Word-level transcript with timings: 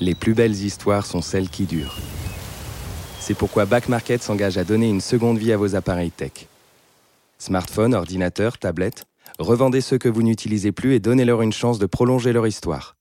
Les 0.00 0.14
plus 0.14 0.34
belles 0.34 0.54
histoires 0.54 1.06
sont 1.06 1.22
celles 1.22 1.48
qui 1.48 1.64
durent. 1.66 1.96
C'est 3.20 3.34
pourquoi 3.34 3.64
Back 3.64 3.88
Market 3.88 4.22
s'engage 4.22 4.58
à 4.58 4.64
donner 4.64 4.88
une 4.88 5.00
seconde 5.00 5.38
vie 5.38 5.52
à 5.52 5.56
vos 5.56 5.76
appareils 5.76 6.10
tech. 6.10 6.48
Smartphones, 7.38 7.94
ordinateurs, 7.94 8.58
tablettes, 8.58 9.04
revendez 9.38 9.80
ceux 9.80 9.98
que 9.98 10.08
vous 10.08 10.22
n'utilisez 10.22 10.72
plus 10.72 10.94
et 10.94 11.00
donnez-leur 11.00 11.42
une 11.42 11.52
chance 11.52 11.78
de 11.78 11.86
prolonger 11.86 12.32
leur 12.32 12.46
histoire. 12.46 12.96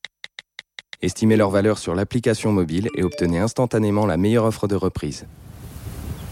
Estimez 1.02 1.36
leur 1.36 1.50
valeur 1.50 1.78
sur 1.78 1.96
l'application 1.96 2.52
mobile 2.52 2.88
et 2.96 3.04
obtenez 3.04 3.40
instantanément 3.40 4.06
la 4.06 4.16
meilleure 4.16 4.46
offre 4.46 4.68
de 4.68 4.76
reprise. 4.76 5.26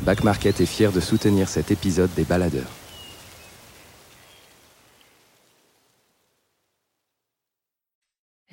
Back 0.03 0.23
Market 0.23 0.61
est 0.61 0.65
fier 0.65 0.91
de 0.91 0.99
soutenir 0.99 1.49
cet 1.49 1.71
épisode 1.71 2.13
des 2.15 2.23
baladeurs. 2.23 2.71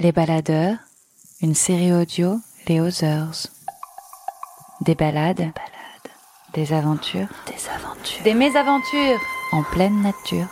Les 0.00 0.12
baladeurs, 0.12 0.78
une 1.40 1.54
série 1.54 1.92
audio 1.92 2.40
Les 2.66 2.80
Others. 2.80 3.48
Des 4.80 4.94
balades, 4.94 5.50
des 6.54 6.72
aventures, 6.72 7.28
Des 7.46 7.68
aventures. 7.68 8.22
des 8.24 8.34
mésaventures 8.34 9.20
en 9.52 9.62
pleine 9.64 10.02
nature. 10.02 10.46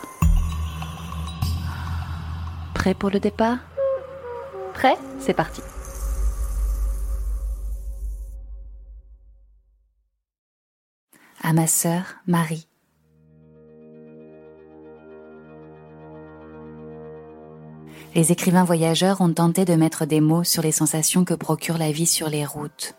Prêt 2.73 2.93
pour 2.93 3.09
le 3.09 3.19
départ? 3.19 3.57
Prêt 4.73 4.97
C'est 5.19 5.33
parti. 5.33 5.61
À 11.41 11.53
ma 11.53 11.67
sœur 11.67 12.03
Marie. 12.27 12.66
Les 18.17 18.31
écrivains 18.31 18.63
voyageurs 18.63 19.21
ont 19.21 19.31
tenté 19.31 19.63
de 19.63 19.75
mettre 19.75 20.07
des 20.07 20.21
mots 20.21 20.43
sur 20.43 20.63
les 20.63 20.71
sensations 20.71 21.23
que 21.23 21.35
procure 21.35 21.77
la 21.77 21.91
vie 21.91 22.07
sur 22.07 22.29
les 22.29 22.45
routes, 22.47 22.95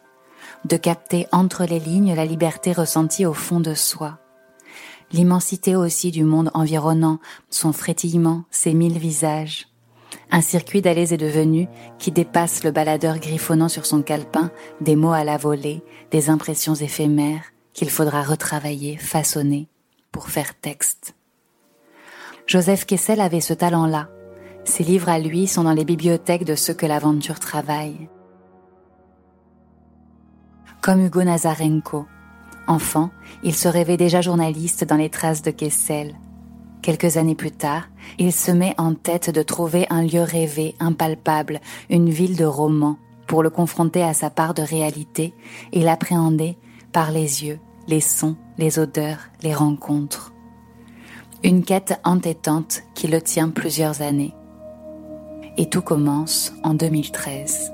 de 0.65 0.77
capter 0.77 1.27
entre 1.33 1.65
les 1.65 1.81
lignes 1.81 2.15
la 2.15 2.25
liberté 2.25 2.71
ressentie 2.71 3.27
au 3.27 3.35
fond 3.35 3.59
de 3.59 3.75
soi, 3.75 4.21
l'immensité 5.11 5.75
aussi 5.75 6.13
du 6.13 6.23
monde 6.23 6.53
environnant, 6.55 7.19
son 7.51 7.73
frétillement, 7.73 8.45
ses 8.53 8.75
mille 8.75 8.97
visages, 8.97 9.67
un 10.31 10.41
circuit 10.41 10.83
d'allées 10.83 11.13
et 11.13 11.17
de 11.17 11.27
venues 11.27 11.67
qui 11.99 12.13
dépasse 12.13 12.63
le 12.63 12.71
baladeur 12.71 13.19
griffonnant 13.19 13.69
sur 13.69 13.87
son 13.87 14.03
calepin 14.03 14.53
des 14.81 14.95
mots 14.95 15.11
à 15.11 15.25
la 15.25 15.37
volée, 15.37 15.83
des 16.13 16.31
impressions 16.31 16.77
éphémères 16.77 17.43
qu'il 17.73 17.91
faudra 17.91 18.23
retravailler, 18.23 18.97
façonner 18.99 19.67
pour 20.13 20.29
faire 20.29 20.55
texte. 20.61 21.17
Joseph 22.47 22.87
Kessel 22.87 23.21
avait 23.21 23.41
ce 23.41 23.53
talent-là. 23.53 24.11
Ses 24.69 24.85
livres 24.85 25.09
à 25.09 25.19
lui 25.19 25.47
sont 25.47 25.65
dans 25.65 25.73
les 25.73 25.87
bibliothèques 25.87 26.45
de 26.45 26.55
ceux 26.55 26.75
que 26.75 26.85
l'aventure 26.85 27.41
travaille. 27.41 28.11
Comme 30.83 31.07
Hugo 31.07 31.23
Nazarenko. 31.23 32.05
Enfant, 32.67 33.09
il 33.43 33.55
se 33.55 33.67
rêvait 33.67 33.97
déjà 33.97 34.21
journaliste 34.21 34.85
dans 34.85 34.97
les 34.97 35.09
traces 35.09 35.41
de 35.41 35.51
Kessel. 35.51 36.15
Quelques 36.83 37.17
années 37.17 37.35
plus 37.35 37.51
tard, 37.51 37.89
il 38.19 38.31
se 38.31 38.51
met 38.51 38.75
en 38.77 38.93
tête 38.93 39.31
de 39.31 39.43
trouver 39.43 39.87
un 39.89 40.03
lieu 40.03 40.21
rêvé, 40.21 40.75
impalpable, 40.81 41.61
une 41.89 42.11
ville 42.11 42.37
de 42.37 42.45
romans, 42.45 42.99
pour 43.27 43.43
le 43.43 43.49
confronter 43.49 44.03
à 44.03 44.13
sa 44.13 44.29
part 44.29 44.53
de 44.53 44.63
réalité 44.63 45.33
et 45.73 45.81
l'appréhender 45.81 46.59
par 46.93 47.11
les 47.11 47.43
yeux, 47.43 47.59
les 47.87 48.03
sons, 48.03 48.37
les 48.59 48.79
odeurs, 48.79 49.31
les 49.43 49.55
rencontres. 49.55 50.35
Une 51.43 51.65
quête 51.65 51.99
entêtante 52.05 52.83
qui 52.95 53.09
le 53.09 53.23
tient 53.23 53.49
plusieurs 53.49 54.03
années. 54.03 54.35
Et 55.61 55.67
tout 55.67 55.83
commence 55.83 56.55
en 56.63 56.73
2013. 56.73 57.73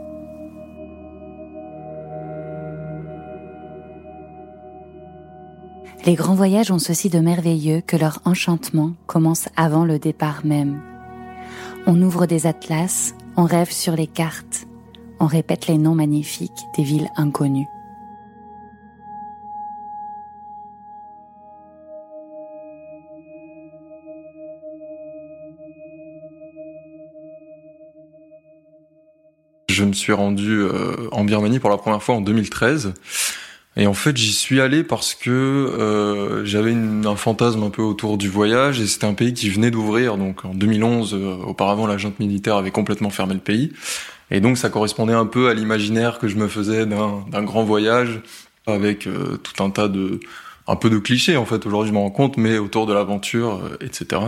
Les 6.06 6.14
grands 6.14 6.34
voyages 6.34 6.70
ont 6.70 6.78
ceci 6.78 7.10
de 7.10 7.18
merveilleux 7.18 7.82
que 7.86 7.96
leur 7.96 8.20
enchantement 8.24 8.92
commence 9.06 9.50
avant 9.54 9.84
le 9.84 9.98
départ 9.98 10.46
même. 10.46 10.80
On 11.86 12.00
ouvre 12.00 12.24
des 12.24 12.46
atlas, 12.46 13.14
on 13.36 13.44
rêve 13.44 13.70
sur 13.70 13.94
les 13.94 14.06
cartes, 14.06 14.66
on 15.20 15.26
répète 15.26 15.66
les 15.66 15.76
noms 15.76 15.94
magnifiques 15.94 16.50
des 16.78 16.84
villes 16.84 17.10
inconnues. 17.16 17.68
Je 29.74 29.84
me 29.84 29.92
suis 29.92 30.12
rendu 30.12 30.60
euh, 30.60 31.08
en 31.10 31.24
Birmanie 31.24 31.58
pour 31.58 31.70
la 31.70 31.76
première 31.76 32.02
fois 32.02 32.14
en 32.14 32.20
2013. 32.20 32.94
Et 33.76 33.88
en 33.88 33.94
fait, 33.94 34.16
j'y 34.16 34.32
suis 34.32 34.60
allé 34.60 34.84
parce 34.84 35.14
que 35.14 35.30
euh, 35.30 36.44
j'avais 36.44 36.72
un 36.72 37.16
fantasme 37.16 37.62
un 37.64 37.70
peu 37.70 37.82
autour 37.82 38.18
du 38.18 38.28
voyage 38.28 38.80
et 38.80 38.86
c'était 38.86 39.06
un 39.06 39.14
pays 39.14 39.34
qui 39.34 39.50
venait 39.50 39.72
d'ouvrir. 39.72 40.16
Donc 40.16 40.44
en 40.44 40.54
2011, 40.54 41.14
euh, 41.14 41.34
auparavant, 41.44 41.88
la 41.88 41.98
junte 41.98 42.20
militaire 42.20 42.54
avait 42.54 42.70
complètement 42.70 43.10
fermé 43.10 43.34
le 43.34 43.40
pays. 43.40 43.72
Et 44.30 44.40
donc 44.40 44.58
ça 44.58 44.70
correspondait 44.70 45.12
un 45.12 45.26
peu 45.26 45.48
à 45.48 45.54
l'imaginaire 45.54 46.20
que 46.20 46.28
je 46.28 46.36
me 46.36 46.46
faisais 46.46 46.86
d'un 46.86 47.24
d'un 47.30 47.42
grand 47.42 47.64
voyage 47.64 48.20
avec 48.66 49.06
euh, 49.06 49.36
tout 49.36 49.62
un 49.62 49.70
tas 49.70 49.88
de... 49.88 50.20
un 50.66 50.76
peu 50.76 50.88
de 50.88 50.98
clichés 50.98 51.36
en 51.36 51.44
fait, 51.44 51.66
aujourd'hui 51.66 51.88
je 51.88 51.94
m'en 51.94 52.02
rends 52.02 52.10
compte, 52.10 52.36
mais 52.36 52.58
autour 52.58 52.86
de 52.86 52.94
l'aventure, 52.94 53.60
euh, 53.62 53.84
etc. 53.84 54.22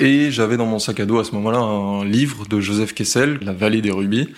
Et 0.00 0.30
j'avais 0.30 0.56
dans 0.56 0.66
mon 0.66 0.78
sac 0.78 1.00
à 1.00 1.06
dos 1.06 1.18
à 1.18 1.24
ce 1.24 1.32
moment-là 1.32 1.58
un 1.58 2.04
livre 2.04 2.46
de 2.46 2.60
Joseph 2.60 2.94
Kessel, 2.94 3.38
La 3.42 3.52
vallée 3.52 3.82
des 3.82 3.90
rubis. 3.90 4.28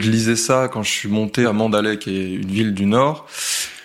Je 0.00 0.10
lisais 0.10 0.36
ça 0.36 0.68
quand 0.72 0.82
je 0.82 0.90
suis 0.90 1.10
monté 1.10 1.44
à 1.44 1.52
Mandalay, 1.52 1.98
qui 1.98 2.16
est 2.16 2.34
une 2.36 2.50
ville 2.50 2.72
du 2.72 2.86
nord. 2.86 3.26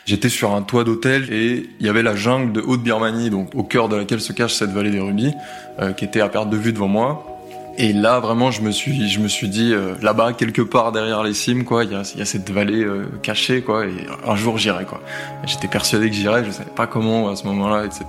J'étais 0.06 0.30
sur 0.30 0.54
un 0.54 0.62
toit 0.62 0.86
d'hôtel 0.86 1.34
et 1.34 1.70
il 1.80 1.86
y 1.86 1.90
avait 1.90 2.04
la 2.04 2.16
jungle 2.16 2.54
de 2.54 2.62
Haute-Birmanie, 2.62 3.30
donc 3.30 3.54
au 3.54 3.64
cœur 3.64 3.90
de 3.90 3.98
laquelle 3.98 4.22
se 4.22 4.32
cache 4.32 4.54
cette 4.54 4.70
vallée 4.70 4.92
des 4.92 5.02
rubis, 5.02 5.34
euh, 5.82 5.92
qui 5.92 6.06
était 6.06 6.22
à 6.22 6.30
perte 6.30 6.50
de 6.50 6.56
vue 6.56 6.72
devant 6.72 6.88
moi. 6.88 7.35
Et 7.78 7.92
là, 7.92 8.20
vraiment, 8.20 8.52
je 8.52 8.62
me 8.62 8.72
suis, 8.72 9.10
je 9.10 9.20
me 9.20 9.28
suis 9.28 9.50
dit, 9.50 9.74
euh, 9.74 9.96
là-bas, 10.02 10.34
quelque 10.34 10.62
part 10.62 10.92
derrière 10.92 11.24
les 11.24 11.34
cimes, 11.34 11.66
quoi, 11.66 11.84
il 11.84 11.92
y 11.92 11.96
a, 11.96 12.04
y 12.16 12.22
a 12.22 12.26
cette 12.26 12.50
vallée 12.50 12.84
euh, 12.84 13.06
cachée, 13.22 13.62
quoi, 13.62 13.86
et 13.86 14.08
un 14.26 14.36
jour 14.38 14.58
j'irai, 14.58 14.86
quoi. 14.86 15.02
J'étais 15.46 15.68
persuadé 15.68 16.10
que 16.10 16.16
j'irais, 16.16 16.46
je 16.46 16.52
savais 16.52 16.72
pas 16.72 16.88
comment 16.88 17.30
à 17.30 17.36
ce 17.36 17.46
moment-là, 17.48 17.86
etc. 17.86 18.06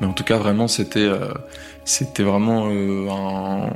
Mais 0.00 0.06
en 0.06 0.12
tout 0.12 0.24
cas, 0.24 0.38
vraiment, 0.38 0.66
c'était, 0.66 1.00
euh, 1.00 1.28
c'était 1.86 2.24
vraiment 2.24 2.66
euh, 2.68 3.08
un, 3.08 3.70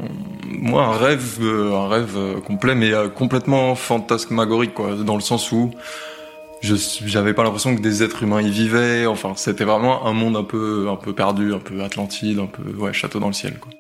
moi, 0.49 0.85
un 0.85 0.99
rêve, 0.99 1.39
euh, 1.41 1.77
un 1.77 1.89
rêve 1.89 2.15
euh, 2.17 2.41
complet, 2.41 2.75
mais 2.75 2.91
complètement 3.15 3.77
fantasmagorique, 3.77 4.75
quoi, 4.75 4.97
dans 4.97 5.15
le 5.15 5.21
sens 5.21 5.53
où 5.53 5.71
je 6.61 6.75
j'avais 7.07 7.33
pas 7.33 7.45
l'impression 7.45 7.75
que 7.75 7.81
des 7.81 8.03
êtres 8.03 8.25
humains 8.25 8.43
y 8.43 8.51
vivaient. 8.51 9.07
Enfin, 9.07 9.35
c'était 9.37 9.65
vraiment 9.65 10.07
un 10.07 10.13
monde 10.13 10.37
un 10.37 10.45
peu, 10.45 10.89
un 10.91 10.97
peu 10.97 11.15
perdu, 11.15 11.55
un 11.55 11.61
peu 11.61 11.83
Atlantide, 11.83 12.41
un 12.41 12.47
peu 12.47 12.63
ouais, 12.77 12.93
château 12.93 13.21
dans 13.21 13.29
le 13.29 13.33
ciel, 13.33 13.59
quoi. 13.61 13.71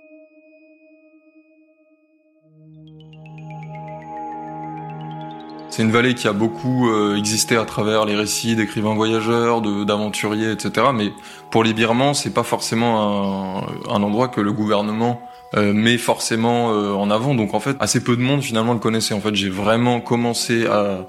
C'est 5.70 5.82
une 5.82 5.92
vallée 5.92 6.14
qui 6.14 6.26
a 6.26 6.32
beaucoup 6.32 6.91
euh, 6.91 7.16
existé 7.16 7.56
à 7.56 7.64
travers 7.64 8.04
les 8.04 8.16
récits 8.16 8.56
d'écrivains 8.56 8.94
voyageurs, 8.94 9.62
d'aventuriers, 9.62 10.50
etc. 10.50 10.88
Mais 10.92 11.12
pour 11.53 11.62
les 11.62 11.72
Birmans, 11.72 12.12
c'est 12.12 12.34
pas 12.34 12.42
forcément 12.42 13.60
un, 13.60 13.92
un 13.94 14.03
endroit 14.03 14.28
que 14.28 14.41
le 14.41 14.53
gouvernement 14.53 15.22
euh, 15.56 15.72
met 15.72 15.97
forcément 15.97 16.72
euh, 16.72 16.92
en 16.92 17.10
avant. 17.10 17.34
Donc 17.34 17.54
en 17.54 17.60
fait, 17.60 17.76
assez 17.80 18.03
peu 18.03 18.16
de 18.16 18.22
monde 18.22 18.42
finalement 18.42 18.72
le 18.72 18.80
connaissait. 18.80 19.14
En 19.14 19.20
fait, 19.20 19.34
j'ai 19.34 19.48
vraiment 19.48 20.00
commencé 20.00 20.66
à 20.66 21.06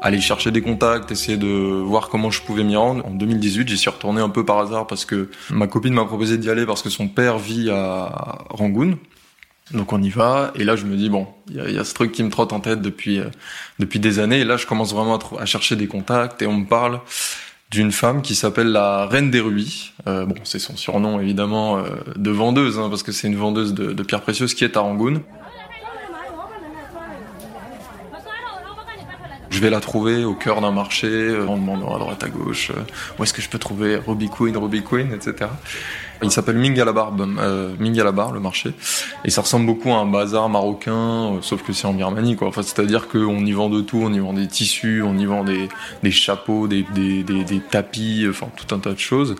aller 0.00 0.20
chercher 0.20 0.50
des 0.50 0.62
contacts, 0.62 1.10
essayer 1.10 1.36
de 1.36 1.46
voir 1.46 2.08
comment 2.08 2.30
je 2.30 2.42
pouvais 2.42 2.64
m'y 2.64 2.76
rendre. 2.76 3.04
En 3.06 3.10
2018, 3.10 3.68
j'y 3.68 3.76
suis 3.76 3.90
retourné 3.90 4.20
un 4.20 4.28
peu 4.28 4.44
par 4.44 4.58
hasard 4.58 4.86
parce 4.86 5.04
que 5.04 5.30
ma 5.50 5.66
copine 5.66 5.92
m'a 5.92 6.04
proposé 6.04 6.38
d'y 6.38 6.50
aller 6.50 6.66
parce 6.66 6.82
que 6.82 6.88
son 6.88 7.08
père 7.08 7.38
vit 7.38 7.70
à 7.70 8.38
Rangoon. 8.50 8.96
Donc 9.72 9.92
on 9.92 10.02
y 10.02 10.10
va, 10.10 10.52
et 10.56 10.64
là 10.64 10.74
je 10.74 10.84
me 10.84 10.96
dis 10.96 11.08
bon, 11.08 11.28
il 11.48 11.56
y 11.56 11.60
a, 11.60 11.68
y 11.70 11.84
ce 11.84 11.94
truc 11.94 12.10
qui 12.10 12.24
me 12.24 12.30
trotte 12.30 12.52
en 12.52 12.60
tête 12.60 12.82
depuis 12.82 13.20
euh, 13.20 13.26
depuis 13.78 14.00
des 14.00 14.18
années, 14.18 14.40
et 14.40 14.44
là 14.44 14.56
je 14.56 14.66
commence 14.66 14.92
vraiment 14.92 15.18
à, 15.38 15.46
chercher 15.46 15.76
des 15.76 15.86
contacts, 15.86 16.42
et 16.42 16.46
on 16.46 16.54
me 16.54 16.66
parle 16.66 17.00
d'une 17.70 17.92
femme 17.92 18.20
qui 18.20 18.34
s'appelle 18.34 18.72
la 18.72 19.06
Reine 19.06 19.30
des 19.30 19.38
Rubis. 19.38 19.92
Euh, 20.08 20.26
bon, 20.26 20.34
c'est 20.42 20.58
son 20.58 20.76
surnom 20.76 21.20
évidemment 21.20 21.78
euh, 21.78 21.82
de 22.16 22.30
vendeuse, 22.30 22.80
hein, 22.80 22.88
parce 22.88 23.04
que 23.04 23.12
c'est 23.12 23.28
une 23.28 23.36
vendeuse 23.36 23.72
de, 23.72 23.92
de 23.92 24.02
pierres 24.02 24.22
précieuses 24.22 24.54
qui 24.54 24.64
est 24.64 24.76
à 24.76 24.80
Rangoon. 24.80 25.22
Je 29.60 29.66
vais 29.66 29.70
la 29.70 29.80
trouver 29.80 30.24
au 30.24 30.32
cœur 30.32 30.62
d'un 30.62 30.70
marché, 30.70 31.06
euh, 31.06 31.46
en 31.46 31.58
demandant 31.58 31.94
à 31.94 31.98
droite 31.98 32.24
à 32.24 32.30
gauche 32.30 32.70
euh, 32.70 32.80
où 33.18 33.24
est-ce 33.24 33.34
que 33.34 33.42
je 33.42 33.50
peux 33.50 33.58
trouver 33.58 33.96
Ruby 33.96 34.30
Queen, 34.30 34.56
Ruby 34.56 34.82
Queen, 34.82 35.12
etc. 35.12 35.50
Il 36.22 36.30
s'appelle 36.30 36.56
Mingalabar, 36.56 37.12
euh, 37.18 37.74
le 37.78 38.40
marché. 38.40 38.72
Et 39.26 39.28
ça 39.28 39.42
ressemble 39.42 39.66
beaucoup 39.66 39.90
à 39.90 39.96
un 39.96 40.06
bazar 40.06 40.48
marocain, 40.48 41.34
euh, 41.34 41.38
sauf 41.42 41.62
que 41.62 41.74
c'est 41.74 41.86
en 41.86 41.92
Birmanie, 41.92 42.36
quoi. 42.36 42.48
Enfin, 42.48 42.62
c'est-à-dire 42.62 43.06
qu'on 43.06 43.44
y 43.44 43.52
vend 43.52 43.68
de 43.68 43.82
tout, 43.82 44.00
on 44.02 44.10
y 44.14 44.18
vend 44.18 44.32
des 44.32 44.46
tissus, 44.46 45.02
on 45.02 45.18
y 45.18 45.26
vend 45.26 45.44
des, 45.44 45.68
des 46.02 46.10
chapeaux, 46.10 46.66
des, 46.66 46.86
des, 46.94 47.22
des, 47.22 47.44
des 47.44 47.60
tapis, 47.60 48.24
enfin, 48.30 48.46
tout 48.56 48.74
un 48.74 48.78
tas 48.78 48.94
de 48.94 48.98
choses. 48.98 49.36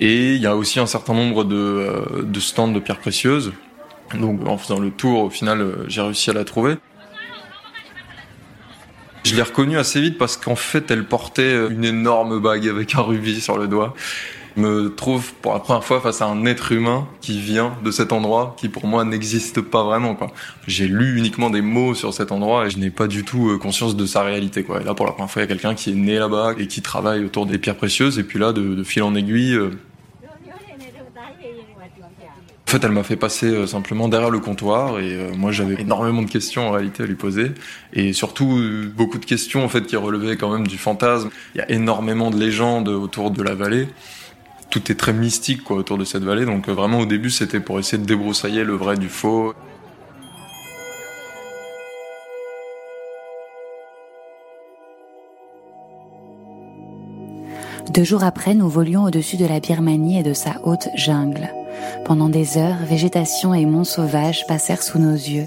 Et 0.00 0.34
il 0.34 0.40
y 0.40 0.46
a 0.46 0.56
aussi 0.56 0.80
un 0.80 0.86
certain 0.86 1.12
nombre 1.12 1.44
de, 1.44 1.56
euh, 1.56 2.22
de 2.22 2.40
stands 2.40 2.68
de 2.68 2.80
pierres 2.80 3.00
précieuses. 3.00 3.52
Donc, 4.18 4.48
en 4.48 4.56
faisant 4.56 4.78
le 4.78 4.90
tour, 4.90 5.24
au 5.24 5.30
final, 5.30 5.60
euh, 5.60 5.84
j'ai 5.88 6.00
réussi 6.00 6.30
à 6.30 6.32
la 6.32 6.44
trouver. 6.46 6.76
Je 9.24 9.36
l'ai 9.36 9.42
reconnue 9.42 9.78
assez 9.78 10.00
vite 10.00 10.18
parce 10.18 10.36
qu'en 10.36 10.56
fait, 10.56 10.90
elle 10.90 11.04
portait 11.04 11.68
une 11.68 11.84
énorme 11.84 12.40
bague 12.40 12.68
avec 12.68 12.94
un 12.94 13.02
rubis 13.02 13.40
sur 13.40 13.56
le 13.56 13.68
doigt. 13.68 13.94
Je 14.56 14.60
me 14.60 14.94
trouve 14.94 15.32
pour 15.34 15.54
la 15.54 15.60
première 15.60 15.84
fois 15.84 16.00
face 16.00 16.20
à 16.20 16.26
un 16.26 16.44
être 16.44 16.72
humain 16.72 17.08
qui 17.20 17.40
vient 17.40 17.74
de 17.82 17.90
cet 17.90 18.12
endroit, 18.12 18.54
qui 18.58 18.68
pour 18.68 18.86
moi 18.86 19.04
n'existe 19.04 19.60
pas 19.62 19.82
vraiment. 19.82 20.16
J'ai 20.66 20.88
lu 20.88 21.16
uniquement 21.16 21.48
des 21.48 21.62
mots 21.62 21.94
sur 21.94 22.12
cet 22.12 22.32
endroit 22.32 22.66
et 22.66 22.70
je 22.70 22.78
n'ai 22.78 22.90
pas 22.90 23.06
du 23.06 23.24
tout 23.24 23.48
euh, 23.48 23.58
conscience 23.58 23.96
de 23.96 24.04
sa 24.04 24.22
réalité. 24.22 24.62
Quoi. 24.62 24.80
Là, 24.80 24.94
pour 24.94 25.06
la 25.06 25.12
première 25.12 25.30
fois, 25.30 25.42
il 25.42 25.44
y 25.44 25.48
a 25.50 25.54
quelqu'un 25.54 25.74
qui 25.74 25.90
est 25.90 25.94
né 25.94 26.18
là-bas 26.18 26.54
et 26.58 26.66
qui 26.66 26.82
travaille 26.82 27.24
autour 27.24 27.46
des 27.46 27.58
pierres 27.58 27.76
précieuses. 27.76 28.18
Et 28.18 28.24
puis 28.24 28.38
là, 28.38 28.52
de, 28.52 28.74
de 28.74 28.82
fil 28.82 29.02
en 29.02 29.14
aiguille, 29.14 29.54
euh, 29.54 29.70
fait, 32.72 32.84
elle 32.84 32.92
m'a 32.92 33.02
fait 33.02 33.16
passer 33.16 33.46
euh, 33.46 33.66
simplement 33.66 34.08
derrière 34.08 34.30
le 34.30 34.40
comptoir 34.40 34.98
et 34.98 35.14
euh, 35.14 35.32
moi 35.36 35.52
j'avais 35.52 35.80
énormément 35.80 36.22
de 36.22 36.30
questions 36.30 36.68
en 36.68 36.70
réalité 36.70 37.02
à 37.02 37.06
lui 37.06 37.16
poser 37.16 37.52
et 37.92 38.14
surtout 38.14 38.56
euh, 38.56 38.90
beaucoup 38.96 39.18
de 39.18 39.26
questions 39.26 39.62
en 39.62 39.68
fait 39.68 39.82
qui 39.82 39.96
relevaient 39.96 40.38
quand 40.38 40.50
même 40.50 40.66
du 40.66 40.78
fantasme. 40.78 41.28
Il 41.54 41.58
y 41.58 41.60
a 41.60 41.70
énormément 41.70 42.30
de 42.30 42.38
légendes 42.38 42.88
autour 42.88 43.30
de 43.30 43.42
la 43.42 43.54
vallée. 43.54 43.88
Tout 44.70 44.90
est 44.90 44.94
très 44.94 45.12
mystique 45.12 45.70
autour 45.70 45.98
de 45.98 46.04
cette 46.04 46.24
vallée 46.24 46.46
donc 46.46 46.68
vraiment 46.68 47.00
au 47.00 47.06
début 47.06 47.28
c'était 47.28 47.60
pour 47.60 47.78
essayer 47.78 47.98
de 47.98 48.06
débroussailler 48.06 48.64
le 48.64 48.72
vrai 48.72 48.96
du 48.96 49.10
faux. 49.10 49.52
Deux 57.92 58.04
jours 58.04 58.24
après, 58.24 58.54
nous 58.54 58.70
volions 58.70 59.04
au-dessus 59.04 59.36
de 59.36 59.44
la 59.44 59.60
Birmanie 59.60 60.20
et 60.20 60.22
de 60.22 60.32
sa 60.32 60.52
haute 60.64 60.88
jungle. 60.96 61.50
Pendant 62.04 62.28
des 62.28 62.58
heures, 62.58 62.78
végétation 62.84 63.54
et 63.54 63.66
monts 63.66 63.84
sauvages 63.84 64.46
passèrent 64.46 64.82
sous 64.82 64.98
nos 64.98 65.14
yeux. 65.14 65.46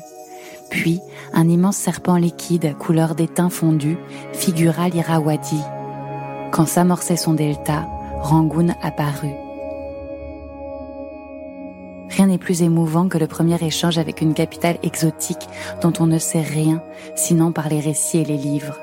Puis, 0.70 1.02
un 1.34 1.48
immense 1.48 1.78
serpent 1.78 2.18
liquide, 2.18 2.76
couleur 2.78 3.16
d'étain 3.16 3.50
fondu, 3.50 3.98
figura 4.34 4.90
l'Irrawaddy. 4.90 5.62
Quand 6.52 6.66
s'amorçait 6.66 7.18
son 7.18 7.34
delta, 7.34 7.88
Rangoon 8.22 8.70
apparut. 8.82 9.36
Rien 12.10 12.28
n'est 12.28 12.38
plus 12.38 12.62
émouvant 12.62 13.10
que 13.10 13.18
le 13.18 13.28
premier 13.28 13.62
échange 13.62 13.98
avec 13.98 14.22
une 14.22 14.34
capitale 14.34 14.78
exotique 14.84 15.50
dont 15.82 15.94
on 16.00 16.08
ne 16.08 16.18
sait 16.18 16.42
rien, 16.42 16.82
sinon 17.16 17.52
par 17.52 17.68
les 17.68 17.82
récits 17.82 18.20
et 18.20 18.26
les 18.26 18.38
livres. 18.38 18.80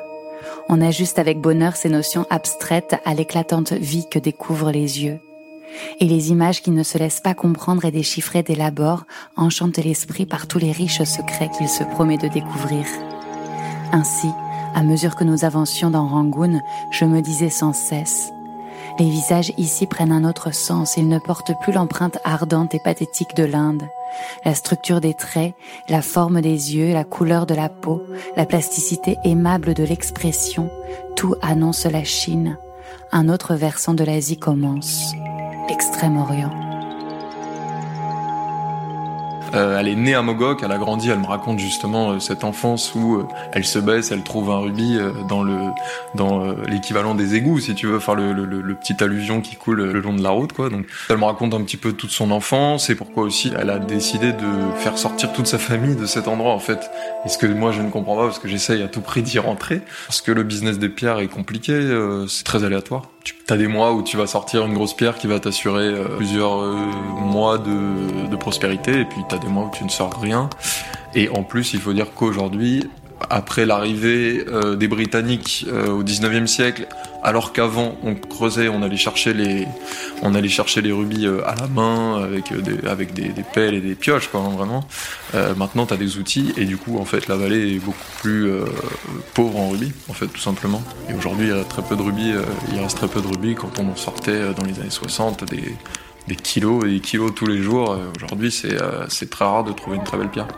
On 0.69 0.81
ajuste 0.81 1.19
avec 1.19 1.41
bonheur 1.41 1.77
ces 1.77 1.89
notions 1.89 2.27
abstraites 2.31 2.97
à 3.05 3.15
l'éclatante 3.15 3.73
vie 3.73 4.09
que 4.09 4.19
découvrent 4.19 4.71
les 4.71 5.03
yeux. 5.03 5.19
Et 6.01 6.07
les 6.07 6.31
images 6.31 6.63
qui 6.63 6.71
ne 6.71 6.83
se 6.83 6.99
laissent 6.99 7.21
pas 7.21 7.35
comprendre 7.35 7.85
et 7.85 7.91
déchiffrer 7.91 8.43
dès 8.43 8.55
l'abord 8.55 9.05
enchantent 9.37 9.79
l'esprit 9.79 10.27
par 10.27 10.47
tous 10.47 10.59
les 10.59 10.73
riches 10.73 11.03
secrets 11.05 11.51
qu'il 11.57 11.69
se 11.69 11.85
promet 11.85 12.19
de 12.19 12.29
découvrir. 12.29 12.85
Ainsi, 13.93 14.29
à 14.75 14.83
mesure 14.83 15.17
que 15.17 15.25
nous 15.25 15.45
avancions 15.45 15.91
dans 15.91 16.07
Rangoon, 16.07 16.61
je 16.91 17.05
me 17.05 17.21
disais 17.21 17.51
sans 17.51 17.73
cesse, 17.73 18.33
les 18.99 19.09
visages 19.09 19.53
ici 19.57 19.87
prennent 19.87 20.13
un 20.13 20.25
autre 20.25 20.55
sens, 20.55 20.97
ils 20.97 21.09
ne 21.09 21.19
portent 21.19 21.59
plus 21.61 21.73
l'empreinte 21.73 22.19
ardente 22.25 22.75
et 22.75 22.81
pathétique 22.81 23.35
de 23.35 23.45
l'Inde. 23.45 23.85
La 24.45 24.55
structure 24.55 25.01
des 25.01 25.15
traits, 25.15 25.55
la 25.89 26.03
forme 26.03 26.43
des 26.43 26.75
yeux, 26.77 26.93
la 26.93 27.05
couleur 27.05 27.47
de 27.47 27.55
la 27.55 27.71
peau, 27.71 28.03
la 28.37 28.45
plasticité 28.45 29.17
aimable 29.25 29.73
de 29.73 29.85
l'expression, 29.85 30.71
tout 31.17 31.35
annonce 31.41 31.87
la 31.87 32.05
Chine. 32.05 32.59
Un 33.13 33.29
autre 33.29 33.55
versant 33.55 33.95
de 33.95 34.05
l'Asie 34.05 34.39
commence. 34.39 35.15
Extrême-Orient. 35.73 36.51
Euh, 39.55 39.79
elle 39.79 39.89
est 39.89 39.95
née 39.95 40.15
à 40.15 40.21
Mogok, 40.21 40.63
elle 40.63 40.73
a 40.73 40.77
grandi, 40.77 41.09
elle 41.09 41.19
me 41.19 41.27
raconte 41.27 41.59
justement 41.59 42.11
euh, 42.11 42.21
cette 42.21 42.45
enfance 42.45 42.95
où 42.95 43.17
euh, 43.17 43.27
elle 43.53 43.65
se 43.65 43.79
baisse, 43.79 44.11
elle 44.11 44.23
trouve 44.23 44.51
un 44.51 44.59
rubis 44.59 44.99
dans 45.29 45.43
le 45.43 45.55
dans 46.15 46.53
l'équivalent 46.69 47.15
des 47.15 47.37
égouts, 47.37 47.59
si 47.59 47.75
tu 47.75 47.87
veux, 47.87 48.01
faire 48.01 48.15
le, 48.15 48.35
le, 48.35 48.45
le, 48.45 48.75
petit 48.75 49.03
allusion 49.03 49.41
qui 49.41 49.57
coule 49.57 49.83
le 49.83 50.01
long 50.01 50.13
de 50.13 50.23
la 50.23 50.29
route, 50.29 50.53
quoi. 50.53 50.69
Donc, 50.69 50.87
elle 51.09 51.17
me 51.17 51.25
raconte 51.25 51.55
un 51.55 51.63
petit 51.63 51.79
peu 51.79 51.95
toute 51.95 52.11
son 52.11 52.31
enfance 52.31 52.91
et 52.91 52.95
pourquoi 52.95 53.23
aussi 53.23 53.51
elle 53.59 53.71
a 53.71 53.79
décidé 53.79 54.33
de 54.33 54.49
faire 54.77 54.99
sortir 54.99 55.33
toute 55.33 55.47
sa 55.47 55.59
famille 55.59 55.97
de 55.97 56.05
cet 56.05 56.29
endroit, 56.29 56.53
en 56.53 56.59
fait. 56.59 56.91
Et 57.25 57.31
ce 57.31 57.39
que 57.39 57.47
moi 57.47 57.73
je 57.73 57.81
ne 57.81 57.89
comprends 57.89 58.17
pas 58.17 58.25
parce 58.25 58.39
que 58.39 58.49
j'essaye 58.49 58.83
à 58.83 58.89
tout 58.89 59.01
prix 59.01 59.23
d'y 59.23 59.39
rentrer, 59.39 59.81
parce 60.07 60.21
que 60.21 60.33
le 60.33 60.43
business 60.43 60.79
des 60.79 60.91
pierres 60.91 61.21
est 61.21 61.29
compliqué, 61.29 61.73
c'est 62.29 62.45
très 62.45 62.63
aléatoire. 62.63 63.05
Tu 63.25 63.35
as 63.49 63.57
des 63.57 63.69
mois 63.69 63.93
où 63.93 64.03
tu 64.03 64.17
vas 64.17 64.27
sortir 64.27 64.67
une 64.67 64.75
grosse 64.75 64.95
pierre 64.95 65.17
qui 65.17 65.27
va 65.27 65.39
t'assurer 65.39 65.95
plusieurs 66.17 66.63
mois 66.63 67.59
de, 67.59 68.29
de 68.29 68.37
prospérité, 68.37 69.01
et 69.01 69.05
puis 69.05 69.21
t'as 69.29 69.39
des 69.39 69.49
mois 69.49 69.65
où 69.65 69.71
tu 69.77 69.85
ne 69.85 69.91
sors 69.91 70.21
rien. 70.21 70.49
Et 71.15 71.29
en 71.29 71.43
plus, 71.43 71.75
il 71.75 71.81
faut 71.81 71.93
dire 71.93 72.15
qu'aujourd'hui, 72.15 72.89
après 73.31 73.67
l'arrivée 73.67 74.45
euh, 74.49 74.77
des 74.77 74.89
Britanniques 74.89 75.67
euh, 75.69 75.89
au 75.89 76.03
19e 76.03 76.47
siècle, 76.47 76.87
alors 77.23 77.53
qu'avant 77.53 77.97
on 78.03 78.15
creusait, 78.15 78.69
on 78.69 78.83
allait 78.83 78.97
chercher 78.97 79.33
les, 79.33 79.67
on 80.23 80.35
allait 80.35 80.49
chercher 80.49 80.83
les 80.83 80.93
rubis 80.93 81.27
euh, 81.27 81.47
à 81.47 81.55
la 81.55 81.67
main 81.67 82.23
avec 82.23 82.53
des, 82.53 82.89
avec 82.89 83.15
des, 83.15 83.29
des, 83.29 83.43
pelles 83.43 83.75
et 83.75 83.81
des 83.81 83.95
pioches, 83.95 84.29
quoi, 84.29 84.41
hein, 84.41 84.51
vraiment. 84.57 84.85
maintenant, 85.57 85.87
tu 85.87 85.95
as 85.95 85.97
des 85.97 86.19
outils 86.19 86.53
et 86.57 86.65
du 86.65 86.77
coup, 86.77 86.99
en 86.99 87.05
fait, 87.05 87.29
la 87.29 87.37
vallée 87.37 87.75
est 87.75 87.79
beaucoup 87.79 87.99
plus 88.21 88.51
pauvre 89.35 89.59
en 89.59 89.69
rubis, 89.71 89.93
en 90.09 90.13
fait, 90.13 90.27
tout 90.27 90.41
simplement. 90.41 90.83
Et 91.09 91.15
aujourd'hui, 91.15 91.49
il 91.49 91.57
y 91.57 91.61
a 91.61 91.65
très 91.65 91.83
peu 91.83 91.97
de 91.97 92.03
rubis, 92.03 92.33
il 92.73 92.81
reste 92.81 92.97
très 92.97 93.09
peu 93.09 93.21
de 93.21 93.27
rubis 93.27 93.55
quand 93.55 93.79
on 93.79 93.91
en 93.91 93.97
sortait 93.97 94.53
dans 94.55 94.65
les 94.65 94.79
années 94.81 94.91
60 94.91 95.45
des 95.45 95.77
des 96.29 96.37
kilos 96.37 96.85
et 96.85 96.89
des 96.89 97.01
kilos 97.01 97.33
tous 97.35 97.47
les 97.47 97.63
jours. 97.63 97.93
Euh, 97.93 98.11
aujourd'hui, 98.17 98.55
euh, 98.65 99.07
c'est 99.09 99.31
très 99.31 99.45
rare 99.45 99.65
de 99.65 99.73
trouver 99.73 99.97
une 99.97 100.05
très 100.05 100.17
belle 100.17 100.31
pierre. 100.31 100.49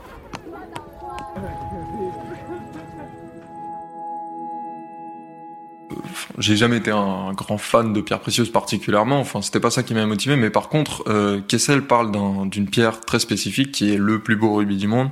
J'ai 6.38 6.56
jamais 6.56 6.78
été 6.78 6.90
un, 6.90 7.32
grand 7.32 7.58
fan 7.58 7.92
de 7.92 8.00
pierres 8.00 8.20
précieuses 8.20 8.50
particulièrement. 8.50 9.20
Enfin, 9.20 9.42
c'était 9.42 9.60
pas 9.60 9.70
ça 9.70 9.82
qui 9.82 9.94
m'a 9.94 10.06
motivé. 10.06 10.36
Mais 10.36 10.50
par 10.50 10.68
contre, 10.68 11.04
euh, 11.08 11.40
Kessel 11.46 11.82
parle 11.82 12.12
d'une 12.48 12.68
pierre 12.68 13.00
très 13.00 13.18
spécifique 13.18 13.72
qui 13.72 13.92
est 13.92 13.96
le 13.96 14.20
plus 14.20 14.36
beau 14.36 14.54
rubis 14.54 14.76
du 14.76 14.86
monde 14.86 15.10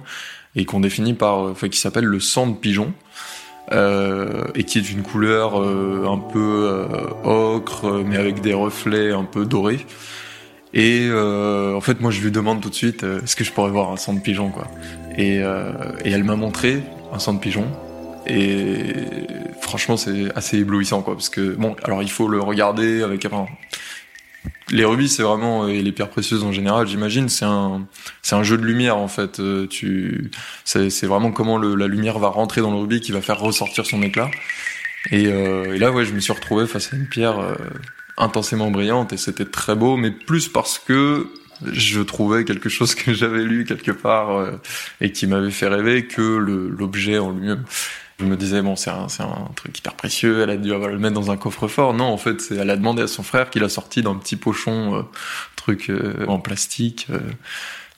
et 0.54 0.64
qu'on 0.64 0.80
définit 0.80 1.14
par, 1.14 1.38
enfin, 1.38 1.68
qui 1.68 1.78
s'appelle 1.78 2.04
le 2.04 2.20
sang 2.20 2.46
de 2.46 2.54
pigeon. 2.54 2.92
Euh, 3.70 4.44
et 4.56 4.64
qui 4.64 4.78
est 4.78 4.82
d'une 4.82 5.02
couleur 5.02 5.54
un 5.56 6.18
peu 6.18 6.84
ocre, 7.22 8.02
mais 8.04 8.16
avec 8.16 8.40
des 8.40 8.54
reflets 8.54 9.12
un 9.12 9.24
peu 9.24 9.46
dorés. 9.46 9.86
Et 10.74 11.06
euh, 11.10 11.74
en 11.76 11.80
fait, 11.80 12.00
moi, 12.00 12.10
je 12.10 12.20
lui 12.22 12.30
demande 12.30 12.60
tout 12.60 12.70
de 12.70 12.74
suite, 12.74 13.04
euh, 13.04 13.20
est-ce 13.22 13.36
que 13.36 13.44
je 13.44 13.52
pourrais 13.52 13.70
voir 13.70 13.92
un 13.92 13.96
sang 13.96 14.14
de 14.14 14.20
pigeon, 14.20 14.50
quoi. 14.50 14.68
Euh, 15.18 15.72
et 16.04 16.10
elle 16.10 16.24
m'a 16.24 16.36
montré 16.36 16.82
un 17.12 17.18
sang 17.18 17.34
de 17.34 17.38
pigeon. 17.38 17.66
Et 18.26 19.26
franchement, 19.60 19.96
c'est 19.96 20.34
assez 20.36 20.58
éblouissant, 20.58 21.02
quoi. 21.02 21.14
Parce 21.14 21.28
que 21.28 21.54
bon, 21.54 21.76
alors 21.82 22.02
il 22.02 22.10
faut 22.10 22.28
le 22.28 22.40
regarder 22.40 23.02
avec. 23.02 23.24
Enfin, 23.24 23.46
les 24.70 24.84
rubis, 24.84 25.08
c'est 25.08 25.22
vraiment 25.22 25.68
et 25.68 25.82
les 25.82 25.92
pierres 25.92 26.10
précieuses 26.10 26.44
en 26.44 26.52
général, 26.52 26.86
j'imagine, 26.86 27.28
c'est 27.28 27.44
un, 27.44 27.86
c'est 28.22 28.34
un 28.34 28.42
jeu 28.42 28.56
de 28.56 28.64
lumière 28.64 28.96
en 28.96 29.08
fait. 29.08 29.38
Euh, 29.38 29.66
tu, 29.66 30.30
c'est, 30.64 31.04
vraiment 31.04 31.30
comment 31.30 31.58
la 31.58 31.86
lumière 31.86 32.18
va 32.18 32.28
rentrer 32.28 32.60
dans 32.60 32.70
le 32.70 32.78
rubis 32.78 33.00
qui 33.00 33.12
va 33.12 33.20
faire 33.20 33.38
ressortir 33.38 33.86
son 33.86 34.02
éclat. 34.02 34.30
Et, 35.10 35.26
euh, 35.26 35.78
là, 35.78 35.92
ouais, 35.92 36.04
je 36.04 36.12
me 36.12 36.20
suis 36.20 36.32
retrouvé 36.32 36.66
face 36.66 36.92
à 36.92 36.96
une 36.96 37.06
pierre 37.06 37.38
intensément 38.16 38.70
brillante 38.70 39.12
et 39.12 39.16
c'était 39.16 39.44
très 39.44 39.74
beau, 39.74 39.96
mais 39.96 40.10
plus 40.10 40.48
parce 40.48 40.78
que 40.78 41.28
je 41.72 42.00
trouvais 42.00 42.44
quelque 42.44 42.68
chose 42.68 42.94
que 42.94 43.12
j'avais 43.14 43.44
lu 43.44 43.64
quelque 43.64 43.92
part 43.92 44.30
euh, 44.30 44.52
et 45.00 45.12
qui 45.12 45.26
m'avait 45.26 45.50
fait 45.50 45.68
rêver 45.68 46.06
que 46.06 46.22
l'objet 46.22 47.18
en 47.18 47.32
lui-même. 47.32 47.64
Je 48.22 48.26
me 48.28 48.36
disais, 48.36 48.62
bon, 48.62 48.76
c'est 48.76 48.90
un, 48.90 49.08
un, 49.18 49.50
truc 49.56 49.76
hyper 49.76 49.94
précieux, 49.94 50.42
elle 50.42 50.50
a 50.50 50.56
dû 50.56 50.70
le 50.70 50.98
mettre 50.98 51.14
dans 51.14 51.32
un 51.32 51.36
coffre-fort. 51.36 51.92
Non, 51.92 52.04
en 52.04 52.16
fait, 52.16 52.40
elle 52.52 52.70
a 52.70 52.76
demandé 52.76 53.02
à 53.02 53.08
son 53.08 53.24
frère 53.24 53.50
qu'il 53.50 53.64
a 53.64 53.68
sorti 53.68 54.00
d'un 54.00 54.14
petit 54.14 54.36
pochon, 54.36 54.94
euh, 54.94 55.02
truc 55.56 55.90
euh, 55.90 56.24
en 56.28 56.38
plastique, 56.38 57.08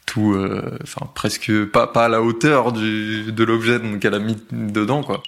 tout, 0.07 0.35
enfin, 0.83 1.07
presque 1.14 1.64
pas, 1.66 1.87
pas 1.87 2.07
à 2.07 2.09
la 2.09 2.23
hauteur 2.23 2.73
du, 2.73 3.33
de 3.33 3.45
l'objet 3.45 3.78
qu'elle 4.00 4.14
a 4.14 4.19
mis 4.19 4.37
dedans, 4.50 5.02
quoi. 5.02 5.23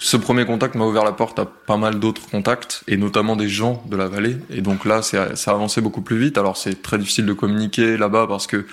Ce 0.00 0.16
premier 0.16 0.44
contact 0.44 0.74
m'a 0.74 0.84
ouvert 0.84 1.04
la 1.04 1.12
porte 1.12 1.38
à 1.38 1.46
pas 1.46 1.76
mal 1.76 2.00
d'autres 2.00 2.28
contacts, 2.28 2.82
et 2.88 2.96
notamment 2.96 3.36
des 3.36 3.48
gens 3.48 3.84
de 3.88 3.96
la 3.96 4.08
vallée. 4.08 4.36
Et 4.50 4.60
donc 4.60 4.84
là, 4.84 5.02
ça 5.02 5.22
a 5.22 5.50
avancé 5.50 5.80
beaucoup 5.80 6.02
plus 6.02 6.18
vite. 6.18 6.36
Alors 6.36 6.56
c'est 6.56 6.82
très 6.82 6.98
difficile 6.98 7.26
de 7.26 7.32
communiquer 7.32 7.96
là-bas 7.96 8.26
parce 8.26 8.48
que 8.48 8.56
euh, 8.56 8.66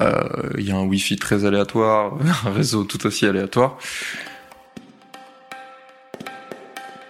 il 0.00 0.66
y 0.66 0.72
a 0.72 0.76
un 0.76 0.84
wifi 0.84 1.16
très 1.16 1.44
aléatoire, 1.44 2.12
un 2.46 2.50
réseau 2.50 2.84
tout 2.84 3.06
aussi 3.06 3.26
aléatoire. 3.26 3.78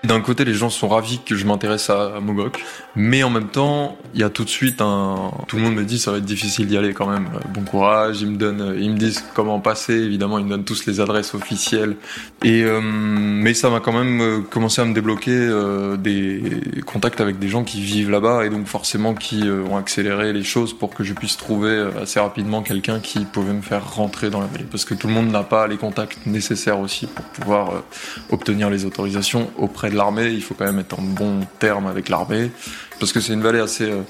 D'un 0.04 0.20
côté, 0.20 0.44
les 0.44 0.52
gens 0.52 0.68
sont 0.68 0.88
ravis 0.88 1.20
que 1.24 1.34
je 1.34 1.46
m'intéresse 1.46 1.88
à, 1.88 2.20
Mogok, 2.20 2.62
mais 2.94 3.22
en 3.22 3.30
même 3.30 3.48
temps, 3.48 3.96
il 4.12 4.20
y 4.20 4.22
a 4.22 4.28
tout 4.28 4.44
de 4.44 4.50
suite 4.50 4.82
un. 4.82 5.30
Tout 5.48 5.56
le 5.56 5.62
monde 5.62 5.76
me 5.76 5.84
dit 5.84 5.98
ça 5.98 6.10
va 6.10 6.18
être 6.18 6.26
difficile 6.26 6.66
d'y 6.66 6.76
aller 6.76 6.92
quand 6.92 7.06
même. 7.06 7.26
Euh, 7.34 7.38
bon 7.54 7.62
courage. 7.62 8.20
Ils 8.20 8.28
me 8.28 8.36
donnent, 8.36 8.60
euh, 8.60 8.78
ils 8.78 8.90
me 8.90 8.98
disent 8.98 9.24
comment 9.32 9.60
passer. 9.60 9.94
Évidemment, 9.94 10.38
ils 10.38 10.44
me 10.44 10.50
donnent 10.50 10.64
tous 10.64 10.84
les 10.84 11.00
adresses 11.00 11.32
officielles. 11.32 11.96
Et 12.42 12.64
euh, 12.64 12.82
mais 12.82 13.54
ça 13.54 13.70
m'a 13.70 13.80
quand 13.80 13.92
même 13.92 14.44
commencé 14.50 14.82
à 14.82 14.84
me 14.84 14.92
débloquer 14.92 15.48
des 15.98 16.82
contacts 16.84 17.20
avec 17.22 17.38
des 17.38 17.48
gens 17.48 17.64
qui 17.64 17.80
vivent 17.80 18.10
là-bas 18.10 18.44
et 18.44 18.50
donc 18.50 18.66
forcément 18.66 19.14
qui 19.14 19.44
ont 19.44 19.76
accéléré 19.76 20.32
les 20.32 20.42
choses 20.42 20.76
pour 20.76 20.94
que 20.94 21.02
je 21.02 21.14
puisse 21.14 21.36
trouver 21.36 21.88
assez 22.00 22.20
rapidement 22.20 22.62
quelqu'un 22.62 23.00
qui 23.00 23.24
pouvait 23.24 23.52
me 23.52 23.62
faire 23.62 23.94
rentrer 23.94 24.28
dans 24.28 24.40
la 24.40 24.46
vallée. 24.46 24.66
Parce 24.70 24.84
que 24.84 24.94
tout 24.94 25.06
le 25.06 25.14
monde 25.14 25.30
n'a 25.30 25.42
pas 25.42 25.66
les 25.66 25.76
contacts 25.76 26.26
nécessaires 26.26 26.80
aussi 26.80 27.06
pour 27.06 27.24
pouvoir 27.24 27.82
obtenir 28.30 28.70
les 28.70 28.84
autorisations 28.84 29.50
auprès 29.58 29.90
de 29.90 29.93
l'armée, 29.94 30.30
il 30.30 30.42
faut 30.42 30.54
quand 30.54 30.64
même 30.64 30.78
être 30.78 30.98
en 30.98 31.02
bon 31.02 31.40
terme 31.58 31.86
avec 31.86 32.08
l'armée, 32.08 32.50
parce 33.00 33.12
que 33.12 33.20
c'est 33.20 33.32
une 33.32 33.42
vallée 33.42 33.60
assez 33.60 33.90
euh, 33.90 34.02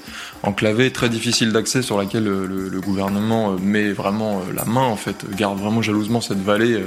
enclavée, 0.43 0.91
très 0.91 1.09
difficile 1.09 1.51
d'accès, 1.51 1.81
sur 1.81 1.97
laquelle 1.97 2.25
le, 2.25 2.81
gouvernement 2.81 3.53
euh, 3.53 3.57
met 3.61 3.91
vraiment 3.91 4.39
euh, 4.39 4.53
la 4.53 4.65
main, 4.65 4.83
en 4.83 4.95
fait, 4.95 5.25
garde 5.35 5.59
vraiment 5.59 5.81
jalousement 5.81 6.21
cette 6.21 6.43
vallée 6.43 6.83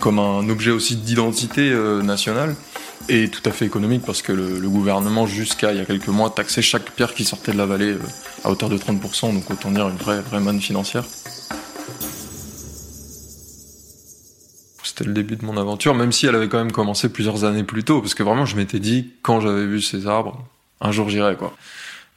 comme 0.00 0.18
un 0.18 0.48
objet 0.48 0.70
aussi 0.70 0.96
d'identité 0.96 1.74
nationale 2.04 2.54
et 3.08 3.28
tout 3.28 3.42
à 3.46 3.50
fait 3.50 3.66
économique 3.66 4.02
parce 4.06 4.22
que 4.22 4.32
le, 4.32 4.68
gouvernement 4.68 5.26
jusqu'à 5.26 5.72
il 5.72 5.78
y 5.78 5.80
a 5.80 5.84
quelques 5.84 6.08
mois 6.08 6.30
taxait 6.30 6.62
chaque 6.62 6.90
pierre 6.92 7.14
qui 7.14 7.24
sortait 7.24 7.50
de 7.50 7.58
la 7.58 7.66
vallée 7.66 7.96
à 8.44 8.50
hauteur 8.50 8.68
de 8.68 8.78
30%, 8.78 9.34
donc 9.34 9.50
autant 9.50 9.72
dire 9.72 9.88
une 9.88 9.96
vraie, 9.96 10.20
vraie 10.20 10.40
manne 10.40 10.60
financière. 10.60 11.04
C'était 14.98 15.08
le 15.08 15.14
début 15.14 15.36
de 15.36 15.44
mon 15.44 15.56
aventure, 15.56 15.94
même 15.94 16.10
si 16.10 16.26
elle 16.26 16.34
avait 16.34 16.48
quand 16.48 16.58
même 16.58 16.72
commencé 16.72 17.08
plusieurs 17.08 17.44
années 17.44 17.62
plus 17.62 17.84
tôt, 17.84 18.00
parce 18.00 18.14
que 18.14 18.24
vraiment 18.24 18.46
je 18.46 18.56
m'étais 18.56 18.80
dit, 18.80 19.12
quand 19.22 19.40
j'avais 19.40 19.66
vu 19.66 19.80
ces 19.80 20.06
arbres, 20.06 20.44
un 20.80 20.90
jour 20.90 21.08
j'irai 21.08 21.36
quoi. 21.36 21.56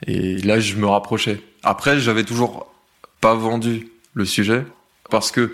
Et 0.07 0.37
là 0.37 0.59
je 0.59 0.75
me 0.75 0.87
rapprochais. 0.87 1.41
Après 1.61 1.99
j'avais 1.99 2.23
toujours 2.23 2.73
pas 3.19 3.35
vendu 3.35 3.89
le 4.15 4.25
sujet, 4.25 4.65
parce 5.11 5.31
que 5.31 5.53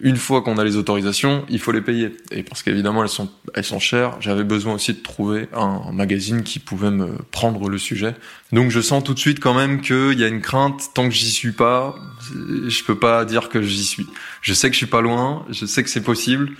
une 0.00 0.16
fois 0.16 0.42
qu'on 0.42 0.58
a 0.58 0.64
les 0.64 0.76
autorisations, 0.76 1.44
il 1.48 1.58
faut 1.58 1.72
les 1.72 1.80
payer. 1.80 2.12
Et 2.30 2.44
parce 2.44 2.62
qu'évidemment, 2.62 3.02
elles 3.02 3.08
sont, 3.08 3.28
elles 3.54 3.64
sont 3.64 3.80
chères, 3.80 4.16
j'avais 4.20 4.44
besoin 4.44 4.74
aussi 4.74 4.94
de 4.94 5.00
trouver 5.00 5.48
un, 5.52 5.90
magazine 5.90 6.44
qui 6.44 6.60
pouvait 6.60 6.92
me 6.92 7.16
prendre 7.32 7.68
le 7.68 7.78
sujet. 7.78 8.14
Donc 8.52 8.70
je 8.70 8.80
sens 8.80 9.02
tout 9.02 9.12
de 9.12 9.18
suite 9.18 9.40
quand 9.40 9.54
même 9.54 9.80
qu'il 9.80 10.16
y 10.16 10.22
a 10.22 10.28
une 10.28 10.40
crainte, 10.40 10.90
tant 10.94 11.08
que 11.08 11.14
j'y 11.14 11.30
suis 11.30 11.50
pas, 11.50 11.96
je 12.32 12.84
peux 12.84 12.98
pas 12.98 13.24
dire 13.24 13.48
que 13.48 13.62
j'y 13.62 13.84
suis. 13.84 14.06
Je 14.42 14.54
sais 14.54 14.68
que 14.68 14.74
je 14.74 14.78
suis 14.78 14.86
pas 14.86 15.00
loin, 15.00 15.44
je 15.50 15.66
sais 15.66 15.82
que 15.82 15.90
c'est 15.90 16.02
possible. 16.02 16.50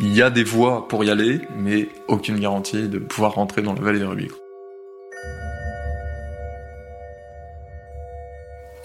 Il 0.00 0.14
y 0.14 0.22
a 0.22 0.30
des 0.30 0.44
voies 0.44 0.88
pour 0.88 1.04
y 1.04 1.10
aller, 1.10 1.40
mais 1.56 1.88
aucune 2.08 2.38
garantie 2.40 2.88
de 2.88 2.98
pouvoir 2.98 3.34
rentrer 3.34 3.62
dans 3.62 3.74
la 3.74 3.80
vallée 3.80 4.00
des 4.00 4.04
Rubis. 4.04 4.30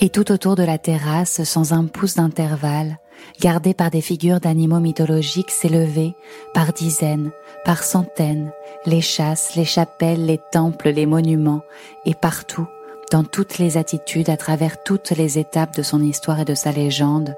Et 0.01 0.09
tout 0.09 0.31
autour 0.31 0.55
de 0.55 0.63
la 0.63 0.77
terrasse, 0.77 1.43
sans 1.43 1.73
un 1.73 1.85
pouce 1.85 2.15
d'intervalle, 2.15 2.99
gardés 3.41 3.73
par 3.73 3.91
des 3.91 4.01
figures 4.01 4.39
d'animaux 4.39 4.79
mythologiques 4.79 5.51
s'élevaient 5.51 6.13
par 6.53 6.71
dizaines, 6.71 7.31
par 7.65 7.83
centaines, 7.83 8.51
les 8.85 9.01
chasses, 9.01 9.55
les 9.55 9.65
chapelles, 9.65 10.25
les 10.25 10.39
temples, 10.53 10.89
les 10.89 11.05
monuments, 11.05 11.63
et 12.05 12.13
partout, 12.13 12.67
dans 13.11 13.23
toutes 13.23 13.57
les 13.57 13.77
attitudes, 13.77 14.29
à 14.29 14.37
travers 14.37 14.83
toutes 14.83 15.11
les 15.11 15.39
étapes 15.39 15.75
de 15.75 15.83
son 15.83 16.01
histoire 16.01 16.39
et 16.39 16.45
de 16.45 16.53
sa 16.53 16.71
légende, 16.71 17.35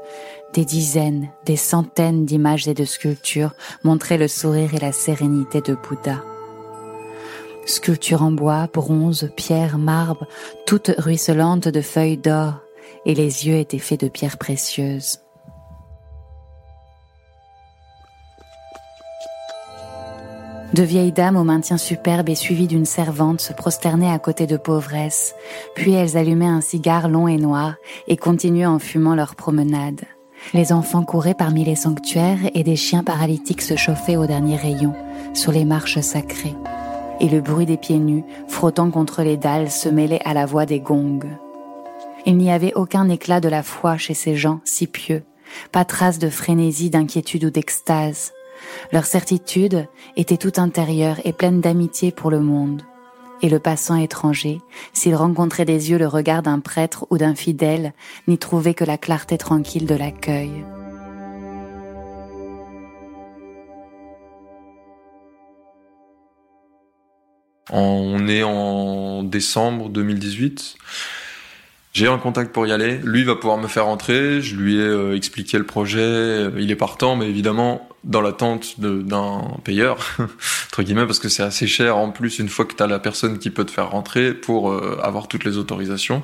des 0.54 0.66
dizaines, 0.66 1.30
des 1.46 1.56
centaines 1.56 2.26
d'images 2.26 2.68
et 2.68 2.74
de 2.74 2.86
sculptures 2.86 3.54
montraient 3.84 4.18
le 4.18 4.28
sourire 4.28 4.74
et 4.74 4.80
la 4.80 4.92
sérénité 4.92 5.62
de 5.62 5.76
Bouddha. 5.76 6.24
Sculptures 7.66 8.24
en 8.24 8.32
bois, 8.32 8.68
bronze, 8.74 9.32
pierre, 9.38 9.78
marbre, 9.78 10.28
toutes 10.66 10.92
ruisselantes 10.98 11.68
de 11.68 11.82
feuilles 11.82 12.18
d'or, 12.18 12.56
et 13.06 13.16
les 13.16 13.48
yeux 13.48 13.56
étaient 13.56 13.80
faits 13.80 14.02
de 14.02 14.10
pierres 14.10 14.38
précieuses. 14.38 15.20
De 20.74 20.84
vieilles 20.84 21.12
dames 21.12 21.36
au 21.36 21.44
maintien 21.44 21.78
superbe 21.78 22.30
et 22.30 22.36
suivies 22.36 22.68
d'une 22.68 22.86
servante 22.86 23.42
se 23.42 23.52
prosternaient 23.52 24.12
à 24.12 24.20
côté 24.20 24.48
de 24.48 24.56
pauvresses, 24.56 25.36
puis 25.76 25.92
elles 25.92 26.16
allumaient 26.16 26.46
un 26.46 26.62
cigare 26.62 27.10
long 27.10 27.28
et 27.28 27.38
noir 27.38 27.76
et 28.08 28.16
continuaient 28.16 28.66
en 28.66 28.80
fumant 28.80 29.14
leur 29.14 29.36
promenade. 29.36 30.02
Les 30.54 30.72
enfants 30.72 31.04
couraient 31.04 31.34
parmi 31.34 31.66
les 31.66 31.76
sanctuaires 31.76 32.40
et 32.54 32.64
des 32.64 32.78
chiens 32.78 33.04
paralytiques 33.04 33.62
se 33.62 33.76
chauffaient 33.76 34.16
au 34.16 34.28
dernier 34.28 34.56
rayon, 34.56 34.94
sur 35.34 35.52
les 35.52 35.66
marches 35.66 36.00
sacrées. 36.00 36.56
Et 37.20 37.28
le 37.28 37.42
bruit 37.42 37.66
des 37.66 37.78
pieds 37.78 38.00
nus, 38.00 38.24
frottant 38.48 38.92
contre 38.92 39.24
les 39.24 39.38
dalles, 39.38 39.70
se 39.70 39.90
mêlait 39.90 40.22
à 40.24 40.34
la 40.34 40.46
voix 40.46 40.66
des 40.66 40.80
gongs. 40.80 41.20
Il 42.26 42.38
n'y 42.38 42.50
avait 42.50 42.74
aucun 42.76 43.10
éclat 43.10 43.42
de 43.42 43.50
la 43.50 43.62
foi 43.62 43.98
chez 43.98 44.14
ces 44.14 44.38
gens 44.38 44.62
si 44.64 44.88
pieux, 44.88 45.24
pas 45.74 45.84
trace 45.84 46.18
de 46.18 46.30
frénésie, 46.30 46.90
d'inquiétude 46.90 47.44
ou 47.44 47.50
d'extase. 47.50 48.32
Leur 48.92 49.06
certitude 49.06 49.88
était 50.16 50.38
tout 50.38 50.54
intérieure 50.58 51.18
et 51.24 51.34
pleine 51.34 51.62
d'amitié 51.62 52.12
pour 52.12 52.32
le 52.32 52.40
monde. 52.40 52.84
Et 53.42 53.50
le 53.50 53.60
passant 53.60 53.96
étranger, 53.96 54.60
s'il 54.94 55.16
rencontrait 55.16 55.66
des 55.66 55.90
yeux 55.90 55.98
le 55.98 56.08
regard 56.08 56.44
d'un 56.44 56.60
prêtre 56.60 57.08
ou 57.10 57.18
d'un 57.18 57.34
fidèle, 57.34 57.94
n'y 58.28 58.38
trouvait 58.38 58.76
que 58.76 58.84
la 58.84 58.98
clarté 58.98 59.38
tranquille 59.38 59.88
de 59.88 59.96
l'accueil. 59.96 60.64
On 67.72 68.28
est 68.28 68.44
en 68.44 69.24
décembre 69.24 69.90
2018. 69.90 70.76
J'ai 71.94 72.08
un 72.08 72.18
contact 72.18 72.54
pour 72.54 72.66
y 72.66 72.72
aller. 72.72 73.00
Lui 73.04 73.24
va 73.24 73.36
pouvoir 73.36 73.58
me 73.58 73.68
faire 73.68 73.88
entrer. 73.88 74.42
Je 74.42 74.56
lui 74.56 74.78
ai 74.78 74.82
euh, 74.82 75.16
expliqué 75.16 75.58
le 75.58 75.66
projet. 75.66 76.50
Il 76.58 76.72
est 76.72 76.76
partant, 76.76 77.16
mais 77.16 77.28
évidemment 77.28 77.88
dans 78.04 78.22
l'attente 78.22 78.80
d'un 78.80 79.42
payeur 79.64 80.00
entre 80.68 80.84
guillemets 80.84 81.06
parce 81.06 81.20
que 81.20 81.30
c'est 81.30 81.44
assez 81.44 81.68
cher 81.68 81.98
en 81.98 82.12
plus 82.12 82.40
une 82.40 82.50
fois 82.50 82.66
que 82.66 82.74
tu 82.74 82.88
la 82.88 83.00
personne 83.00 83.38
qui 83.38 83.52
peut 83.52 83.64
te 83.64 83.72
faire 83.72 83.92
rentrer 83.92 84.34
pour 84.34 84.72
euh, 84.72 85.00
avoir 85.04 85.28
toutes 85.28 85.44
les 85.44 85.58
autorisations. 85.58 86.24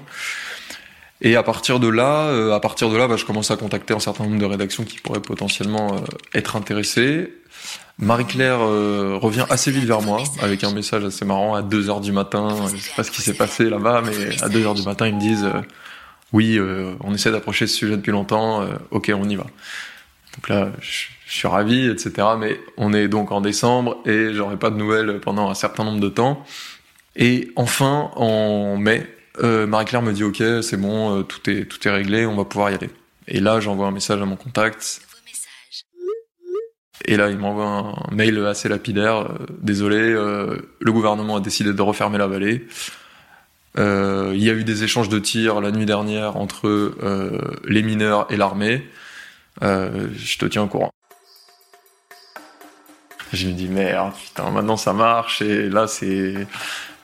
Et 1.22 1.36
à 1.36 1.44
partir 1.44 1.80
de 1.80 1.88
là, 1.88 2.28
euh, 2.28 2.54
à 2.54 2.60
partir 2.60 2.90
de 2.90 2.98
là, 2.98 3.08
bah, 3.08 3.16
je 3.18 3.26
commence 3.26 3.50
à 3.52 3.58
contacter 3.58 3.94
un 3.94 4.00
certain 4.00 4.26
nombre 4.26 4.40
de 4.40 4.46
rédactions 4.46 4.84
qui 4.84 5.00
pourraient 5.00 5.22
potentiellement 5.22 6.02
être 6.34 6.56
intéressées. 6.56 7.34
Marie-Claire 8.00 8.60
revient 8.60 9.48
assez 9.50 9.72
vite 9.72 9.86
vers 9.86 10.04
moi 10.04 10.22
avec 10.42 10.64
un 10.64 10.72
message 10.72 11.04
assez 11.04 11.26
marrant 11.26 11.56
à 11.56 11.64
2 11.64 11.90
heures 11.90 12.02
du 12.02 12.12
matin. 12.12 12.56
Je 12.72 12.78
sais 12.78 12.92
pas 12.96 13.04
ce 13.04 13.10
qui 13.10 13.24
s'est 13.24 13.34
passé 13.34 13.72
là-bas, 13.72 14.04
mais 14.06 14.40
à 14.44 14.50
2 14.50 14.66
heures 14.68 14.76
du 14.76 14.84
matin, 14.84 15.08
ils 15.08 15.16
me 15.16 15.20
disent 15.20 15.48
oui, 16.32 16.60
on 17.04 17.16
essaie 17.16 17.32
d'approcher 17.32 17.66
ce 17.66 17.76
sujet 17.76 17.98
depuis 17.98 18.12
longtemps. 18.12 18.64
ok, 18.92 19.12
on 19.16 19.28
y 19.28 19.36
va. 19.36 19.46
Donc 20.38 20.50
là, 20.50 20.72
je, 20.80 21.08
suis 21.26 21.48
ravi, 21.48 21.90
etc. 21.90 22.28
Mais 22.40 22.60
on 22.78 22.94
est 22.94 23.08
donc 23.08 23.32
en 23.32 23.42
décembre 23.42 23.98
et 24.06 24.34
j'aurai 24.34 24.58
pas 24.58 24.70
de 24.70 24.78
nouvelles 24.78 25.20
pendant 25.20 25.50
un 25.50 25.56
certain 25.56 25.84
nombre 25.84 26.00
de 26.00 26.10
temps. 26.10 26.46
Et 27.16 27.52
enfin, 27.56 28.12
en 28.16 28.78
mai, 28.78 29.04
euh, 29.04 29.17
Marie-Claire 29.42 30.02
me 30.02 30.14
dit 30.14 30.24
OK, 30.24 30.44
c'est 30.62 30.78
bon, 30.78 31.20
euh, 31.20 31.24
tout 31.24 31.50
est 31.50 31.92
réglé, 31.92 32.26
on 32.26 32.36
va 32.36 32.46
pouvoir 32.46 32.72
y 32.72 32.76
aller. 32.76 32.90
Et 33.28 33.40
là, 33.40 33.60
j'envoie 33.60 33.88
un 33.88 33.92
message 33.92 34.22
à 34.22 34.26
mon 34.26 34.36
contact 34.36 35.02
et 37.06 37.16
là, 37.16 37.30
il 37.30 37.38
m'envoie 37.38 37.66
un 37.66 38.16
mail 38.16 38.46
assez 38.46 38.70
lapidaire. 38.70 39.18
Euh, 39.20 39.46
désolé, 39.62 39.98
euh, 39.98 40.58
le 40.80 40.92
gouvernement 40.92 41.38
a 41.38 41.40
décidé 41.40 41.74
de 41.74 41.82
refermer 41.82 42.18
la 42.18 42.28
vallée. 42.28 42.68
Euh, 43.78 44.34
il 44.36 44.44
y 44.44 44.50
a 44.50 44.54
eu 44.54 44.64
des 44.64 44.84
échanges 44.84 45.10
de 45.10 45.20
tirs 45.20 45.62
la 45.62 45.72
nuit 45.72 45.86
dernière 45.86 46.36
entre 46.38 46.96
les 47.66 47.84
mineurs 47.84 48.28
et 48.32 48.38
l'armée. 48.38 48.88
je 49.62 50.38
te 50.38 50.46
tiens 50.46 50.64
au 50.64 50.68
courant. 50.68 50.92
Je 53.34 53.48
me 53.48 53.54
dis 53.54 53.68
merde, 53.68 54.14
putain, 54.16 54.50
maintenant 54.52 54.78
ça 54.78 54.94
marche 54.94 55.42
et 55.42 55.70
là 55.70 55.86
c'est 55.86 56.48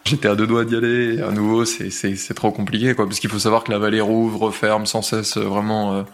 J'étais 0.06 0.28
à 0.28 0.36
deux 0.36 0.48
doigts 0.48 0.66
d'y 0.66 0.76
aller. 0.76 1.22
À 1.22 1.32
nouveau, 1.32 1.66
c'est 1.66 2.34
trop 2.36 2.52
compliqué, 2.52 2.94
quoi, 2.94 3.06
parce 3.06 3.20
qu'il 3.20 3.30
faut 3.30 3.40
savoir 3.40 3.64
que 3.64 3.72
la 3.72 3.80
vallée 3.80 4.02
rouvre, 4.02 4.52
ferme 4.52 4.86
sans 4.86 5.02
cesse. 5.02 5.38
Vraiment, 5.38 6.06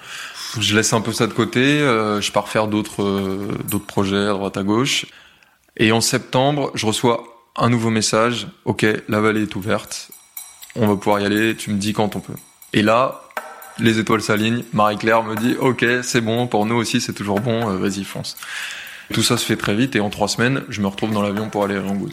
je 0.57 0.75
laisse 0.75 0.93
un 0.93 1.01
peu 1.01 1.11
ça 1.11 1.27
de 1.27 1.33
côté, 1.33 1.59
euh, 1.59 2.21
je 2.21 2.31
pars 2.31 2.49
faire 2.49 2.67
d'autres 2.67 3.03
euh, 3.03 3.47
d'autres 3.69 3.85
projets 3.85 4.17
à 4.17 4.29
droite 4.31 4.57
à 4.57 4.63
gauche. 4.63 5.05
Et 5.77 5.91
en 5.91 6.01
septembre, 6.01 6.71
je 6.73 6.85
reçois 6.85 7.23
un 7.55 7.69
nouveau 7.69 7.89
message. 7.89 8.47
Ok, 8.65 8.85
la 9.07 9.19
vallée 9.19 9.43
est 9.43 9.55
ouverte, 9.55 10.09
on 10.75 10.87
va 10.87 10.95
pouvoir 10.95 11.21
y 11.21 11.25
aller. 11.25 11.55
Tu 11.55 11.71
me 11.71 11.77
dis 11.77 11.93
quand 11.93 12.15
on 12.15 12.19
peut. 12.19 12.33
Et 12.73 12.81
là, 12.81 13.23
les 13.77 13.99
étoiles 13.99 14.21
s'alignent. 14.21 14.63
Marie-Claire 14.73 15.23
me 15.23 15.35
dit 15.35 15.55
ok, 15.59 15.85
c'est 16.01 16.21
bon 16.21 16.47
pour 16.47 16.65
nous 16.65 16.75
aussi, 16.75 16.99
c'est 16.99 17.13
toujours 17.13 17.39
bon. 17.39 17.69
Euh, 17.69 17.77
vas-y, 17.77 18.03
fonce. 18.03 18.35
Tout 19.13 19.23
ça 19.23 19.37
se 19.37 19.45
fait 19.45 19.55
très 19.55 19.75
vite 19.75 19.95
et 19.95 19.99
en 19.99 20.09
trois 20.09 20.27
semaines, 20.27 20.63
je 20.69 20.81
me 20.81 20.87
retrouve 20.87 21.11
dans 21.11 21.21
l'avion 21.21 21.49
pour 21.49 21.63
aller 21.63 21.77
à 21.77 21.81
Rangoon. 21.81 22.09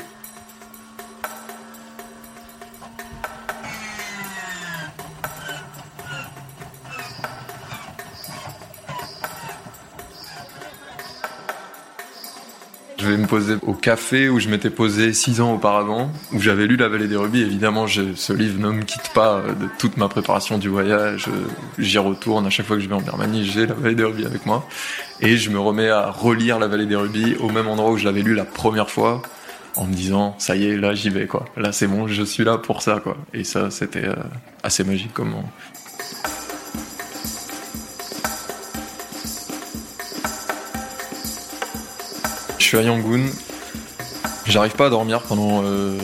Je 13.07 13.13
vais 13.13 13.19
me 13.19 13.29
poser 13.29 13.55
au 13.63 13.73
café 13.73 14.29
où 14.29 14.41
je 14.41 14.49
m'étais 14.49 14.69
posé 14.69 15.13
six 15.13 15.41
ans 15.41 15.55
auparavant, 15.55 16.11
où 16.33 16.41
j'avais 16.41 16.67
lu 16.67 16.77
La 16.77 16.89
Vallée 16.89 17.07
des 17.07 17.15
Rubis. 17.15 17.41
Évidemment, 17.41 17.87
ce 17.87 18.33
livre 18.33 18.59
ne 18.59 18.73
me 18.73 18.83
quitte 18.83 19.13
pas 19.15 19.43
de 19.43 19.69
toute 19.79 19.97
ma 19.97 20.09
préparation 20.09 20.59
du 20.59 20.69
voyage. 20.69 21.27
J'y 21.79 21.99
retourne 21.99 22.47
à 22.47 22.51
chaque 22.51 22.67
fois 22.67 22.75
que 22.75 22.83
je 22.83 22.89
vais 22.89 22.97
en 22.97 23.01
Birmanie, 23.01 23.45
j'ai 23.45 23.67
La 23.67 23.75
Vallée 23.75 23.95
des 23.95 24.03
Rubis 24.03 24.27
avec 24.27 24.45
moi. 24.45 24.67
Et 25.21 25.37
je 25.37 25.51
me 25.51 25.61
remets 25.61 25.89
à 25.89 26.11
relire 26.11 26.59
La 26.59 26.67
Vallée 26.67 26.87
des 26.87 26.97
Rubis 26.97 27.37
au 27.39 27.49
même 27.49 27.69
endroit 27.69 27.93
où 27.93 27.97
je 27.97 28.05
l'avais 28.05 28.23
lu 28.23 28.35
la 28.35 28.45
première 28.45 28.91
fois, 28.91 29.23
en 29.77 29.85
me 29.85 29.95
disant, 29.95 30.35
ça 30.39 30.57
y 30.57 30.67
est, 30.67 30.77
là 30.77 30.93
j'y 30.97 31.11
vais. 31.11 31.29
Là 31.57 31.71
c'est 31.71 31.87
bon, 31.87 32.09
je 32.09 32.25
suis 32.25 32.43
là 32.43 32.59
pour 32.59 32.83
ça. 32.83 33.01
Et 33.33 33.45
ça, 33.45 33.71
c'était 33.71 34.07
euh, 34.07 34.17
assez 34.65 34.83
magique 34.83 35.13
comme 35.13 35.35
suis 42.67 42.79
à 42.79 42.83
Yangon. 42.83 43.27
J'arrive 44.47 44.73
pas 44.73 44.87
à 44.87 44.91
dormir 44.91 45.23
pendant 45.23 45.63
euh, 45.65 45.97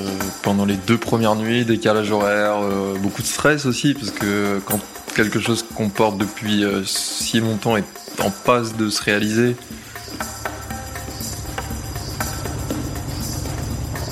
pendant 0.43 0.65
les 0.65 0.77
deux 0.77 0.97
premières 0.97 1.35
nuits, 1.35 1.65
décalage 1.65 2.13
horaire, 2.13 2.57
euh, 2.63 2.95
beaucoup 2.99 3.23
de 3.23 3.27
stress 3.27 3.67
aussi 3.67 3.95
parce 3.95 4.11
que 4.11 4.61
quand 4.65 4.79
quelque 5.17 5.41
chose 5.41 5.65
qu'on 5.75 5.89
porte 5.89 6.19
depuis 6.19 6.65
euh, 6.65 6.85
si 6.85 7.41
longtemps 7.41 7.77
est 7.77 7.85
en 8.21 8.31
passe 8.31 8.77
de 8.77 8.91
se 8.91 9.03
réaliser, 9.03 9.57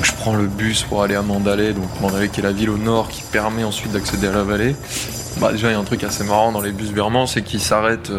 je 0.03 0.13
prends 0.13 0.35
le 0.35 0.47
bus 0.47 0.83
pour 0.83 1.05
aller 1.05 1.15
à 1.15 1.23
Mandalay, 1.23 1.73
donc 1.73 1.89
Mandalay 2.01 2.29
qui 2.29 2.41
est 2.41 2.45
la 2.45 2.53
ville 2.53 2.71
au 2.71 2.79
nord 2.79 3.11
qui 3.11 3.23
permet 3.23 3.63
ensuite 3.63 3.93
d'accéder 3.93 4.27
à 4.27 4.33
la 4.33 4.43
vallée. 4.43 4.75
Bah 5.37 5.53
déjà 5.53 5.69
il 5.69 5.73
y 5.73 5.77
a 5.77 5.79
un 5.79 5.85
truc 5.85 6.03
assez 6.03 6.25
marrant 6.25 6.51
dans 6.51 6.61
les 6.61 6.73
bus 6.73 6.91
birmans, 6.91 7.27
c'est 7.27 7.43
qu'ils 7.43 7.61
s'arrêtent 7.61 8.11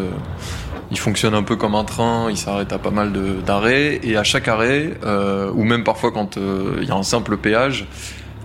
il 0.92 0.98
fonctionne 0.98 1.34
un 1.34 1.42
peu 1.42 1.56
comme 1.56 1.74
un 1.74 1.84
train, 1.84 2.30
il 2.30 2.36
s'arrête 2.36 2.70
à 2.70 2.78
pas 2.78 2.90
mal 2.90 3.12
d'arrêts, 3.46 3.98
et 4.02 4.18
à 4.18 4.24
chaque 4.24 4.46
arrêt, 4.46 4.90
euh, 5.04 5.50
ou 5.54 5.64
même 5.64 5.84
parfois 5.84 6.12
quand 6.12 6.36
euh, 6.36 6.78
il 6.82 6.88
y 6.88 6.90
a 6.90 6.94
un 6.94 7.02
simple 7.02 7.38
péage, 7.38 7.86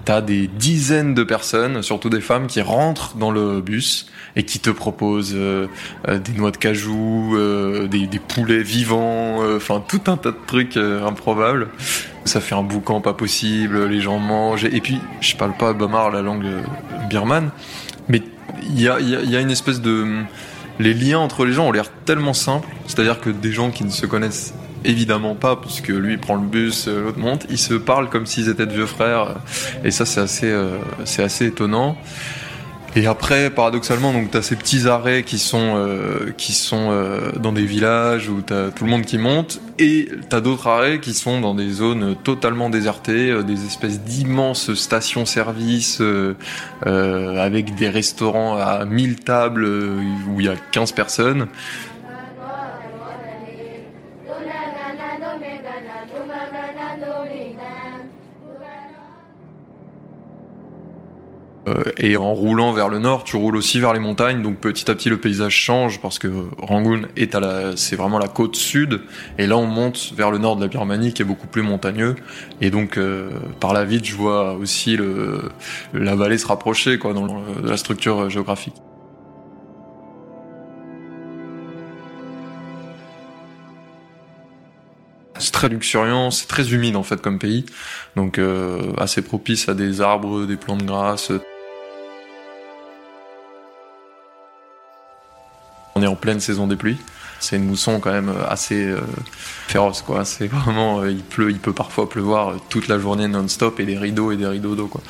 t'as 0.06 0.22
des 0.22 0.48
dizaines 0.48 1.14
de 1.14 1.24
personnes, 1.24 1.82
surtout 1.82 2.10
des 2.10 2.22
femmes, 2.22 2.48
qui 2.48 2.62
rentrent 2.62 3.18
dans 3.18 3.32
le 3.32 3.60
bus 3.60 4.08
et 4.38 4.44
qui 4.44 4.60
te 4.60 4.70
proposent 4.70 5.34
euh, 5.36 5.68
des 6.08 6.32
noix 6.32 6.52
de 6.52 6.58
cajou, 6.58 7.38
des, 7.90 8.22
poulets 8.26 8.64
vivants, 8.64 9.40
enfin 9.58 9.84
tout 9.86 10.02
un 10.08 10.16
tas 10.16 10.32
de 10.32 10.38
trucs 10.48 10.78
improbables. 10.78 11.68
Ça 12.24 12.40
fait 12.40 12.56
un 12.56 12.64
boucan 12.64 13.02
pas 13.02 13.14
possible, 13.14 13.88
les 13.88 14.00
gens 14.00 14.20
mangent, 14.20 14.64
et 14.64 14.80
puis 14.80 15.02
je 15.20 15.36
parle 15.36 15.58
pas 15.58 15.74
Bamar 15.74 16.12
la 16.12 16.22
langue 16.22 16.48
birmane, 17.10 17.52
mais 18.08 18.22
il 18.70 18.82
y 18.82 18.88
a 18.88 19.42
une 19.42 19.52
espèce 19.52 19.82
de 19.82 20.24
les 20.80 20.94
liens 20.94 21.20
entre 21.20 21.46
les 21.46 21.54
gens 21.54 21.68
ont 21.68 21.72
l'air 21.72 21.92
tellement 22.06 22.34
simples. 22.34 22.68
C'est-à-dire 22.88 23.20
que 23.20 23.30
des 23.30 23.52
gens 23.52 23.72
qui 23.72 23.84
ne 23.84 23.90
se 23.90 24.06
connaissent 24.06 24.54
évidemment 24.86 25.36
pas, 25.36 25.56
puisque 25.56 25.90
lui 25.90 26.18
prend 26.18 26.36
le 26.36 26.48
bus, 26.48 26.88
euh, 26.88 27.04
l'autre 27.04 27.20
monte, 27.20 27.46
ils 27.50 27.58
se 27.58 27.74
parlent 27.74 28.10
comme 28.10 28.26
s'ils 28.26 28.50
étaient 28.50 28.66
de 28.66 28.74
vieux 28.74 28.86
frères. 28.86 29.36
Et 29.84 29.92
ça, 29.92 30.06
c'est 30.06 30.22
assez, 30.22 30.50
euh, 30.50 30.78
c'est 31.06 31.24
assez 31.24 31.48
étonnant. 31.48 31.98
Et 32.98 33.06
après, 33.06 33.52
paradoxalement, 33.52 34.12
donc 34.12 34.32
t'as 34.32 34.42
ces 34.42 34.56
petits 34.56 34.88
arrêts 34.88 35.22
qui 35.22 35.38
sont 35.38 35.76
euh, 35.76 36.32
qui 36.36 36.54
sont 36.54 36.88
euh, 36.90 37.32
dans 37.34 37.52
des 37.52 37.64
villages 37.64 38.28
où 38.28 38.42
t'as 38.42 38.72
tout 38.72 38.86
le 38.86 38.90
monde 38.90 39.04
qui 39.04 39.20
monte, 39.20 39.62
et 39.78 40.10
t'as 40.30 40.42
d'autres 40.42 40.66
arrêts 40.66 41.00
qui 41.00 41.14
sont 41.14 41.40
dans 41.40 41.54
des 41.54 41.70
zones 41.70 42.16
totalement 42.24 42.72
désertées, 42.72 43.30
euh, 43.30 43.44
des 43.44 43.68
espèces 43.68 44.02
d'immenses 44.02 44.74
stations-service 44.74 46.02
avec 46.82 47.76
des 47.76 47.90
restaurants 47.90 48.58
à 48.58 48.84
1000 48.86 49.18
tables 49.18 49.68
où 49.68 50.40
il 50.40 50.48
y 50.48 50.50
a 50.50 50.56
15 50.72 50.92
personnes. 50.94 51.48
Et 61.98 62.18
en 62.18 62.34
roulant 62.34 62.72
vers 62.72 62.90
le 62.90 63.00
nord, 63.00 63.24
tu 63.24 63.36
roules 63.36 63.58
aussi 63.58 63.80
vers 63.80 63.94
les 63.94 64.00
montagnes, 64.00 64.42
donc 64.42 64.58
petit 64.58 64.90
à 64.90 64.96
petit 64.96 65.10
le 65.10 65.18
paysage 65.18 65.56
change 65.56 66.00
parce 66.02 66.20
que 66.20 66.28
Rangoon 66.60 67.02
est 67.16 67.36
à 67.36 67.40
la, 67.40 67.76
c'est 67.76 67.96
vraiment 67.96 68.20
la 68.20 68.28
côte 68.28 68.56
sud, 68.56 69.02
et 69.38 69.48
là 69.48 69.58
on 69.58 69.66
monte 69.66 70.14
vers 70.16 70.32
le 70.32 70.38
nord 70.38 70.56
de 70.56 70.62
la 70.62 70.68
Birmanie 70.68 71.14
qui 71.14 71.22
est 71.22 71.26
beaucoup 71.26 71.48
plus 71.48 71.64
montagneux, 71.64 72.16
et 72.62 72.70
donc 72.70 72.98
euh, 72.98 73.30
par 73.60 73.74
la 73.74 73.84
vite 73.86 74.06
je 74.06 74.16
vois 74.16 74.54
aussi 74.54 74.96
le, 74.96 75.42
la 75.94 76.16
vallée 76.16 76.38
se 76.38 76.48
rapprocher 76.48 77.00
quoi 77.00 77.14
dans 77.14 77.26
de 77.28 77.70
la 77.70 77.78
structure 77.78 78.30
géographique. 78.30 78.76
C'est 85.40 85.52
très 85.52 85.70
luxuriant, 85.70 86.32
c'est 86.32 86.48
très 86.48 86.74
humide 86.74 86.96
en 86.96 87.04
fait 87.04 87.22
comme 87.22 87.40
pays, 87.40 87.66
donc 88.16 88.40
euh, 88.40 88.94
assez 88.98 89.22
propice 89.22 89.70
à 89.70 89.74
des 89.74 90.02
arbres, 90.02 90.46
des 90.46 90.56
plantes 90.56 90.84
grasses. 90.84 91.32
On 95.98 96.04
est 96.04 96.08
en 96.08 96.16
pleine 96.16 96.40
saison 96.40 96.68
des 96.68 96.76
pluies. 96.76 97.00
C'est 97.40 97.56
une 97.56 97.66
mousson 97.66 98.00
quand 98.00 98.12
même 98.12 98.32
assez 98.48 98.86
euh, 98.86 99.00
féroce, 99.68 100.04
quoi. 100.04 100.26
C'est 100.26 100.46
vraiment, 100.52 101.02
euh, 101.02 101.12
il 101.12 101.24
pleut, 101.24 101.50
il 101.50 101.58
peut 101.58 101.74
parfois 101.74 102.08
pleuvoir 102.08 102.56
toute 102.70 102.88
la 102.88 103.00
journée 103.00 103.28
non-stop 103.28 103.80
et 103.80 103.86
des 103.86 103.98
rideaux 103.98 104.32
et 104.32 104.38
des 104.38 104.46
rideaux 104.46 104.76
d'eau, 104.76 104.88
quoi. 104.88 105.02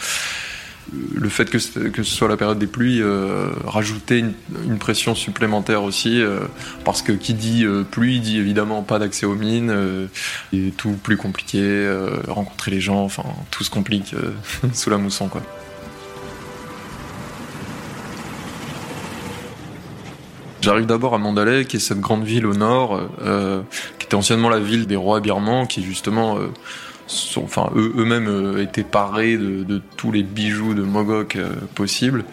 Le 1.14 1.28
fait 1.28 1.50
que, 1.50 1.60
ce 1.60 2.04
soit 2.04 2.30
la 2.30 2.38
période 2.38 2.60
des 2.60 2.68
pluies 2.68 3.02
euh, 3.02 3.50
rajoutait 3.66 4.20
une, 4.20 4.78
pression 4.80 5.16
supplémentaire 5.16 5.84
aussi, 5.84 6.24
parce 6.86 7.02
que 7.02 7.12
qui 7.12 7.34
dit 7.34 7.66
pluie 7.92 8.22
dit 8.22 8.38
évidemment 8.38 8.84
pas 8.84 8.98
d'accès 8.98 9.26
aux 9.26 9.36
mines, 9.36 10.08
et 10.54 10.72
tout 10.78 10.92
plus 10.92 11.18
compliqué, 11.18 11.94
rencontrer 12.30 12.72
les 12.72 12.80
gens, 12.80 13.04
enfin 13.04 13.26
tout 13.52 13.66
se 13.66 13.70
complique 13.70 14.16
sous 14.74 14.90
la 14.90 14.98
mousson, 14.98 15.28
quoi. 15.28 15.42
J'arrive 20.68 20.86
d'abord 20.86 21.16
à 21.16 21.18
Mandalay, 21.18 21.64
qui 21.64 21.78
est 21.78 21.80
cette 21.80 22.02
grande 22.02 22.26
ville 22.26 22.46
au 22.46 22.54
nord, 22.54 23.00
euh, 23.22 23.62
qui 24.00 24.06
était 24.06 24.16
anciennement 24.16 24.50
la 24.50 24.60
ville 24.60 24.86
des 24.86 24.98
rois 24.98 25.22
birmans, 25.22 25.66
qui 25.66 25.82
justement, 25.82 26.40
euh, 26.40 26.48
sont, 27.08 27.46
enfin 27.46 27.70
eux, 27.78 27.94
eux-mêmes 27.96 28.28
euh, 28.28 28.62
étaient 28.62 28.84
parés 28.84 29.38
de, 29.38 29.82
tous 29.96 30.12
les 30.12 30.24
bijoux 30.24 30.74
de 30.74 30.82
Mogok 30.82 31.38
possibles, 31.74 32.26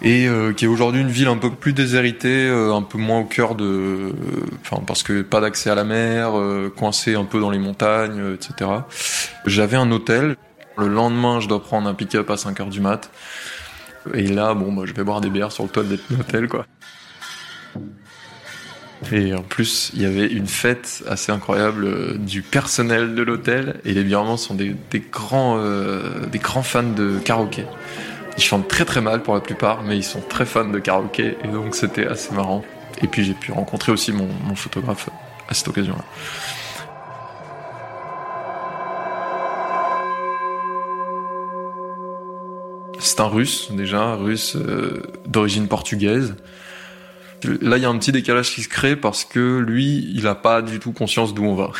et 0.00 0.28
qui 0.56 0.64
est 0.64 0.68
aujourd'hui 0.68 1.02
une 1.02 1.10
ville 1.10 1.28
un 1.28 1.36
peu 1.36 1.50
plus 1.50 1.74
déshéritée, 1.74 2.48
un 2.48 2.80
peu 2.80 2.96
moins 2.96 3.18
au 3.18 3.24
cœur 3.24 3.54
de, 3.54 4.14
enfin 4.62 4.82
parce 4.86 5.02
que 5.02 5.20
pas 5.20 5.42
d'accès 5.42 5.68
à 5.68 5.74
la 5.74 5.84
mer, 5.84 6.32
coincé 6.74 7.16
un 7.16 7.24
peu 7.24 7.38
dans 7.38 7.50
les 7.50 7.58
montagnes, 7.58 8.32
etc. 8.32 8.70
J'avais 9.44 9.76
un 9.76 9.92
hôtel. 9.92 10.36
Le 10.78 10.88
lendemain, 10.88 11.38
je 11.40 11.48
dois 11.48 11.62
prendre 11.62 11.86
un 11.86 11.92
pick-up 11.92 12.30
à 12.30 12.38
5 12.38 12.60
heures 12.60 12.70
du 12.70 12.80
mat. 12.80 13.10
Et 14.14 14.26
là, 14.26 14.54
bon, 14.54 14.72
bah, 14.72 14.84
je 14.86 14.94
vais 14.94 15.04
boire 15.04 15.20
des 15.20 15.28
bières 15.28 15.52
sur 15.52 15.64
le 15.64 15.68
toit 15.68 15.82
de 15.82 15.98
l'hôtel, 16.10 16.48
quoi. 16.48 16.64
Et 19.12 19.34
en 19.34 19.42
plus, 19.42 19.90
il 19.94 20.02
y 20.02 20.04
avait 20.04 20.26
une 20.26 20.46
fête 20.46 21.02
assez 21.08 21.32
incroyable 21.32 21.84
euh, 21.84 22.14
du 22.18 22.42
personnel 22.42 23.14
de 23.14 23.22
l'hôtel. 23.22 23.80
Et 23.84 23.92
les 23.94 24.04
Birmans 24.04 24.36
sont 24.36 24.54
des, 24.54 24.76
grands, 25.10 25.56
euh, 25.58 26.26
des 26.26 26.38
grands 26.38 26.62
fans 26.62 26.82
de 26.82 27.18
karaoké. 27.18 27.64
Ils 28.36 28.42
chantent 28.42 28.68
très 28.68 28.84
très 28.84 29.00
mal 29.00 29.22
pour 29.22 29.34
la 29.34 29.40
plupart, 29.40 29.82
mais 29.82 29.96
ils 29.96 30.04
sont 30.04 30.20
très 30.20 30.44
fans 30.44 30.68
de 30.68 30.78
karaoké. 30.78 31.36
Et 31.44 31.48
donc 31.48 31.74
c'était 31.74 32.06
assez 32.06 32.34
marrant. 32.34 32.62
Et 33.02 33.06
puis 33.06 33.24
j'ai 33.24 33.34
pu 33.34 33.52
rencontrer 33.52 33.90
aussi 33.90 34.12
mon, 34.12 34.28
photographe 34.54 35.08
à 35.48 35.54
cette 35.54 35.68
occasion-là. 35.68 36.04
C'est 42.98 43.20
un 43.20 43.28
russe 43.28 43.72
déjà, 43.72 44.14
russe 44.14 44.56
euh, 44.56 45.02
d'origine 45.26 45.66
portugaise. 45.68 46.34
Là, 47.44 47.76
il 47.76 47.82
y 47.82 47.86
a 47.86 47.88
un 47.88 47.98
petit 47.98 48.12
décalage 48.12 48.54
qui 48.54 48.62
se 48.62 48.68
crée 48.68 48.96
parce 48.96 49.24
que 49.24 49.58
lui, 49.58 50.10
il 50.14 50.26
a 50.26 50.34
pas 50.34 50.62
du 50.62 50.78
tout 50.78 50.92
conscience 50.92 51.34
d'où 51.34 51.44
on 51.44 51.54
va. 51.54 51.70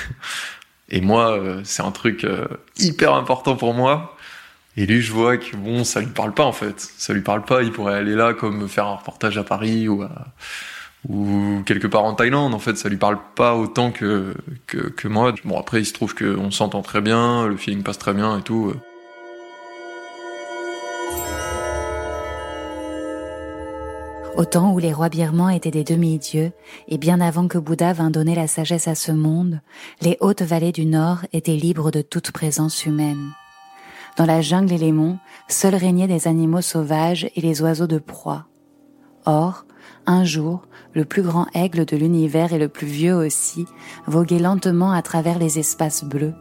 Et 0.89 1.01
moi, 1.01 1.33
euh, 1.33 1.61
c'est 1.65 1.83
un 1.83 1.93
truc 1.93 2.25
euh, 2.25 2.47
hyper 2.79 3.15
important 3.15 3.57
pour 3.57 3.75
moi. 3.75 4.17
Et 4.77 4.87
lui, 4.87 5.01
je 5.03 5.13
vois 5.13 5.37
que 5.37 5.57
bon, 5.57 5.85
ça 5.85 6.01
lui 6.01 6.09
parle 6.09 6.35
pas 6.35 6.45
en 6.45 6.53
fait. 6.53 6.81
Ça 6.81 7.13
lui 7.13 7.23
parle 7.23 7.45
pas. 7.45 7.63
Il 7.63 7.73
pourrait 7.73 7.95
aller 7.95 8.15
là 8.15 8.35
comme 8.35 8.69
faire 8.69 8.87
un 8.87 8.97
reportage 8.97 9.39
à 9.39 9.45
Paris 9.45 9.89
ou 9.89 10.05
ou 11.09 11.63
quelque 11.65 11.87
part 11.87 12.05
en 12.05 12.15
Thaïlande. 12.15 12.55
En 12.55 12.59
fait, 12.59 12.77
ça 12.77 12.89
lui 12.89 12.97
parle 12.97 13.19
pas 13.35 13.55
autant 13.55 13.91
que 13.91 14.35
que, 14.67 14.79
que 14.79 15.09
moi. 15.09 15.35
Bon, 15.45 15.59
après, 15.59 15.81
il 15.81 15.87
se 15.87 15.93
trouve 15.93 16.15
qu'on 16.15 16.51
s'entend 16.51 16.83
très 16.83 17.01
bien, 17.01 17.47
le 17.47 17.57
feeling 17.57 17.83
passe 17.83 17.99
très 17.99 18.15
bien 18.15 18.39
et 18.39 18.43
tout. 18.43 18.75
Au 24.37 24.45
temps 24.45 24.73
où 24.73 24.79
les 24.79 24.93
rois 24.93 25.09
birmans 25.09 25.49
étaient 25.49 25.71
des 25.71 25.85
demi-dieux, 25.85 26.53
et 26.89 26.99
bien 26.99 27.21
avant 27.21 27.49
que 27.49 27.59
Bouddha 27.59 27.93
vint 27.93 28.11
donner 28.11 28.35
la 28.35 28.47
sagesse 28.47 28.89
à 28.89 28.95
ce 28.95 29.13
monde, 29.13 29.61
les 30.01 30.17
hautes 30.21 30.43
vallées 30.43 30.73
du 30.73 30.87
nord 30.87 31.19
étaient 31.33 31.57
libres 31.57 31.91
de 31.91 32.01
toute 32.01 32.31
présence 32.31 32.87
humaine. 32.87 33.33
Dans 34.17 34.27
la 34.27 34.41
jungle 34.41 34.73
et 34.73 34.79
les 34.79 34.93
monts, 34.93 35.19
seuls 35.49 35.75
régnaient 35.75 36.07
des 36.07 36.29
animaux 36.29 36.63
sauvages 36.63 37.29
et 37.35 37.41
les 37.41 37.61
oiseaux 37.61 37.89
de 37.89 37.99
proie. 37.99 38.47
Or, 39.27 39.67
un 40.07 40.25
jour, 40.25 40.67
le 40.95 41.05
plus 41.05 41.23
grand 41.23 41.47
aigle 41.53 41.85
de 41.85 41.97
l'univers 41.97 42.53
et 42.53 42.59
le 42.59 42.69
plus 42.69 42.87
vieux 42.87 43.15
aussi, 43.15 43.67
voguait 44.07 44.39
lentement 44.39 44.93
à 44.93 45.03
travers 45.03 45.39
les 45.39 45.59
espaces 45.59 46.05
bleus. 46.05 46.35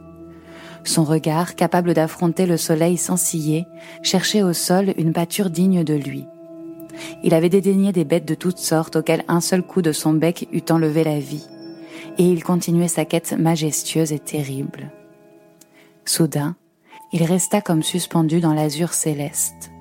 Son 0.83 1.03
regard, 1.03 1.55
capable 1.55 1.93
d'affronter 1.93 2.45
le 2.45 2.55
soleil 2.55 2.97
sans 2.97 3.17
scier, 3.17 3.65
cherchait 4.03 4.43
au 4.43 4.53
sol 4.53 4.93
une 4.97 5.11
pâture 5.11 5.49
digne 5.49 5.83
de 5.83 5.95
lui. 5.95 6.25
Il 7.23 7.33
avait 7.33 7.49
dédaigné 7.49 7.91
des 7.91 8.05
bêtes 8.05 8.27
de 8.27 8.35
toutes 8.35 8.57
sortes 8.57 8.95
auxquelles 8.95 9.25
un 9.27 9.41
seul 9.41 9.63
coup 9.63 9.81
de 9.81 9.91
son 9.91 10.13
bec 10.13 10.47
eût 10.51 10.63
enlevé 10.69 11.03
la 11.03 11.19
vie, 11.19 11.47
et 12.17 12.23
il 12.23 12.43
continuait 12.43 12.87
sa 12.87 13.05
quête 13.05 13.33
majestueuse 13.33 14.11
et 14.11 14.19
terrible. 14.19 14.91
Soudain, 16.05 16.55
il 17.11 17.23
resta 17.23 17.61
comme 17.61 17.83
suspendu 17.83 18.39
dans 18.39 18.53
l'azur 18.53 18.93
céleste. 18.93 19.71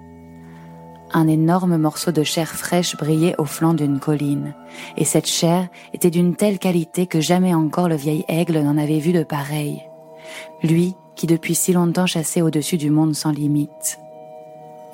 Un 1.13 1.27
énorme 1.27 1.79
morceau 1.79 2.13
de 2.13 2.23
chair 2.23 2.49
fraîche 2.49 2.97
brillait 2.97 3.35
au 3.39 3.45
flanc 3.45 3.73
d'une 3.73 3.99
colline, 3.99 4.55
et 4.97 5.05
cette 5.05 5.27
chair 5.27 5.69
était 5.95 6.11
d'une 6.11 6.37
telle 6.37 6.59
qualité 6.59 7.07
que 7.07 7.21
jamais 7.21 7.55
encore 7.55 7.89
le 7.89 7.97
vieil 7.97 8.25
aigle 8.29 8.61
n'en 8.61 8.77
avait 8.77 8.99
vu 8.99 9.13
de 9.13 9.23
pareil. 9.23 9.83
Lui 10.63 10.95
qui 11.19 11.27
depuis 11.27 11.57
si 11.57 11.73
longtemps 11.73 12.07
chassait 12.07 12.43
au-dessus 12.43 12.77
du 12.77 12.91
monde 12.91 13.15
sans 13.15 13.33
limite. 13.33 13.99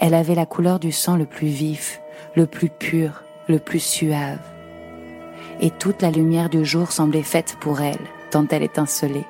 Elle 0.01 0.15
avait 0.15 0.35
la 0.35 0.47
couleur 0.47 0.81
du 0.81 0.91
sang 0.91 1.17
le 1.17 1.27
plus 1.27 1.49
vif, 1.49 2.01
le 2.37 2.47
plus 2.47 2.69
pur, 2.69 3.23
le 3.49 3.59
plus 3.59 3.83
suave. 3.83 4.41
Et 5.61 5.71
toute 5.71 6.03
la 6.03 6.11
lumière 6.11 6.51
du 6.51 6.65
jour 6.65 6.91
semblait 6.91 7.23
faite 7.23 7.57
pour 7.61 7.81
elle, 7.81 8.01
tant 8.31 8.47
elle 8.51 8.65
étincelait. 8.65 9.27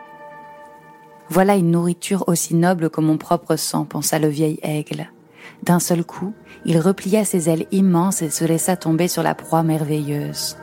Voilà 1.29 1.57
une 1.57 1.71
nourriture 1.71 2.25
aussi 2.29 2.55
noble 2.55 2.90
que 2.90 3.01
mon 3.01 3.19
propre 3.19 3.57
sang, 3.57 3.85
pensa 3.85 4.19
le 4.19 4.29
vieil 4.29 4.59
aigle. 4.62 5.11
D'un 5.62 5.81
seul 5.81 6.05
coup, 6.05 6.33
il 6.64 6.79
replia 6.79 7.25
ses 7.25 7.49
ailes 7.49 7.67
immenses 7.73 8.23
et 8.23 8.31
se 8.31 8.45
laissa 8.45 8.77
tomber 8.77 9.09
sur 9.09 9.23
la 9.23 9.35
proie 9.35 9.62
merveilleuse. 9.62 10.57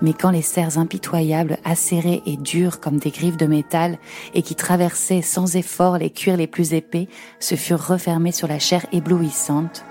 Mais 0.00 0.12
quand 0.12 0.30
les 0.30 0.42
serres 0.42 0.78
impitoyables, 0.78 1.58
acérées 1.64 2.22
et 2.26 2.36
dures 2.36 2.80
comme 2.80 2.98
des 2.98 3.10
griffes 3.10 3.36
de 3.36 3.46
métal, 3.46 3.98
et 4.34 4.42
qui 4.42 4.54
traversaient 4.54 5.22
sans 5.22 5.56
effort 5.56 5.98
les 5.98 6.10
cuirs 6.10 6.36
les 6.36 6.46
plus 6.46 6.74
épais, 6.74 7.08
se 7.38 7.54
furent 7.54 7.86
refermées 7.86 8.32
sur 8.32 8.48
la 8.48 8.58
chair 8.58 8.84
éblouissante, 8.92 9.84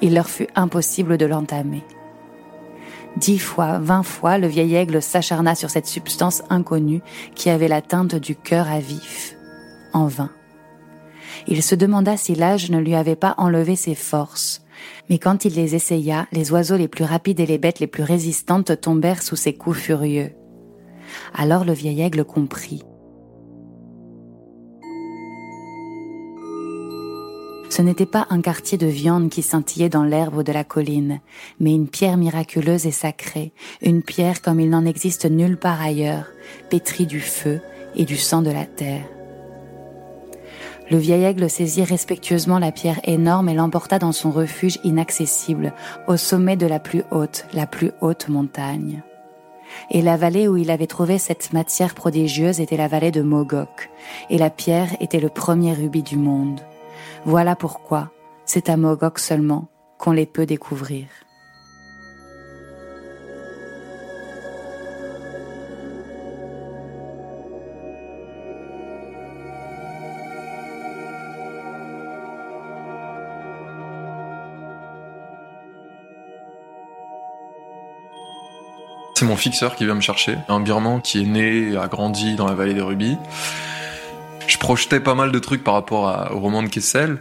il 0.00 0.14
leur 0.14 0.28
fut 0.28 0.48
impossible 0.54 1.16
de 1.18 1.26
l'entamer. 1.26 1.82
Dix 3.16 3.38
fois, 3.38 3.78
vingt 3.78 4.02
fois, 4.02 4.38
le 4.38 4.48
vieil 4.48 4.74
aigle 4.74 5.00
s'acharna 5.00 5.54
sur 5.54 5.70
cette 5.70 5.86
substance 5.86 6.42
inconnue 6.50 7.00
qui 7.34 7.48
avait 7.48 7.68
la 7.68 7.80
teinte 7.80 8.16
du 8.16 8.34
cœur 8.34 8.68
à 8.68 8.80
vif. 8.80 9.36
En 9.92 10.06
vain. 10.06 10.30
Il 11.46 11.62
se 11.62 11.74
demanda 11.74 12.16
si 12.16 12.34
l'âge 12.34 12.70
ne 12.70 12.78
lui 12.78 12.94
avait 12.94 13.16
pas 13.16 13.34
enlevé 13.38 13.76
ses 13.76 13.94
forces. 13.94 14.62
Mais 15.08 15.18
quand 15.18 15.44
il 15.44 15.54
les 15.54 15.76
essaya, 15.76 16.26
les 16.32 16.50
oiseaux 16.50 16.76
les 16.76 16.88
plus 16.88 17.04
rapides 17.04 17.38
et 17.38 17.46
les 17.46 17.58
bêtes 17.58 17.78
les 17.78 17.86
plus 17.86 18.02
résistantes 18.02 18.80
tombèrent 18.80 19.22
sous 19.22 19.36
ses 19.36 19.54
coups 19.54 19.78
furieux. 19.78 20.32
Alors 21.32 21.64
le 21.64 21.72
vieil 21.72 22.02
aigle 22.02 22.24
comprit. 22.24 22.82
Ce 27.74 27.82
n'était 27.82 28.06
pas 28.06 28.28
un 28.30 28.40
quartier 28.40 28.78
de 28.78 28.86
viande 28.86 29.30
qui 29.30 29.42
scintillait 29.42 29.88
dans 29.88 30.04
l'herbe 30.04 30.44
de 30.44 30.52
la 30.52 30.62
colline, 30.62 31.18
mais 31.58 31.74
une 31.74 31.88
pierre 31.88 32.16
miraculeuse 32.16 32.86
et 32.86 32.92
sacrée, 32.92 33.52
une 33.82 34.04
pierre 34.04 34.42
comme 34.42 34.60
il 34.60 34.70
n'en 34.70 34.84
existe 34.84 35.28
nulle 35.28 35.56
part 35.56 35.82
ailleurs, 35.82 36.26
pétrie 36.70 37.06
du 37.06 37.18
feu 37.18 37.60
et 37.96 38.04
du 38.04 38.16
sang 38.16 38.42
de 38.42 38.52
la 38.52 38.64
terre. 38.64 39.02
Le 40.88 40.98
vieil 40.98 41.24
aigle 41.24 41.50
saisit 41.50 41.82
respectueusement 41.82 42.60
la 42.60 42.70
pierre 42.70 43.00
énorme 43.02 43.48
et 43.48 43.54
l'emporta 43.54 43.98
dans 43.98 44.12
son 44.12 44.30
refuge 44.30 44.78
inaccessible, 44.84 45.74
au 46.06 46.16
sommet 46.16 46.56
de 46.56 46.66
la 46.66 46.78
plus 46.78 47.02
haute, 47.10 47.44
la 47.54 47.66
plus 47.66 47.90
haute 48.00 48.28
montagne. 48.28 49.02
Et 49.90 50.00
la 50.00 50.16
vallée 50.16 50.46
où 50.46 50.56
il 50.56 50.70
avait 50.70 50.86
trouvé 50.86 51.18
cette 51.18 51.52
matière 51.52 51.96
prodigieuse 51.96 52.60
était 52.60 52.76
la 52.76 52.86
vallée 52.86 53.10
de 53.10 53.22
Mogok, 53.22 53.90
et 54.30 54.38
la 54.38 54.50
pierre 54.50 54.94
était 55.00 55.18
le 55.18 55.28
premier 55.28 55.72
rubis 55.72 56.04
du 56.04 56.16
monde. 56.16 56.60
Voilà 57.26 57.56
pourquoi 57.56 58.10
c'est 58.44 58.68
à 58.68 58.76
Mogok 58.76 59.18
seulement 59.18 59.68
qu'on 59.96 60.12
les 60.12 60.26
peut 60.26 60.44
découvrir. 60.44 61.06
C'est 79.14 79.24
mon 79.24 79.36
fixeur 79.36 79.76
qui 79.76 79.86
vient 79.86 79.94
me 79.94 80.02
chercher, 80.02 80.36
un 80.48 80.60
birman 80.60 81.00
qui 81.00 81.22
est 81.22 81.26
né 81.26 81.70
et 81.70 81.76
a 81.78 81.86
grandi 81.86 82.34
dans 82.34 82.46
la 82.46 82.54
vallée 82.54 82.74
des 82.74 82.82
rubis. 82.82 83.16
Je 84.46 84.58
projetais 84.58 85.00
pas 85.00 85.14
mal 85.14 85.32
de 85.32 85.38
trucs 85.38 85.64
par 85.64 85.74
rapport 85.74 86.30
au 86.32 86.38
roman 86.38 86.62
de 86.62 86.68
Kessel. 86.68 87.18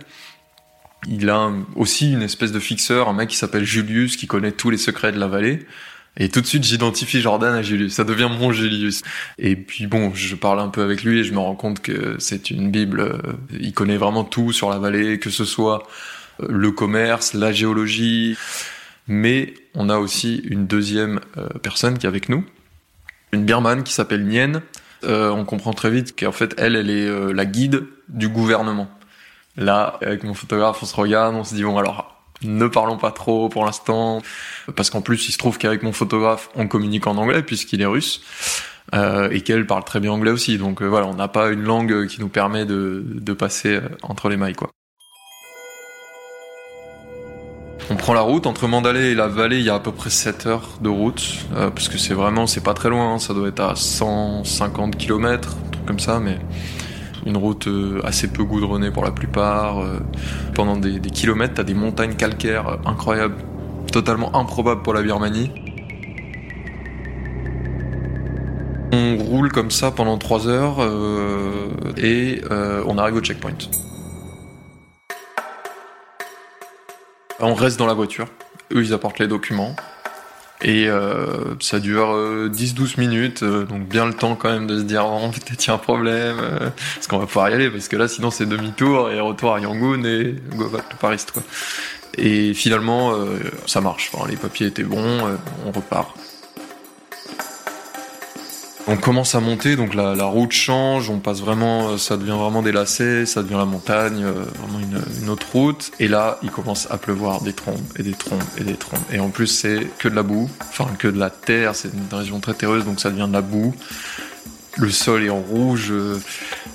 Il 1.07 1.29
a 1.29 1.51
aussi 1.75 2.13
une 2.13 2.21
espèce 2.21 2.51
de 2.51 2.59
fixeur, 2.59 3.09
un 3.09 3.13
mec 3.13 3.29
qui 3.29 3.35
s'appelle 3.35 3.65
Julius, 3.65 4.15
qui 4.15 4.27
connaît 4.27 4.51
tous 4.51 4.69
les 4.69 4.77
secrets 4.77 5.11
de 5.11 5.19
la 5.19 5.27
vallée. 5.27 5.65
Et 6.17 6.29
tout 6.29 6.41
de 6.41 6.45
suite, 6.45 6.63
j'identifie 6.63 7.21
Jordan 7.21 7.55
à 7.55 7.63
Julius. 7.63 7.93
Ça 7.93 8.03
devient 8.03 8.29
mon 8.29 8.51
Julius. 8.51 9.01
Et 9.39 9.55
puis 9.55 9.87
bon, 9.87 10.13
je 10.13 10.35
parle 10.35 10.59
un 10.59 10.69
peu 10.69 10.83
avec 10.83 11.03
lui 11.03 11.19
et 11.19 11.23
je 11.23 11.33
me 11.33 11.39
rends 11.39 11.55
compte 11.55 11.81
que 11.81 12.15
c'est 12.19 12.51
une 12.51 12.69
Bible. 12.69 13.19
Il 13.51 13.73
connaît 13.73 13.97
vraiment 13.97 14.23
tout 14.23 14.51
sur 14.51 14.69
la 14.69 14.77
vallée, 14.77 15.17
que 15.17 15.29
ce 15.29 15.43
soit 15.43 15.83
euh, 16.41 16.47
le 16.49 16.71
commerce, 16.71 17.33
la 17.33 17.51
géologie, 17.51 18.37
mais 19.07 19.53
on 19.73 19.89
a 19.89 19.97
aussi 19.97 20.37
une 20.45 20.67
deuxième 20.67 21.19
euh, 21.37 21.47
personne 21.61 21.97
qui 21.97 22.05
est 22.05 22.09
avec 22.09 22.29
nous, 22.29 22.45
une 23.31 23.43
birmane 23.43 23.83
qui 23.83 23.93
s'appelle 23.93 24.25
Nien. 24.25 24.61
Euh, 25.03 25.31
on 25.31 25.45
comprend 25.45 25.73
très 25.73 25.89
vite 25.89 26.17
qu'en 26.19 26.31
fait, 26.31 26.53
elle, 26.57 26.75
elle 26.75 26.89
est 26.89 27.07
euh, 27.07 27.31
la 27.31 27.45
guide 27.45 27.85
du 28.09 28.29
gouvernement. 28.29 28.87
Là, 29.57 29.97
avec 30.01 30.23
mon 30.23 30.33
photographe, 30.33 30.79
on 30.81 30.85
se 30.85 30.95
regarde, 30.95 31.35
on 31.35 31.43
se 31.43 31.53
dit 31.53 31.63
bon 31.63 31.77
alors, 31.77 32.15
ne 32.41 32.67
parlons 32.67 32.97
pas 32.97 33.11
trop 33.11 33.49
pour 33.49 33.65
l'instant, 33.65 34.21
parce 34.75 34.89
qu'en 34.89 35.01
plus, 35.01 35.27
il 35.29 35.31
se 35.31 35.37
trouve 35.37 35.57
qu'avec 35.57 35.83
mon 35.83 35.93
photographe, 35.93 36.49
on 36.55 36.67
communique 36.67 37.07
en 37.07 37.17
anglais 37.17 37.43
puisqu'il 37.43 37.81
est 37.81 37.85
russe. 37.85 38.21
et 38.93 39.41
qu'elle 39.41 39.65
parle 39.67 39.83
très 39.83 39.99
bien 39.99 40.11
anglais 40.11 40.31
aussi, 40.31 40.57
donc 40.57 40.81
voilà, 40.81 41.07
on 41.07 41.15
n'a 41.15 41.27
pas 41.27 41.49
une 41.49 41.63
langue 41.63 42.07
qui 42.07 42.19
nous 42.19 42.29
permet 42.29 42.65
de, 42.65 43.03
de 43.05 43.33
passer 43.33 43.79
entre 44.03 44.29
les 44.29 44.37
mailles, 44.37 44.55
quoi. 44.55 44.69
On 47.93 47.95
prend 47.95 48.15
la 48.15 48.21
route 48.21 48.47
entre 48.47 48.67
Mandalay 48.67 49.11
et 49.11 49.13
la 49.13 49.27
vallée, 49.27 49.59
il 49.59 49.65
y 49.65 49.69
a 49.69 49.75
à 49.75 49.79
peu 49.79 49.91
près 49.91 50.09
7 50.09 50.47
heures 50.47 50.67
de 50.81 50.89
route, 50.89 51.45
euh, 51.55 51.69
parce 51.69 51.89
que 51.89 51.99
c'est 51.99 52.15
vraiment, 52.15 52.47
c'est 52.47 52.63
pas 52.63 52.73
très 52.73 52.89
loin, 52.89 53.13
hein. 53.13 53.19
ça 53.19 53.35
doit 53.35 53.47
être 53.47 53.59
à 53.59 53.75
150 53.75 54.97
km, 54.97 55.55
un 55.63 55.69
truc 55.69 55.85
comme 55.85 55.99
ça, 55.99 56.19
mais 56.19 56.39
une 57.27 57.37
route 57.37 57.67
euh, 57.67 58.01
assez 58.03 58.29
peu 58.29 58.45
goudronnée 58.45 58.89
pour 58.89 59.03
la 59.03 59.11
plupart. 59.11 59.81
Euh. 59.81 59.99
pendant 60.55 60.75
des, 60.75 60.99
des 60.99 61.11
kilomètres, 61.11 61.53
t'as 61.53 61.63
des 61.63 61.75
montagnes 61.75 62.15
calcaires 62.15 62.79
incroyables, 62.83 63.35
totalement 63.91 64.35
improbables 64.35 64.81
pour 64.81 64.95
la 64.95 65.03
Birmanie. 65.03 65.51
On 68.91 69.17
roule 69.17 69.51
comme 69.51 69.69
ça 69.69 69.91
pendant 69.91 70.17
3 70.17 70.47
heures 70.47 70.79
et 71.97 72.41
on 72.49 72.97
arrive 72.97 73.17
au 73.17 73.21
checkpoint. 73.21 73.51
On 77.45 77.55
reste 77.55 77.77
dans 77.77 77.85
la 77.85 77.93
voiture. 77.93 78.27
Eux, 78.73 78.83
ils 78.83 78.93
apportent 78.93 79.19
les 79.19 79.27
documents. 79.27 79.75
Et 80.61 80.87
euh, 80.87 81.55
ça 81.59 81.81
dure 81.81 82.07
10-12 82.07 82.13
euh, 82.15 83.01
minutes, 83.01 83.43
euh, 83.43 83.65
donc 83.65 83.85
bien 83.89 84.05
le 84.05 84.13
temps 84.13 84.35
quand 84.35 84.49
même 84.49 84.65
de 84.65 84.77
se 84.77 84.83
dire 84.83 85.05
oh, 85.05 85.29
peut-être 85.29 85.67
y 85.67 85.69
a 85.69 85.73
un 85.73 85.77
problème, 85.77 86.37
est-ce 86.97 87.09
qu'on 87.09 87.17
va 87.17 87.25
pouvoir 87.25 87.49
y 87.49 87.53
aller 87.53 87.69
parce 87.69 87.89
que 87.89 87.97
là 87.97 88.07
sinon 88.07 88.31
c'est 88.31 88.45
demi-tour 88.45 89.11
et 89.11 89.19
retour 89.19 89.55
à 89.55 89.59
Yangon 89.59 90.05
et 90.05 90.35
go 90.55 90.69
back 90.69 90.87
to 90.87 90.95
Paris. 90.95 91.25
Et 92.17 92.53
finalement 92.53 93.13
ça 93.65 93.81
marche, 93.81 94.09
les 94.29 94.37
papiers 94.37 94.67
étaient 94.67 94.83
bons, 94.83 95.37
on 95.65 95.71
repart. 95.71 96.15
On 98.85 98.97
commence 98.97 99.33
à 99.33 99.39
monter, 99.39 99.77
donc 99.77 99.93
la, 99.93 100.25
route 100.25 100.51
change, 100.51 101.09
on 101.09 101.19
passe 101.19 101.39
vraiment, 101.39 101.91
euh, 101.91 101.97
ça 101.97 102.17
devient 102.17 102.35
vraiment 102.37 102.61
des 102.61 102.73
lacets, 102.73 103.25
ça 103.25 103.41
devient 103.41 103.55
la 103.55 103.63
montagne, 103.63 104.21
euh, 104.25 104.43
vraiment 104.59 104.79
une, 105.21 105.29
autre 105.29 105.47
route. 105.53 105.91
Et 105.99 106.09
là, 106.09 106.37
il 106.43 106.51
commence 106.51 106.91
à 106.91 106.97
pleuvoir 106.97 107.41
des 107.41 107.53
trombes 107.53 107.79
et 107.97 108.03
des 108.03 108.11
trombes 108.11 108.43
et 108.57 108.63
des 108.65 108.75
trombes. 108.75 108.99
Et 109.09 109.21
en 109.21 109.29
plus, 109.29 109.47
c'est 109.47 109.87
que 109.99 110.09
de 110.09 110.15
la 110.15 110.23
boue, 110.23 110.49
enfin 110.59 110.87
que 110.99 111.07
de 111.07 111.17
la 111.17 111.29
terre, 111.29 111.75
c'est 111.75 111.91
une 111.93 112.17
région 112.17 112.41
très 112.41 112.53
terreuse, 112.55 112.83
donc 112.83 112.99
ça 112.99 113.09
devient 113.09 113.27
de 113.29 113.33
la 113.33 113.41
boue. 113.41 113.73
Le 114.75 114.89
sol 114.89 115.23
est 115.23 115.29
en 115.29 115.39
rouge, 115.39 115.91
euh, 115.91 116.19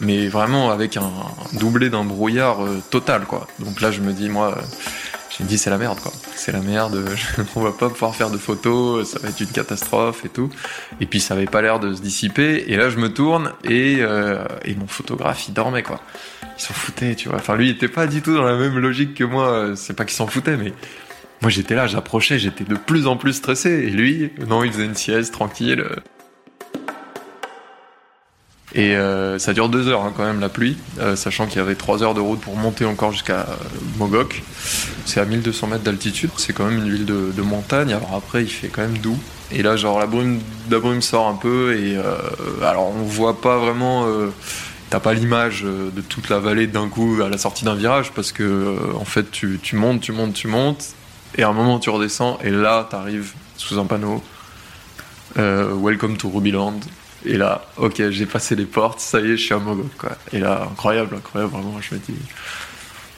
mais 0.00 0.28
vraiment 0.28 0.70
avec 0.70 0.96
un, 0.96 1.10
doublé 1.54 1.90
d'un 1.90 2.04
brouillard 2.04 2.60
total, 2.88 3.26
quoi. 3.26 3.46
Donc 3.58 3.82
là, 3.82 3.90
je 3.90 4.00
me 4.00 4.14
dis, 4.14 4.30
moi, 4.30 4.56
je 5.30 5.42
me 5.42 5.48
dis 5.48 5.58
c'est 5.58 5.70
la 5.70 5.78
merde 5.78 5.98
quoi. 6.00 6.12
C'est 6.34 6.52
la 6.52 6.60
merde, 6.60 7.04
on 7.56 7.60
va 7.60 7.72
pas 7.72 7.88
pouvoir 7.88 8.14
faire 8.14 8.30
de 8.30 8.38
photos, 8.38 9.08
ça 9.08 9.18
va 9.18 9.28
être 9.28 9.40
une 9.40 9.48
catastrophe 9.48 10.24
et 10.24 10.28
tout. 10.28 10.50
Et 11.00 11.06
puis 11.06 11.20
ça 11.20 11.34
avait 11.34 11.46
pas 11.46 11.62
l'air 11.62 11.80
de 11.80 11.94
se 11.94 12.00
dissiper. 12.00 12.64
Et 12.68 12.76
là 12.76 12.90
je 12.90 12.96
me 12.96 13.12
tourne 13.12 13.52
et, 13.64 13.98
euh, 14.00 14.44
et 14.64 14.74
mon 14.74 14.86
photographe 14.86 15.46
il 15.48 15.54
dormait 15.54 15.82
quoi. 15.82 16.00
Il 16.56 16.62
s'en 16.62 16.74
foutait, 16.74 17.14
tu 17.14 17.28
vois. 17.28 17.38
Enfin 17.38 17.56
lui 17.56 17.68
il 17.68 17.70
était 17.76 17.88
pas 17.88 18.06
du 18.06 18.22
tout 18.22 18.34
dans 18.34 18.44
la 18.44 18.56
même 18.56 18.78
logique 18.78 19.14
que 19.14 19.24
moi. 19.24 19.72
C'est 19.76 19.94
pas 19.94 20.04
qu'il 20.04 20.16
s'en 20.16 20.26
foutait 20.26 20.56
mais 20.56 20.72
Moi 21.42 21.50
j'étais 21.50 21.74
là, 21.74 21.86
j'approchais, 21.86 22.38
j'étais 22.38 22.64
de 22.64 22.74
plus 22.74 23.06
en 23.06 23.16
plus 23.16 23.34
stressé. 23.34 23.70
Et 23.70 23.90
lui, 23.90 24.32
non, 24.46 24.64
il 24.64 24.72
faisait 24.72 24.86
une 24.86 24.96
sieste 24.96 25.32
tranquille. 25.32 25.84
Et 28.74 28.96
euh, 28.96 29.38
ça 29.38 29.54
dure 29.54 29.68
deux 29.68 29.88
heures 29.88 30.02
hein, 30.02 30.12
quand 30.14 30.24
même 30.24 30.40
la 30.40 30.50
pluie, 30.50 30.76
euh, 30.98 31.16
sachant 31.16 31.46
qu'il 31.46 31.56
y 31.56 31.60
avait 31.60 31.74
trois 31.74 32.02
heures 32.02 32.14
de 32.14 32.20
route 32.20 32.40
pour 32.40 32.56
monter 32.56 32.84
encore 32.84 33.12
jusqu'à 33.12 33.46
Mogok. 33.98 34.42
C'est 35.06 35.20
à 35.20 35.24
1200 35.24 35.68
mètres 35.68 35.84
d'altitude, 35.84 36.30
c'est 36.36 36.52
quand 36.52 36.66
même 36.66 36.84
une 36.84 36.90
ville 36.90 37.06
de, 37.06 37.42
montagne. 37.42 37.92
Alors 37.94 38.14
après 38.14 38.42
il 38.42 38.48
fait 38.48 38.68
quand 38.68 38.82
même 38.82 38.98
doux. 38.98 39.18
Et 39.52 39.62
là 39.62 39.76
genre 39.76 39.98
la 39.98 40.06
brume, 40.06 40.40
la 40.70 40.80
brume 40.80 41.00
sort 41.00 41.28
un 41.28 41.34
peu 41.34 41.74
et 41.78 41.96
euh, 41.96 42.16
alors 42.62 42.88
on 42.94 43.02
voit 43.04 43.40
pas 43.40 43.56
vraiment. 43.58 44.06
T'as 44.90 45.00
pas 45.00 45.12
l'image 45.12 45.64
de 45.64 46.00
toute 46.00 46.30
la 46.30 46.38
vallée 46.38 46.66
d'un 46.66 46.88
coup 46.88 47.18
à 47.22 47.28
la 47.28 47.36
sortie 47.36 47.64
d'un 47.64 47.74
virage 47.74 48.10
parce 48.12 48.32
que 48.32 48.78
en 48.98 49.04
fait 49.04 49.30
tu, 49.30 49.60
tu 49.62 49.76
montes, 49.76 50.00
tu 50.00 50.12
montes, 50.12 50.32
tu 50.32 50.48
montes 50.48 50.94
et 51.36 51.42
à 51.42 51.48
un 51.48 51.52
moment 51.52 51.78
tu 51.78 51.90
redescends 51.90 52.38
et 52.42 52.48
là 52.50 52.86
t'arrives 52.90 53.32
sous 53.56 53.78
un 53.78 53.84
panneau 53.84 54.22
Welcome 55.36 56.16
to 56.16 56.30
Rubyland 56.30 56.80
et 57.24 57.36
là, 57.36 57.62
ok, 57.76 58.10
j'ai 58.10 58.26
passé 58.26 58.54
les 58.54 58.64
portes, 58.64 59.00
ça 59.00 59.20
y 59.20 59.32
est, 59.32 59.36
je 59.36 59.42
suis 59.42 59.54
à 59.54 59.58
Mogok, 59.58 59.96
quoi. 59.98 60.10
Et 60.32 60.38
là, 60.38 60.68
incroyable, 60.70 61.16
incroyable, 61.16 61.52
vraiment, 61.52 61.80
je 61.80 61.94
me 61.94 62.00
dis. 62.00 62.14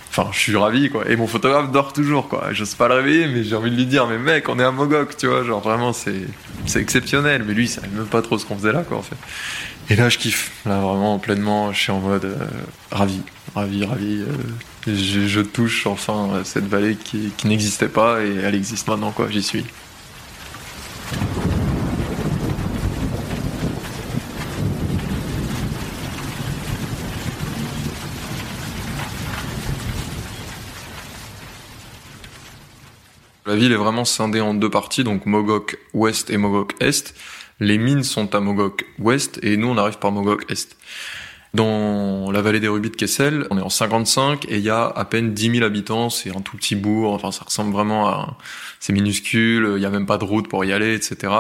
Enfin, 0.09 0.29
je 0.33 0.39
suis 0.39 0.57
ravi, 0.57 0.91
quoi. 0.91 1.09
Et 1.09 1.17
mon 1.17 1.27
photographe 1.27 1.71
dort 1.71 1.93
toujours, 1.93 2.29
quoi. 2.29 2.49
J'ose 2.53 2.75
pas 2.75 2.89
le 2.89 2.95
réveiller, 2.95 3.29
mais 3.29 3.45
j'ai 3.45 3.55
envie 3.55 3.71
de 3.71 3.77
lui 3.77 3.87
dire, 3.87 4.07
mais 4.07 4.19
mec, 4.19 4.49
on 4.49 4.59
est 4.59 4.65
à 4.65 4.71
Mogok, 4.71 5.17
tu 5.17 5.27
vois. 5.27 5.45
Genre, 5.45 5.61
vraiment, 5.61 5.93
c'est, 5.93 6.23
c'est 6.67 6.81
exceptionnel. 6.81 7.45
Mais 7.47 7.53
lui, 7.53 7.65
il 7.65 7.69
savait 7.69 7.89
même 7.89 8.07
pas 8.07 8.23
trop 8.23 8.39
ce 8.39 8.47
qu'on 8.47 8.57
faisait 8.57 8.73
là, 8.73 8.83
quoi, 8.83 8.97
en 8.97 9.03
fait. 9.03 9.17
Et 9.91 9.97
là, 9.97 10.09
je 10.09 10.19
kiffe. 10.19 10.51
Là, 10.67 10.81
vraiment, 10.81 11.19
pleinement, 11.19 11.73
je 11.73 11.81
suis 11.81 11.93
en 11.93 12.01
mode 12.01 12.25
euh, 12.25 12.37
ravi, 12.91 13.21
ravi, 13.55 13.85
ravi. 13.85 14.23
Euh, 14.23 14.93
je, 14.93 15.41
touche 15.43 15.87
enfin 15.87 16.41
cette 16.43 16.67
vallée 16.67 16.97
qui 16.97 17.33
n'existait 17.45 17.89
pas 17.89 18.23
et 18.23 18.35
elle 18.43 18.55
existe 18.55 18.89
maintenant, 18.89 19.13
quoi. 19.13 19.29
J'y 19.31 19.43
suis. 19.43 19.65
La 33.51 33.57
ville 33.57 33.73
est 33.73 33.77
vraiment 33.77 34.05
scindée 34.05 34.41
en 34.41 34.55
deux 34.55 34.71
parties, 34.71 35.03
donc 35.03 35.27
Mogok 35.27 35.77
Ouest 35.93 36.31
et 36.31 36.37
Mogok 36.37 36.81
Est. 36.81 37.17
Les 37.59 37.79
mines 37.79 38.05
sont 38.05 38.33
à 38.37 38.39
Mogok 38.39 38.87
Ouest 39.01 39.41
et 39.43 39.57
nous 39.57 39.67
on 39.67 39.77
arrive 39.77 39.99
par 39.99 40.13
Mogok 40.13 40.49
Est. 40.53 40.77
Dans 41.53 42.31
la 42.31 42.43
vallée 42.43 42.61
des 42.61 42.69
Rubis 42.69 42.91
de 42.91 42.95
Kessel, 42.95 43.49
on 43.51 43.59
est 43.59 43.61
en 43.61 43.69
55 43.69 44.45
et 44.49 44.59
il 44.59 44.63
y 44.63 44.71
a 44.71 44.87
à 44.87 45.05
peine 45.05 45.35
10 45.35 45.51
000 45.55 45.65
habitants, 45.65 46.11
c'est 46.11 46.31
un 46.31 46.43
tout 46.43 46.57
petit 46.59 46.77
bourg, 46.77 47.13
enfin 47.13 47.33
ça 47.33 47.43
ressemble 47.45 47.73
vraiment 47.73 48.07
à... 48.07 48.39
C'est 48.79 48.93
minuscule, 48.93 49.73
il 49.75 49.83
y 49.83 49.87
a 49.87 49.91
même 49.91 50.07
pas 50.07 50.17
de 50.17 50.25
route 50.25 50.47
pour 50.47 50.65
y 50.65 50.73
aller, 50.73 50.95
etc. 50.95 51.33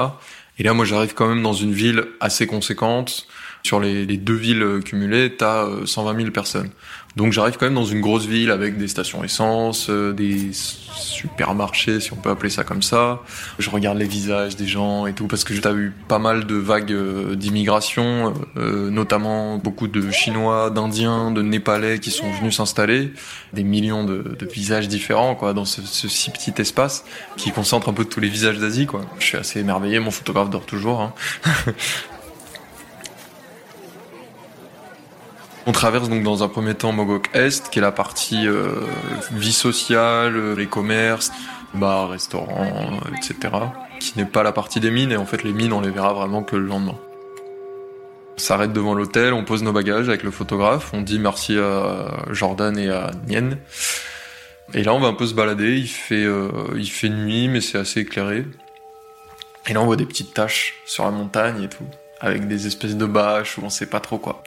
Et 0.58 0.64
là 0.64 0.74
moi 0.74 0.84
j'arrive 0.84 1.14
quand 1.14 1.28
même 1.28 1.44
dans 1.44 1.52
une 1.52 1.72
ville 1.72 2.06
assez 2.18 2.48
conséquente, 2.48 3.28
sur 3.62 3.78
les, 3.78 4.04
les 4.04 4.16
deux 4.16 4.34
villes 4.34 4.80
cumulées, 4.84 5.36
t'as 5.36 5.68
120 5.86 6.16
000 6.16 6.30
personnes. 6.32 6.70
Donc 7.16 7.32
j'arrive 7.32 7.56
quand 7.56 7.66
même 7.66 7.74
dans 7.74 7.84
une 7.84 8.00
grosse 8.00 8.26
ville 8.26 8.50
avec 8.50 8.78
des 8.78 8.86
stations 8.86 9.24
essence, 9.24 9.90
euh, 9.90 10.12
des 10.12 10.50
supermarchés, 10.52 11.98
si 12.00 12.12
on 12.12 12.16
peut 12.16 12.30
appeler 12.30 12.50
ça 12.50 12.62
comme 12.62 12.82
ça. 12.82 13.22
Je 13.58 13.68
regarde 13.68 13.98
les 13.98 14.06
visages 14.06 14.56
des 14.56 14.66
gens 14.66 15.06
et 15.06 15.12
tout, 15.12 15.26
parce 15.26 15.42
que 15.42 15.52
j'ai 15.52 15.60
eu 15.60 15.92
pas 16.08 16.18
mal 16.18 16.46
de 16.46 16.54
vagues 16.54 16.92
euh, 16.92 17.34
d'immigration, 17.34 18.32
euh, 18.56 18.90
notamment 18.90 19.58
beaucoup 19.58 19.88
de 19.88 20.10
Chinois, 20.10 20.70
d'Indiens, 20.70 21.32
de 21.32 21.42
Népalais 21.42 21.98
qui 21.98 22.10
sont 22.10 22.30
venus 22.30 22.56
s'installer. 22.56 23.12
Des 23.52 23.64
millions 23.64 24.04
de, 24.04 24.24
visages 24.52 24.88
différents 24.88 25.34
quoi, 25.34 25.52
dans 25.52 25.64
ce, 25.64 25.82
ce, 25.82 26.08
si 26.08 26.30
petit 26.30 26.54
espace 26.58 27.04
qui 27.36 27.50
concentre 27.50 27.88
un 27.88 27.92
peu 27.92 28.04
tous 28.04 28.20
les 28.20 28.28
visages 28.28 28.58
d'Asie. 28.58 28.86
quoi. 28.86 29.02
Je 29.18 29.24
suis 29.24 29.36
assez 29.36 29.60
émerveillé, 29.60 29.98
mon 29.98 30.10
photographe 30.10 30.50
dort 30.50 30.66
toujours. 30.66 31.00
Hein. 31.00 31.12
On 35.70 35.72
traverse 35.72 36.08
donc 36.08 36.24
dans 36.24 36.42
un 36.42 36.48
premier 36.48 36.74
temps 36.74 36.90
Mogok 36.90 37.30
Est, 37.32 37.70
qui 37.70 37.78
est 37.78 37.82
la 37.82 37.92
partie 37.92 38.48
euh, 38.48 38.72
vie 39.30 39.52
sociale, 39.52 40.54
les 40.54 40.66
commerces, 40.66 41.30
bars, 41.74 42.10
restaurants, 42.10 42.98
etc. 43.16 43.54
Qui 44.00 44.14
n'est 44.16 44.24
pas 44.24 44.42
la 44.42 44.50
partie 44.50 44.80
des 44.80 44.90
mines, 44.90 45.12
et 45.12 45.16
en 45.16 45.26
fait 45.26 45.44
les 45.44 45.52
mines 45.52 45.72
on 45.72 45.80
les 45.80 45.90
verra 45.90 46.12
vraiment 46.12 46.42
que 46.42 46.56
le 46.56 46.66
lendemain. 46.66 46.98
On 48.36 48.40
s'arrête 48.40 48.72
devant 48.72 48.94
l'hôtel, 48.94 49.32
on 49.32 49.44
pose 49.44 49.62
nos 49.62 49.70
bagages 49.70 50.08
avec 50.08 50.24
le 50.24 50.32
photographe, 50.32 50.90
on 50.92 51.02
dit 51.02 51.20
merci 51.20 51.56
à 51.56 52.24
Jordan 52.32 52.76
et 52.76 52.90
à 52.90 53.12
Nien. 53.28 53.50
Et 54.74 54.82
là 54.82 54.92
on 54.92 54.98
va 54.98 55.06
un 55.06 55.14
peu 55.14 55.26
se 55.26 55.34
balader, 55.34 55.76
il 55.76 55.86
fait, 55.86 56.24
euh, 56.24 56.50
nuit 57.04 57.46
mais 57.46 57.60
c'est 57.60 57.78
assez 57.78 58.00
éclairé. 58.00 58.44
Et 59.68 59.72
là 59.72 59.80
on 59.80 59.86
voit 59.86 59.94
des 59.94 60.06
petites 60.06 60.34
taches 60.34 60.82
sur 60.84 61.04
la 61.04 61.12
montagne 61.12 61.62
et 61.62 61.68
tout, 61.68 61.86
avec 62.20 62.48
des 62.48 62.66
espèces 62.66 62.96
de 62.96 63.06
bâches 63.06 63.56
où 63.56 63.62
on 63.62 63.70
sait 63.70 63.86
pas 63.86 64.00
trop 64.00 64.18
quoi. 64.18 64.42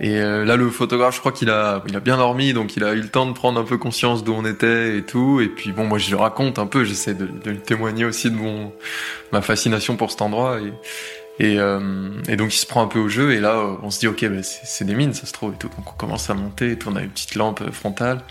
Et 0.00 0.18
euh, 0.18 0.46
là, 0.46 0.56
le 0.56 0.70
photographe, 0.70 1.14
je 1.14 1.20
crois 1.20 1.32
qu'il 1.32 1.50
a, 1.50 1.82
il 1.86 1.94
a 1.94 2.00
bien 2.00 2.16
dormi, 2.16 2.54
donc 2.54 2.74
il 2.76 2.84
a 2.84 2.94
eu 2.94 3.02
le 3.02 3.08
temps 3.08 3.26
de 3.26 3.32
prendre 3.32 3.60
un 3.60 3.64
peu 3.64 3.76
conscience 3.76 4.24
d'où 4.24 4.32
on 4.32 4.46
était 4.46 4.96
et 4.96 5.02
tout. 5.02 5.40
Et 5.40 5.48
puis 5.48 5.72
bon, 5.72 5.84
moi, 5.84 5.98
je 5.98 6.10
le 6.10 6.16
raconte 6.16 6.58
un 6.58 6.66
peu, 6.66 6.84
j'essaie 6.84 7.12
de, 7.14 7.26
de 7.26 7.50
lui 7.50 7.60
témoigner 7.60 8.06
aussi 8.06 8.30
de 8.30 8.36
mon 8.36 8.72
ma 9.30 9.42
fascination 9.42 9.96
pour 9.96 10.10
cet 10.10 10.22
endroit. 10.22 10.58
Et, 11.38 11.58
euh, 11.58 12.10
et, 12.28 12.36
donc 12.36 12.54
il 12.54 12.58
se 12.58 12.66
prend 12.66 12.82
un 12.82 12.86
peu 12.86 12.98
au 12.98 13.08
jeu. 13.08 13.32
Et 13.32 13.40
là, 13.40 13.76
on 13.82 13.90
se 13.90 14.00
dit, 14.00 14.08
ok, 14.08 14.24
bah, 14.26 14.42
c'est 14.42 14.84
des 14.86 14.94
mines, 14.94 15.12
ça 15.12 15.26
se 15.26 15.32
trouve 15.32 15.52
et 15.52 15.58
tout. 15.58 15.68
Donc 15.68 15.92
on 15.92 15.96
commence 15.96 16.30
à 16.30 16.34
monter 16.34 16.72
et 16.72 16.78
tout. 16.78 16.88
On 16.90 16.96
a 16.96 17.02
une 17.02 17.10
petite 17.10 17.34
lampe 17.34 17.70
frontale. 17.70 18.22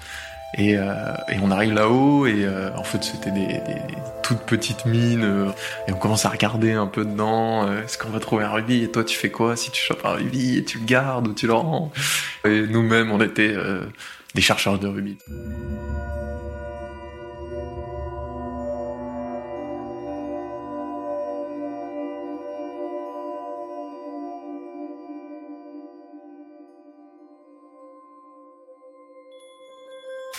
Et, 0.57 0.77
euh, 0.77 1.13
et, 1.27 1.37
on 1.41 1.51
arrive 1.51 1.73
là-haut 1.73 2.25
et 2.25 2.43
euh, 2.43 2.71
en 2.75 2.83
fait 2.83 3.03
c'était 3.03 3.29
des, 3.29 3.45
des, 3.45 3.81
toutes 4.23 4.39
petites 4.39 4.85
mines 4.85 5.23
euh, 5.23 5.51
et 5.87 5.91
on 5.93 5.97
commence 5.97 6.25
à 6.25 6.29
regarder 6.29 6.71
un 6.71 6.87
peu 6.87 7.05
dedans. 7.05 7.67
Euh, 7.67 7.83
est-ce 7.83 7.97
qu'on 7.99 8.09
va 8.09 8.19
trouver 8.19 8.45
un 8.45 8.49
rubis? 8.49 8.83
Et 8.83 8.91
toi 8.91 9.03
tu 9.03 9.17
fais 9.17 9.29
quoi 9.29 9.55
si 9.55 9.69
tu 9.69 9.81
chopes 9.81 10.03
un 10.05 10.13
rubis? 10.13 10.57
Et 10.57 10.63
tu 10.63 10.79
le 10.79 10.85
gardes 10.85 11.27
ou 11.27 11.33
tu 11.33 11.45
le 11.45 11.53
rends? 11.53 11.91
Et 12.45 12.61
nous-mêmes 12.61 13.11
on 13.11 13.21
était 13.21 13.53
euh, 13.55 13.81
des 14.33 14.41
chercheurs 14.41 14.79
de 14.79 14.87
rubis. 14.87 15.17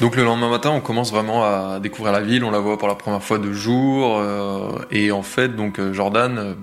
Donc 0.00 0.16
le 0.16 0.24
lendemain 0.24 0.48
matin, 0.48 0.70
on 0.70 0.80
commence 0.80 1.10
vraiment 1.10 1.44
à 1.44 1.78
découvrir 1.78 2.12
la 2.12 2.22
ville, 2.22 2.42
on 2.42 2.50
la 2.50 2.58
voit 2.58 2.78
pour 2.78 2.88
la 2.88 2.94
première 2.94 3.22
fois 3.22 3.38
de 3.38 3.52
jour, 3.52 4.18
euh, 4.18 4.78
et 4.90 5.12
en 5.12 5.22
fait, 5.22 5.48
donc 5.54 5.78
euh, 5.78 5.92
Jordan, 5.92 6.56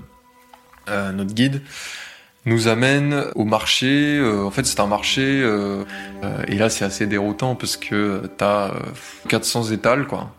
euh, 0.90 1.12
notre 1.12 1.36
guide, 1.36 1.62
nous 2.46 2.68
amène 2.68 3.26
au 3.36 3.44
marché. 3.44 4.20
en 4.24 4.50
fait, 4.50 4.66
c'est 4.66 4.80
un 4.80 4.88
marché, 4.88 5.46
et 6.48 6.56
là 6.56 6.70
c'est 6.70 6.86
assez 6.86 7.06
déroutant 7.06 7.56
parce 7.56 7.76
que 7.76 8.24
t'as 8.38 8.72
400 9.28 9.72
étals, 9.72 10.08
quoi. 10.08 10.34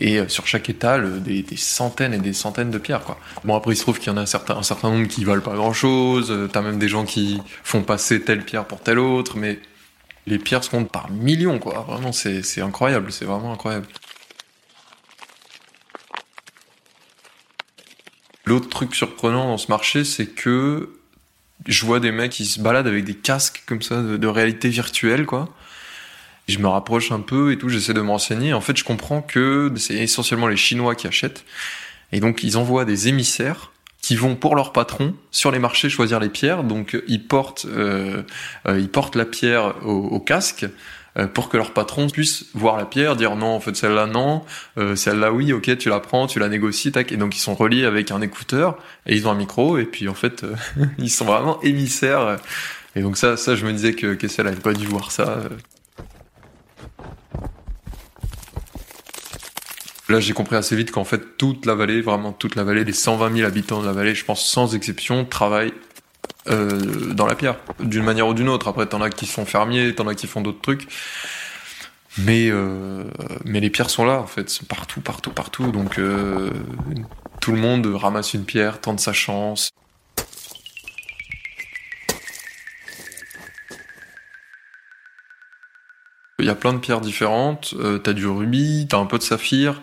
Et 0.00 0.26
sur 0.28 0.46
chaque 0.46 0.70
étal, 0.70 1.20
des, 1.22 1.44
centaines 1.56 2.14
et 2.14 2.18
des 2.18 2.32
centaines 2.32 2.70
de 2.70 2.78
pierres, 2.78 3.02
quoi. 3.02 3.18
Bon, 3.44 3.56
après, 3.56 3.72
il 3.72 3.76
se 3.76 3.82
trouve 3.82 3.98
qu'il 3.98 4.10
y 4.10 4.14
en 4.14 4.18
a 4.18 4.22
un 4.22 4.26
certain, 4.26 4.56
un 4.56 4.62
certain 4.62 4.90
nombre 4.90 5.08
qui 5.08 5.24
valent 5.24 5.42
pas 5.42 5.54
grand 5.54 5.72
chose. 5.72 6.32
T'as 6.52 6.62
même 6.62 6.78
des 6.78 6.88
gens 6.88 7.04
qui 7.04 7.42
font 7.64 7.82
passer 7.82 8.22
telle 8.22 8.44
pierre 8.44 8.64
pour 8.64 8.80
telle 8.80 9.00
autre, 9.00 9.36
mais 9.36 9.58
les 10.26 10.38
pierres 10.38 10.64
se 10.64 10.70
comptent 10.70 10.90
par 10.90 11.10
millions, 11.10 11.58
quoi. 11.58 11.84
Vraiment, 11.88 12.12
c'est 12.12 12.60
incroyable, 12.60 13.12
c'est 13.12 13.24
vraiment 13.24 13.52
incroyable. 13.52 13.86
L'autre 18.44 18.68
truc 18.68 18.94
surprenant 18.94 19.46
dans 19.46 19.58
ce 19.58 19.68
marché, 19.68 20.04
c'est 20.04 20.26
que 20.26 20.98
je 21.66 21.86
vois 21.86 22.00
des 22.00 22.10
mecs 22.10 22.32
qui 22.32 22.44
se 22.44 22.60
baladent 22.60 22.88
avec 22.88 23.04
des 23.04 23.14
casques 23.14 23.62
comme 23.66 23.82
ça 23.82 24.02
de, 24.02 24.26
réalité 24.26 24.68
virtuelle, 24.68 25.26
quoi. 25.26 25.48
Je 26.48 26.58
me 26.58 26.66
rapproche 26.66 27.12
un 27.12 27.20
peu 27.20 27.52
et 27.52 27.58
tout, 27.58 27.68
j'essaie 27.68 27.94
de 27.94 28.00
me 28.00 28.10
renseigner. 28.10 28.52
En 28.52 28.60
fait, 28.60 28.76
je 28.76 28.84
comprends 28.84 29.22
que 29.22 29.72
c'est 29.76 29.94
essentiellement 29.94 30.48
les 30.48 30.56
Chinois 30.56 30.96
qui 30.96 31.06
achètent. 31.06 31.44
Et 32.10 32.18
donc, 32.18 32.42
ils 32.42 32.58
envoient 32.58 32.84
des 32.84 33.08
émissaires 33.08 33.70
qui 34.02 34.16
vont 34.16 34.34
pour 34.36 34.56
leur 34.56 34.72
patron 34.72 35.14
sur 35.30 35.50
les 35.50 35.58
marchés 35.58 35.88
choisir 35.88 36.20
les 36.20 36.28
pierres. 36.28 36.64
Donc 36.64 37.00
ils 37.08 37.26
portent, 37.26 37.64
euh, 37.66 38.22
euh, 38.66 38.78
ils 38.78 38.88
portent 38.90 39.16
la 39.16 39.24
pierre 39.24 39.76
au, 39.86 39.92
au 39.92 40.20
casque 40.20 40.66
euh, 41.18 41.26
pour 41.26 41.50
que 41.50 41.58
leur 41.58 41.72
patron 41.72 42.08
puisse 42.08 42.46
voir 42.54 42.78
la 42.78 42.86
pierre, 42.86 43.16
dire 43.16 43.36
non, 43.36 43.48
en 43.48 43.60
fait 43.60 43.76
celle-là 43.76 44.06
non, 44.06 44.44
euh, 44.78 44.96
celle-là 44.96 45.30
oui, 45.30 45.52
ok, 45.52 45.76
tu 45.76 45.90
la 45.90 46.00
prends, 46.00 46.26
tu 46.26 46.38
la 46.38 46.48
négocies, 46.48 46.90
tac. 46.90 47.12
Et 47.12 47.16
donc 47.18 47.36
ils 47.36 47.40
sont 47.40 47.54
reliés 47.54 47.84
avec 47.84 48.10
un 48.10 48.22
écouteur 48.22 48.78
et 49.06 49.14
ils 49.14 49.28
ont 49.28 49.30
un 49.30 49.36
micro 49.36 49.76
et 49.76 49.84
puis 49.84 50.08
en 50.08 50.14
fait 50.14 50.42
euh, 50.44 50.54
ils 50.98 51.10
sont 51.10 51.26
vraiment 51.26 51.60
émissaires. 51.62 52.38
Et 52.96 53.02
donc 53.02 53.18
ça, 53.18 53.36
ça 53.36 53.56
je 53.56 53.66
me 53.66 53.72
disais 53.72 53.92
que 53.92 54.14
Kessel 54.14 54.46
avait 54.46 54.56
pas 54.56 54.72
dû 54.72 54.86
voir 54.86 55.12
ça. 55.12 55.42
Là, 60.12 60.20
j'ai 60.20 60.34
compris 60.34 60.56
assez 60.56 60.76
vite 60.76 60.90
qu'en 60.90 61.04
fait, 61.04 61.38
toute 61.38 61.64
la 61.64 61.74
vallée, 61.74 62.02
vraiment 62.02 62.32
toute 62.32 62.54
la 62.54 62.64
vallée, 62.64 62.84
les 62.84 62.92
120 62.92 63.34
000 63.34 63.48
habitants 63.48 63.80
de 63.80 63.86
la 63.86 63.92
vallée, 63.92 64.14
je 64.14 64.26
pense 64.26 64.46
sans 64.46 64.74
exception, 64.74 65.24
travaillent 65.24 65.72
euh, 66.48 67.14
dans 67.14 67.24
la 67.24 67.34
pierre, 67.34 67.56
d'une 67.80 68.02
manière 68.02 68.28
ou 68.28 68.34
d'une 68.34 68.50
autre. 68.50 68.68
Après, 68.68 68.84
t'en 68.84 69.00
as 69.00 69.08
qui 69.08 69.24
sont 69.24 69.46
fermiers, 69.46 69.94
t'en 69.94 70.06
as 70.06 70.14
qui 70.14 70.26
font 70.26 70.42
d'autres 70.42 70.60
trucs. 70.60 70.86
Mais 72.18 72.50
euh, 72.50 73.04
mais 73.46 73.60
les 73.60 73.70
pierres 73.70 73.88
sont 73.88 74.04
là 74.04 74.20
en 74.20 74.26
fait, 74.26 74.60
partout, 74.68 75.00
partout, 75.00 75.30
partout. 75.30 75.72
Donc 75.72 75.98
euh, 75.98 76.50
tout 77.40 77.52
le 77.52 77.58
monde 77.58 77.86
ramasse 77.86 78.34
une 78.34 78.44
pierre, 78.44 78.82
tente 78.82 79.00
sa 79.00 79.14
chance. 79.14 79.70
Il 86.42 86.46
y 86.46 86.50
a 86.50 86.56
plein 86.56 86.72
de 86.72 86.78
pierres 86.78 87.00
différentes. 87.00 87.74
Euh, 87.78 87.98
t'as 87.98 88.12
du 88.12 88.26
rubis, 88.26 88.86
t'as 88.88 88.98
un 88.98 89.06
peu 89.06 89.16
de 89.16 89.22
saphir, 89.22 89.80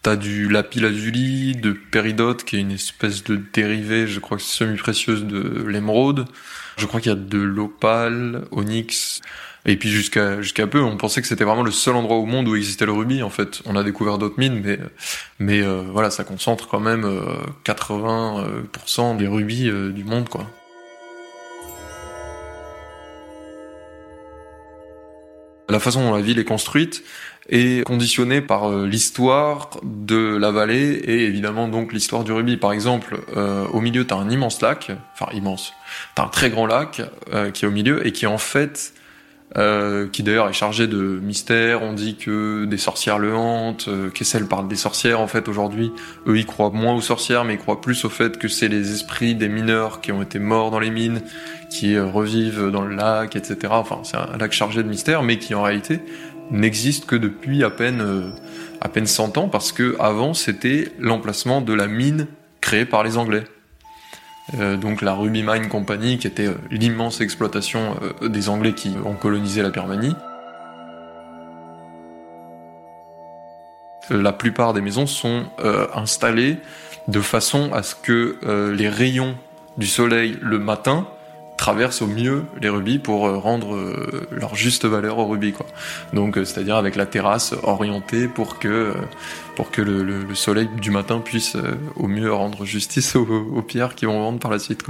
t'as 0.00 0.16
du 0.16 0.48
lapis 0.48 0.80
lazuli, 0.80 1.54
de 1.54 1.72
péridote, 1.72 2.44
qui 2.44 2.56
est 2.56 2.60
une 2.60 2.72
espèce 2.72 3.22
de 3.24 3.40
dérivé, 3.52 4.06
je 4.06 4.18
crois 4.18 4.38
semi-précieuse 4.38 5.24
de 5.24 5.64
l'émeraude. 5.68 6.24
Je 6.78 6.86
crois 6.86 7.00
qu'il 7.00 7.10
y 7.10 7.14
a 7.14 7.18
de 7.18 7.38
l'opale, 7.38 8.44
onyx. 8.50 9.20
Et 9.66 9.76
puis 9.76 9.90
jusqu'à 9.90 10.40
jusqu'à 10.40 10.66
peu, 10.66 10.80
on 10.80 10.96
pensait 10.96 11.20
que 11.20 11.28
c'était 11.28 11.44
vraiment 11.44 11.62
le 11.62 11.70
seul 11.70 11.94
endroit 11.94 12.16
au 12.16 12.26
monde 12.26 12.48
où 12.48 12.56
existait 12.56 12.86
le 12.86 12.92
rubis. 12.92 13.22
En 13.22 13.30
fait, 13.30 13.60
on 13.66 13.76
a 13.76 13.84
découvert 13.84 14.16
d'autres 14.18 14.38
mines, 14.38 14.60
mais 14.64 14.78
mais 15.38 15.62
euh, 15.62 15.82
voilà, 15.92 16.10
ça 16.10 16.24
concentre 16.24 16.68
quand 16.68 16.80
même 16.80 17.06
80% 17.64 19.18
des 19.18 19.28
rubis 19.28 19.68
euh, 19.68 19.92
du 19.92 20.04
monde, 20.04 20.28
quoi. 20.28 20.48
La 25.72 25.80
façon 25.80 26.02
dont 26.02 26.14
la 26.14 26.20
ville 26.20 26.38
est 26.38 26.44
construite 26.44 27.02
est 27.48 27.82
conditionnée 27.84 28.42
par 28.42 28.70
euh, 28.70 28.86
l'histoire 28.86 29.70
de 29.82 30.36
la 30.36 30.50
vallée 30.50 31.00
et 31.04 31.24
évidemment 31.24 31.66
donc 31.66 31.94
l'histoire 31.94 32.24
du 32.24 32.32
rubis. 32.32 32.58
Par 32.58 32.74
exemple, 32.74 33.20
euh, 33.38 33.64
au 33.68 33.80
milieu, 33.80 34.06
tu 34.06 34.12
un 34.12 34.28
immense 34.28 34.60
lac, 34.60 34.90
enfin 35.14 35.32
immense, 35.32 35.72
tu 36.14 36.20
un 36.20 36.28
très 36.28 36.50
grand 36.50 36.66
lac 36.66 37.00
euh, 37.32 37.50
qui 37.50 37.64
est 37.64 37.68
au 37.68 37.70
milieu 37.70 38.06
et 38.06 38.12
qui 38.12 38.26
en 38.26 38.36
fait, 38.36 38.92
qui 39.54 40.22
d'ailleurs 40.22 40.48
est 40.48 40.54
chargé 40.54 40.86
de 40.86 41.20
mystères. 41.22 41.82
On 41.82 41.92
dit 41.92 42.16
que 42.16 42.64
des 42.64 42.78
sorcières 42.78 43.18
le 43.18 43.34
hantent, 43.34 43.88
Kessel 44.14 44.46
parle 44.46 44.68
des 44.68 44.76
sorcières 44.76 45.20
en 45.20 45.26
fait 45.26 45.48
aujourd'hui. 45.48 45.92
Eux, 46.26 46.38
ils 46.38 46.46
croient 46.46 46.70
moins 46.70 46.94
aux 46.94 47.00
sorcières, 47.00 47.44
mais 47.44 47.54
ils 47.54 47.58
croient 47.58 47.80
plus 47.80 48.04
au 48.04 48.08
fait 48.08 48.38
que 48.38 48.48
c'est 48.48 48.68
les 48.68 48.92
esprits 48.92 49.34
des 49.34 49.48
mineurs 49.48 50.00
qui 50.00 50.10
ont 50.12 50.22
été 50.22 50.38
morts 50.38 50.70
dans 50.70 50.80
les 50.80 50.90
mines 50.90 51.20
qui 51.70 51.98
revivent 51.98 52.70
dans 52.70 52.82
le 52.82 52.94
lac, 52.94 53.36
etc. 53.36 53.56
Enfin, 53.70 54.00
c'est 54.04 54.16
un 54.16 54.36
lac 54.38 54.52
chargé 54.52 54.82
de 54.82 54.88
mystères, 54.88 55.22
mais 55.22 55.38
qui 55.38 55.54
en 55.54 55.62
réalité 55.62 56.00
n'existe 56.50 57.06
que 57.06 57.16
depuis 57.16 57.64
à 57.64 57.70
peine 57.70 58.00
euh, 58.00 58.30
à 58.80 58.88
peine 58.88 59.06
100 59.06 59.38
ans, 59.38 59.48
parce 59.48 59.72
que 59.72 59.96
avant 60.00 60.34
c'était 60.34 60.92
l'emplacement 60.98 61.60
de 61.60 61.72
la 61.72 61.86
mine 61.86 62.26
créée 62.60 62.84
par 62.84 63.04
les 63.04 63.16
Anglais. 63.16 63.44
Euh, 64.58 64.76
donc 64.76 65.02
la 65.02 65.14
Ruby 65.14 65.42
Mine 65.42 65.68
Company, 65.68 66.18
qui 66.18 66.26
était 66.26 66.46
euh, 66.46 66.54
l'immense 66.70 67.20
exploitation 67.20 67.96
des 68.22 68.48
Anglais 68.48 68.74
qui 68.74 68.94
ont 69.04 69.14
colonisé 69.14 69.62
la 69.62 69.70
Birmanie. 69.70 70.14
La 74.10 74.32
plupart 74.32 74.74
des 74.74 74.80
maisons 74.80 75.06
sont 75.06 75.44
installées 75.94 76.58
de 77.06 77.20
façon 77.20 77.72
à 77.72 77.82
ce 77.82 77.94
que 77.94 78.36
les 78.74 78.88
rayons 78.88 79.36
du 79.78 79.86
soleil 79.86 80.36
le 80.42 80.58
matin 80.58 81.06
traversent 81.62 82.02
au 82.02 82.08
mieux 82.08 82.42
les 82.60 82.68
rubis 82.68 82.98
pour 82.98 83.24
euh, 83.24 83.38
rendre 83.38 83.76
euh, 83.76 84.26
leur 84.32 84.56
juste 84.56 84.84
valeur 84.84 85.18
aux 85.18 85.28
rubis 85.28 85.52
quoi. 85.52 85.66
Donc 86.12 86.36
euh, 86.36 86.44
c'est-à-dire 86.44 86.74
avec 86.74 86.96
la 86.96 87.06
terrasse 87.06 87.54
orientée 87.62 88.26
pour 88.26 88.58
que 88.58 88.92
pour 89.54 89.70
que 89.70 89.80
le, 89.80 90.34
soleil 90.34 90.68
du 90.80 90.90
matin 90.90 91.20
puisse 91.20 91.56
au 91.94 92.08
mieux 92.08 92.32
rendre 92.32 92.64
justice 92.64 93.14
aux, 93.16 93.62
pierres 93.62 93.94
qui 93.94 94.06
vont 94.06 94.18
vendre 94.18 94.40
par 94.40 94.50
la 94.50 94.58
suite. 94.58 94.82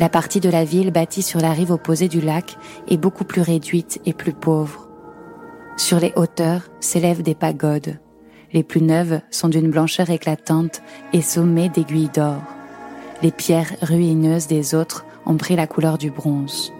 La 0.00 0.08
partie 0.08 0.40
de 0.40 0.50
la 0.50 0.64
ville 0.64 0.90
bâtie 0.90 1.22
sur 1.22 1.40
la 1.40 1.52
rive 1.52 1.70
opposée 1.70 2.08
du 2.08 2.20
lac 2.20 2.56
est 2.88 2.96
beaucoup 2.96 3.24
plus 3.24 3.42
réduite 3.42 4.00
et 4.06 4.12
plus 4.12 4.32
pauvre. 4.32 4.88
Sur 5.76 6.00
les 6.00 6.12
hauteurs 6.16 6.62
s'élèvent 6.80 7.22
des 7.22 7.36
pagodes. 7.36 8.00
Les 8.52 8.62
plus 8.62 8.82
neuves 8.82 9.20
sont 9.30 9.48
d'une 9.48 9.70
blancheur 9.70 10.10
éclatante 10.10 10.82
et 11.12 11.22
sommées 11.22 11.68
d'aiguilles 11.68 12.10
d'or. 12.14 12.42
Les 13.22 13.30
pierres 13.32 13.74
ruineuses 13.82 14.46
des 14.46 14.74
autres 14.74 15.04
ont 15.24 15.36
pris 15.36 15.56
la 15.56 15.66
couleur 15.66 15.98
du 15.98 16.10
bronze. 16.10 16.72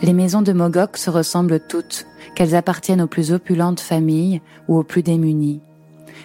Les 0.00 0.12
maisons 0.12 0.42
de 0.42 0.52
Mogok 0.52 0.96
se 0.96 1.10
ressemblent 1.10 1.58
toutes, 1.58 2.06
qu'elles 2.36 2.54
appartiennent 2.54 3.02
aux 3.02 3.08
plus 3.08 3.32
opulentes 3.32 3.80
familles 3.80 4.40
ou 4.68 4.78
aux 4.78 4.84
plus 4.84 5.02
démunies. 5.02 5.60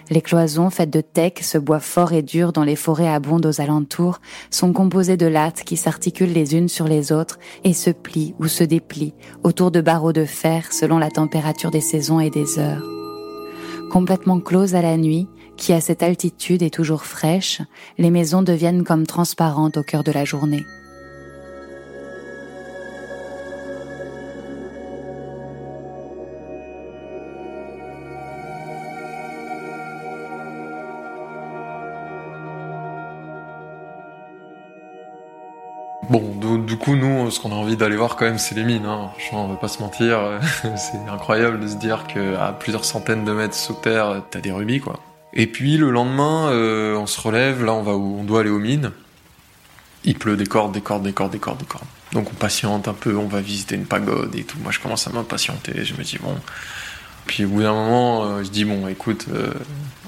Les 0.10 0.22
cloisons 0.22 0.70
faites 0.70 0.90
de 0.90 1.02
teck, 1.02 1.40
ce 1.44 1.58
bois 1.58 1.80
fort 1.80 2.14
et 2.14 2.22
dur 2.22 2.54
dont 2.54 2.64
les 2.64 2.76
forêts 2.76 3.08
abondent 3.08 3.46
aux 3.46 3.62
alentours, 3.62 4.20
sont 4.50 4.74
composées 4.74 5.18
de 5.18 5.26
lattes 5.26 5.64
qui 5.64 5.78
s'articulent 5.78 6.34
les 6.34 6.56
unes 6.56 6.70
sur 6.70 6.88
les 6.88 7.12
autres 7.12 7.40
et 7.64 7.74
se 7.74 7.90
plient 7.90 8.36
ou 8.40 8.48
se 8.48 8.64
déplient 8.64 9.14
autour 9.44 9.72
de 9.72 9.82
barreaux 9.82 10.14
de 10.14 10.26
fer 10.26 10.72
selon 10.72 10.98
la 10.98 11.12
température 11.12 11.72
des 11.72 11.82
saisons 11.82 12.20
et 12.20 12.30
des 12.30 12.60
heures. 12.60 12.84
Complètement 13.92 14.40
closes 14.40 14.76
à 14.76 14.82
la 14.82 14.98
nuit, 14.98 15.28
qui 15.56 15.74
à 15.74 15.82
cette 15.82 16.04
altitude 16.04 16.64
est 16.64 16.74
toujours 16.74 17.06
fraîche, 17.06 17.62
les 17.98 18.10
maisons 18.10 18.42
deviennent 18.42 18.84
comme 18.84 19.06
transparentes 19.06 19.78
au 19.78 19.84
cœur 19.84 20.04
de 20.04 20.12
la 20.12 20.26
journée. 20.26 20.64
Bon, 36.10 36.58
du, 36.58 36.78
coup, 36.78 36.96
nous, 36.96 37.32
ce 37.32 37.40
qu'on 37.40 37.52
a 37.52 37.56
envie 37.56 37.78
d'aller 37.78 37.96
voir 37.96 38.16
quand 38.16 38.26
même, 38.26 38.38
c'est 38.38 38.56
les 38.56 38.64
mines. 38.64 38.86
Hein. 38.86 39.10
Franchement, 39.18 39.46
on 39.46 39.48
va 39.48 39.56
pas 39.56 39.68
se 39.68 39.80
mentir. 39.80 40.20
c'est 40.76 40.98
incroyable 41.10 41.60
de 41.60 41.68
se 41.68 41.76
dire 41.76 42.06
qu'à 42.08 42.56
plusieurs 42.60 42.86
centaines 42.86 43.24
de 43.24 43.32
mètres 43.32 43.56
sous 43.56 43.74
terre, 43.74 44.22
t'as 44.30 44.42
des 44.42 44.52
rubis, 44.52 44.80
quoi. 44.80 45.00
Et 45.34 45.48
puis 45.48 45.78
le 45.78 45.90
lendemain, 45.90 46.50
euh, 46.52 46.96
on 46.96 47.08
se 47.08 47.20
relève. 47.20 47.66
Là, 47.66 47.74
on 47.74 47.82
va 47.82 47.96
où? 47.96 48.20
On 48.20 48.24
doit 48.24 48.42
aller 48.42 48.50
aux 48.50 48.60
mines. 48.60 48.92
Il 50.04 50.18
pleut 50.18 50.38
des 50.38 50.46
cordes, 50.46 50.74
des 50.74 50.82
cordes, 50.82 51.04
des 51.04 51.14
cordes, 51.14 51.32
des 51.32 51.40
cordes, 51.40 51.58
des 51.58 51.66
cordes. 51.66 51.86
Donc 52.12 52.28
on 52.32 52.36
patiente 52.36 52.88
un 52.88 52.94
peu. 52.94 53.18
On 53.18 53.28
va 53.28 53.42
visiter 53.42 53.76
une 53.76 53.86
pagode 53.86 54.36
et 54.36 54.44
tout. 54.44 54.58
Moi, 54.62 54.72
je 54.72 54.80
commence 54.80 55.08
à 55.08 55.12
m'impatienter. 55.12 55.84
Je 55.84 55.96
me 55.96 56.04
dis 56.04 56.20
bon. 56.22 56.36
Puis 57.26 57.46
au 57.46 57.50
bout 57.50 57.62
d'un 57.64 57.74
moment, 57.74 58.26
euh, 58.26 58.44
je 58.44 58.50
dis 58.50 58.66
bon, 58.66 58.88
écoute, 58.88 59.26
euh, 59.34 59.54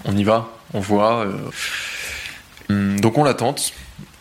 on 0.03 0.15
y 0.15 0.23
va, 0.23 0.49
on 0.73 0.79
voit. 0.79 1.25
Hum, 2.69 2.99
donc 2.99 3.17
on 3.17 3.23
l'attente. 3.23 3.73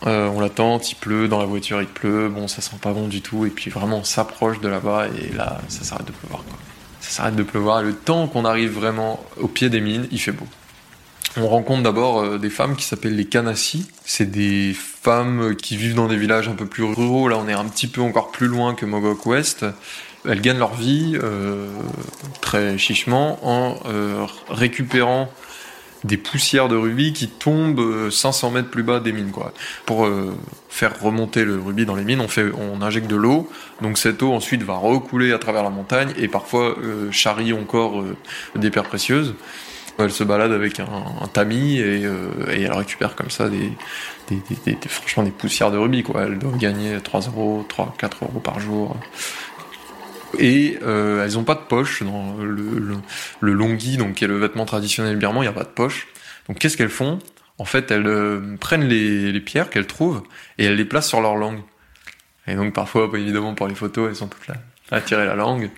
Euh, 0.06 0.28
on 0.28 0.40
l'attend, 0.40 0.78
il 0.78 0.94
pleut, 0.96 1.28
dans 1.28 1.38
la 1.38 1.46
voiture 1.46 1.80
il 1.80 1.88
pleut, 1.88 2.28
bon 2.28 2.46
ça 2.46 2.60
sent 2.60 2.76
pas 2.80 2.92
bon 2.92 3.08
du 3.08 3.22
tout, 3.22 3.46
et 3.46 3.50
puis 3.50 3.70
vraiment 3.70 3.98
on 3.98 4.04
s'approche 4.04 4.60
de 4.60 4.68
là-bas 4.68 5.08
et 5.08 5.32
là 5.34 5.60
ça 5.68 5.82
s'arrête 5.82 6.06
de 6.06 6.12
pleuvoir. 6.12 6.44
Ça 7.00 7.10
s'arrête 7.10 7.36
de 7.36 7.42
pleuvoir, 7.42 7.80
et 7.80 7.84
le 7.84 7.94
temps 7.94 8.26
qu'on 8.28 8.44
arrive 8.44 8.72
vraiment 8.72 9.24
au 9.38 9.48
pied 9.48 9.70
des 9.70 9.80
mines, 9.80 10.06
il 10.10 10.20
fait 10.20 10.32
beau. 10.32 10.46
On 11.36 11.48
rencontre 11.48 11.82
d'abord 11.82 12.20
euh, 12.20 12.38
des 12.38 12.50
femmes 12.50 12.76
qui 12.76 12.84
s'appellent 12.84 13.16
les 13.16 13.24
Kanassi. 13.24 13.90
C'est 14.04 14.30
des 14.30 14.72
femmes 14.74 15.56
qui 15.56 15.76
vivent 15.76 15.96
dans 15.96 16.06
des 16.06 16.16
villages 16.16 16.48
un 16.48 16.54
peu 16.54 16.66
plus 16.66 16.84
ruraux. 16.84 17.26
Là, 17.26 17.38
on 17.38 17.48
est 17.48 17.52
un 17.52 17.64
petit 17.64 17.88
peu 17.88 18.02
encore 18.02 18.30
plus 18.30 18.46
loin 18.46 18.74
que 18.74 18.86
Mogok 18.86 19.26
West. 19.26 19.66
Elles 20.28 20.40
gagnent 20.40 20.58
leur 20.58 20.74
vie 20.74 21.18
euh, 21.20 21.66
très 22.40 22.78
chichement 22.78 23.40
en 23.42 23.76
récupérant 24.48 25.28
des 26.04 26.18
poussières 26.18 26.68
de 26.68 26.76
rubis 26.76 27.12
qui 27.12 27.28
tombent 27.28 28.10
500 28.10 28.48
euh, 28.48 28.50
mètres 28.52 28.68
plus 28.68 28.82
bas 28.82 29.00
des 29.00 29.12
mines 29.12 29.30
quoi. 29.30 29.52
Pour 29.86 30.04
euh, 30.04 30.36
faire 30.68 31.00
remonter 31.00 31.44
le 31.44 31.58
rubis 31.58 31.86
dans 31.86 31.96
les 31.96 32.04
mines, 32.04 32.20
on 32.20 32.28
fait 32.28 32.50
on 32.52 32.82
injecte 32.82 33.08
de 33.08 33.16
l'eau. 33.16 33.50
Donc 33.80 33.98
cette 33.98 34.22
eau 34.22 34.32
ensuite 34.32 34.62
va 34.62 34.74
recouler 34.74 35.32
à 35.32 35.38
travers 35.38 35.62
la 35.62 35.70
montagne 35.70 36.12
et 36.16 36.28
parfois 36.28 36.76
euh, 36.78 37.10
charrie 37.10 37.52
encore 37.52 38.04
des 38.54 38.70
pierres 38.70 38.84
précieuses. 38.84 39.34
Elle 39.96 40.10
se 40.10 40.24
balade 40.24 40.50
avec 40.50 40.80
un, 40.80 41.28
tamis 41.32 41.78
et, 41.78 42.02
elle 42.50 42.72
récupère 42.72 43.14
comme 43.14 43.30
ça 43.30 43.48
des, 43.48 43.72
franchement 44.88 45.22
des 45.22 45.30
poussières 45.30 45.70
de 45.70 45.78
rubis 45.78 46.02
quoi. 46.02 46.24
Elle 46.24 46.38
doit 46.38 46.50
gagner 46.58 46.98
3 47.02 47.20
euros, 47.28 47.64
3, 47.68 47.94
4 47.96 48.24
euros 48.24 48.40
par 48.40 48.58
jour 48.58 48.96
et 50.38 50.78
euh, 50.82 51.24
elles 51.24 51.38
ont 51.38 51.44
pas 51.44 51.54
de 51.54 51.60
poche 51.60 52.02
dans 52.02 52.36
le, 52.38 52.98
le, 53.40 53.52
longi, 53.52 53.96
donc 53.96 54.14
qui 54.14 54.24
est 54.24 54.28
le 54.28 54.38
vêtement 54.38 54.64
traditionnel 54.64 55.16
birman, 55.16 55.42
il 55.42 55.46
n'y 55.46 55.48
a 55.48 55.52
pas 55.52 55.64
de 55.64 55.68
poche. 55.68 56.06
Donc 56.48 56.58
qu'est-ce 56.58 56.76
qu'elles 56.76 56.88
font? 56.88 57.18
En 57.58 57.64
fait, 57.64 57.90
elles 57.90 58.06
euh, 58.06 58.56
prennent 58.58 58.88
les, 58.88 59.32
les 59.32 59.40
pierres 59.40 59.70
qu'elles 59.70 59.86
trouvent 59.86 60.22
et 60.58 60.64
elles 60.64 60.76
les 60.76 60.84
placent 60.84 61.08
sur 61.08 61.20
leur 61.20 61.36
langue. 61.36 61.60
Et 62.46 62.54
donc 62.54 62.74
parfois, 62.74 63.10
évidemment, 63.14 63.54
pour 63.54 63.68
les 63.68 63.74
photos, 63.74 64.10
elles 64.10 64.16
sont 64.16 64.28
toutes 64.28 64.46
là 64.48 64.56
à 64.90 65.00
tirer 65.00 65.24
la 65.24 65.34
langue 65.34 65.70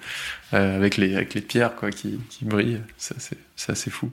euh, 0.53 0.77
avec 0.77 0.97
les 0.97 1.15
avec 1.15 1.35
les 1.35 1.41
pierres 1.41 1.77
quoi 1.77 1.91
qui, 1.91 2.19
qui 2.29 2.45
brillent. 2.45 2.83
C'est 2.97 3.71
assez 3.71 3.91
fou. 3.91 4.11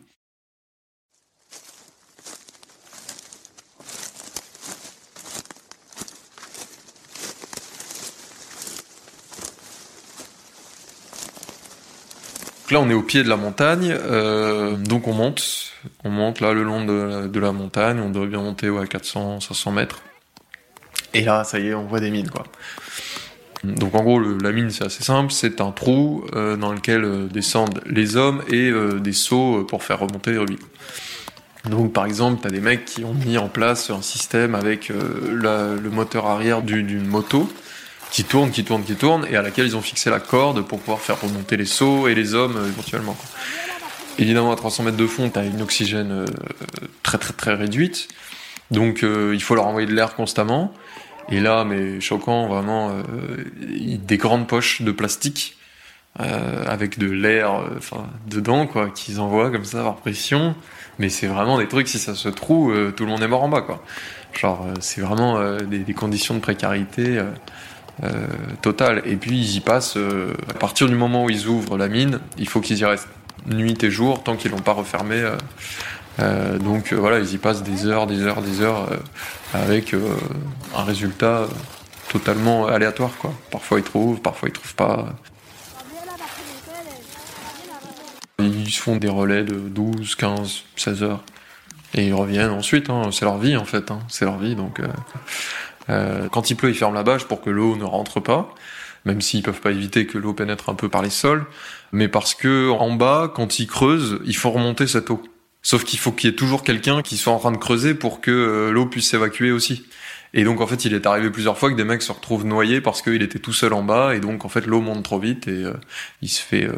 Là, 12.73 12.81
on 12.81 12.89
est 12.89 12.93
au 12.93 13.01
pied 13.01 13.23
de 13.23 13.29
la 13.29 13.37
montagne, 13.37 13.95
euh, 13.97 14.75
donc 14.75 15.07
on 15.07 15.13
monte, 15.13 15.71
on 16.03 16.09
monte 16.09 16.41
là 16.41 16.51
le 16.53 16.63
long 16.63 16.83
de, 16.83 17.39
la 17.39 17.51
montagne, 17.51 17.99
on 17.99 18.09
doit 18.09 18.25
bien 18.25 18.41
monter 18.41 18.67
à 18.77 18.85
400, 18.85 19.39
500 19.39 19.71
mètres. 19.71 20.01
Et 21.13 21.21
là, 21.21 21.43
ça 21.43 21.59
y 21.59 21.67
est, 21.67 21.73
on 21.73 21.85
voit 21.85 21.99
des 21.99 22.11
mines, 22.11 22.29
quoi. 22.29 22.43
Donc 23.63 23.95
en 23.95 24.03
gros, 24.03 24.19
la 24.19 24.51
mine, 24.51 24.71
c'est 24.71 24.83
assez 24.83 25.03
simple, 25.03 25.31
c'est 25.31 25.61
un 25.61 25.71
trou 25.71 26.25
euh, 26.35 26.57
dans 26.57 26.73
lequel 26.73 27.05
euh, 27.05 27.27
descendent 27.27 27.79
les 27.85 28.17
hommes 28.17 28.41
et 28.49 28.71
des 28.99 29.13
seaux 29.13 29.63
pour 29.63 29.83
faire 29.83 29.99
remonter 29.99 30.33
l'huile. 30.33 30.57
Donc 31.69 31.93
par 31.93 32.05
exemple, 32.05 32.41
tu 32.41 32.47
as 32.47 32.51
des 32.51 32.59
mecs 32.59 32.83
qui 32.83 33.05
ont 33.05 33.13
mis 33.13 33.37
en 33.37 33.47
place 33.47 33.89
un 33.89 34.01
système 34.01 34.53
avec 34.53 34.89
le 34.89 35.89
moteur 35.89 36.25
arrière 36.25 36.61
d'une 36.61 37.05
moto 37.05 37.47
qui 38.13 38.23
tourne, 38.23 38.51
qui 38.51 38.63
tourne, 38.63 38.83
qui 38.83 38.95
tourne, 38.95 39.27
et 39.29 39.35
à 39.35 39.41
laquelle 39.41 39.65
ils 39.65 39.75
ont 39.75 39.81
fixé 39.81 40.09
la 40.09 40.21
corde 40.21 40.61
pour 40.61 40.79
pouvoir 40.79 41.01
faire 41.01 41.19
remonter 41.19 41.57
les 41.57 41.65
seaux 41.65 42.07
et 42.07 42.15
les 42.15 42.33
hommes 42.33 42.57
éventuellement. 42.65 43.17
Évidemment, 44.17 44.53
à 44.53 44.55
300 44.55 44.83
mètres 44.83 44.97
de 44.97 45.07
fond, 45.07 45.29
tu 45.29 45.37
as 45.37 45.43
une 45.43 45.61
oxygène 45.61 46.23
très 47.01 47.17
très 47.17 47.33
très 47.33 47.55
réduite, 47.55 48.07
donc 48.71 49.03
il 49.03 49.41
faut 49.41 49.55
leur 49.55 49.65
envoyer 49.65 49.87
de 49.87 49.93
l'air 49.93 50.15
constamment. 50.15 50.73
Et 51.29 51.39
là, 51.39 51.63
mais 51.63 51.99
choquant, 52.01 52.47
vraiment, 52.47 52.89
euh, 52.89 53.01
des 53.97 54.17
grandes 54.17 54.47
poches 54.47 54.81
de 54.81 54.91
plastique 54.91 55.57
euh, 56.19 56.65
avec 56.67 56.99
de 56.99 57.09
l'air, 57.09 57.53
euh, 57.55 57.97
dedans, 58.27 58.67
quoi, 58.67 58.89
qu'ils 58.89 59.19
envoient 59.19 59.49
comme 59.49 59.65
ça 59.65 59.83
par 59.83 59.95
pression. 59.95 60.55
Mais 60.99 61.09
c'est 61.09 61.27
vraiment 61.27 61.57
des 61.57 61.67
trucs, 61.67 61.87
si 61.87 61.97
ça 61.97 62.13
se 62.13 62.29
trouve, 62.29 62.93
tout 62.93 63.05
le 63.05 63.09
monde 63.09 63.23
est 63.23 63.27
mort 63.27 63.43
en 63.43 63.49
bas, 63.49 63.61
quoi. 63.61 63.83
Genre, 64.33 64.67
c'est 64.79 65.01
vraiment 65.01 65.57
des, 65.61 65.93
conditions 65.93 66.35
de 66.35 66.39
précarité 66.39 67.19
totale. 68.61 69.01
Et 69.05 69.15
puis, 69.15 69.37
ils 69.37 69.55
y 69.57 69.59
passent, 69.59 69.97
à 70.49 70.53
partir 70.53 70.87
du 70.87 70.95
moment 70.95 71.25
où 71.25 71.29
ils 71.29 71.47
ouvrent 71.47 71.77
la 71.77 71.87
mine, 71.87 72.19
il 72.37 72.47
faut 72.47 72.59
qu'ils 72.59 72.79
y 72.79 72.85
restent 72.85 73.07
nuit 73.45 73.81
et 73.83 73.91
jour, 73.91 74.23
tant 74.23 74.35
qu'ils 74.35 74.51
l'ont 74.51 74.57
pas 74.57 74.73
refermé 74.73 75.23
euh, 76.19 76.59
donc 76.59 76.93
euh, 76.93 76.95
voilà, 76.95 77.19
ils 77.19 77.33
y 77.33 77.37
passent 77.37 77.63
des 77.63 77.85
heures, 77.85 78.07
des 78.07 78.21
heures, 78.21 78.41
des 78.41 78.61
heures 78.61 78.91
euh, 78.91 78.97
avec 79.53 79.95
un 80.75 80.83
résultat 80.83 81.47
totalement 82.09 82.67
aléatoire. 82.67 83.11
Parfois 83.51 83.79
ils 83.79 83.83
trouvent, 83.83 84.21
parfois 84.21 84.49
ils 84.49 84.51
trouvent 84.51 84.75
pas. 84.75 85.13
Ils 88.39 88.71
font 88.71 88.97
des 88.97 89.09
relais 89.09 89.43
de 89.43 89.55
12, 89.55 90.15
15, 90.15 90.63
16 90.75 91.03
heures. 91.03 91.23
Et 91.95 92.07
ils 92.07 92.13
reviennent 92.13 92.49
ensuite, 92.49 92.89
hein. 92.89 93.09
c'est 93.11 93.25
leur 93.25 93.37
vie 93.37 93.55
en 93.55 93.65
fait, 93.65 93.91
hein. 93.91 93.99
c'est 94.09 94.25
leur 94.25 94.39
vie. 94.39 94.55
Donc, 94.55 94.81
quand 95.87 96.49
il 96.49 96.55
pleut, 96.55 96.69
ils 96.69 96.75
ferment 96.75 96.95
la 96.95 97.03
bâche 97.03 97.25
pour 97.25 97.41
que 97.41 97.49
l'eau 97.49 97.75
ne 97.75 97.83
rentre 97.83 98.19
pas, 98.19 98.53
même 99.05 99.21
s'ils 99.21 99.43
peuvent 99.43 99.61
pas 99.61 99.71
éviter 99.71 100.05
que 100.05 100.17
l'eau 100.17 100.33
pénètre 100.33 100.69
un 100.69 100.75
peu 100.75 100.89
par 100.89 101.01
les 101.01 101.09
sols, 101.09 101.45
mais 101.91 102.07
parce 102.07 102.33
que 102.35 102.69
en 102.71 102.91
bas, 102.93 103.31
quand 103.33 103.59
ils 103.59 103.67
creusent, 103.67 104.19
il 104.25 104.35
faut 104.35 104.51
remonter 104.51 104.87
cette 104.87 105.09
eau. 105.09 105.21
Sauf 105.61 105.85
qu'il 105.85 105.99
faut 105.99 106.11
qu'il 106.11 106.29
y 106.29 106.33
ait 106.33 106.35
toujours 106.35 106.63
quelqu'un 106.63 107.01
qui 107.01 107.15
soit 107.15 107.31
en 107.31 107.39
train 107.39 107.51
de 107.51 107.57
creuser 107.57 107.93
pour 107.93 108.19
que 108.19 108.31
euh, 108.31 108.71
l'eau 108.71 108.85
puisse 108.85 109.09
s'évacuer 109.09 109.51
aussi. 109.51 109.85
Et 110.33 110.43
donc 110.43 110.59
en 110.59 110.67
fait, 110.67 110.83
il 110.83 110.93
est 110.93 111.05
arrivé 111.05 111.29
plusieurs 111.29 111.57
fois 111.57 111.71
que 111.71 111.75
des 111.75 111.85
mecs 111.85 112.01
se 112.01 112.11
retrouvent 112.11 112.45
noyés 112.45 112.81
parce 112.81 113.01
qu'il 113.01 113.21
était 113.21 113.39
tout 113.39 113.53
seul 113.53 113.71
en 113.71 113.83
bas 113.83 114.15
et 114.15 114.19
donc 114.19 114.43
en 114.43 114.49
fait 114.49 114.65
l'eau 114.65 114.81
monte 114.81 115.03
trop 115.03 115.19
vite 115.19 115.47
et 115.47 115.63
euh, 115.63 115.73
il 116.21 116.27
se 116.27 116.41
fait 116.41 116.65
euh, 116.65 116.73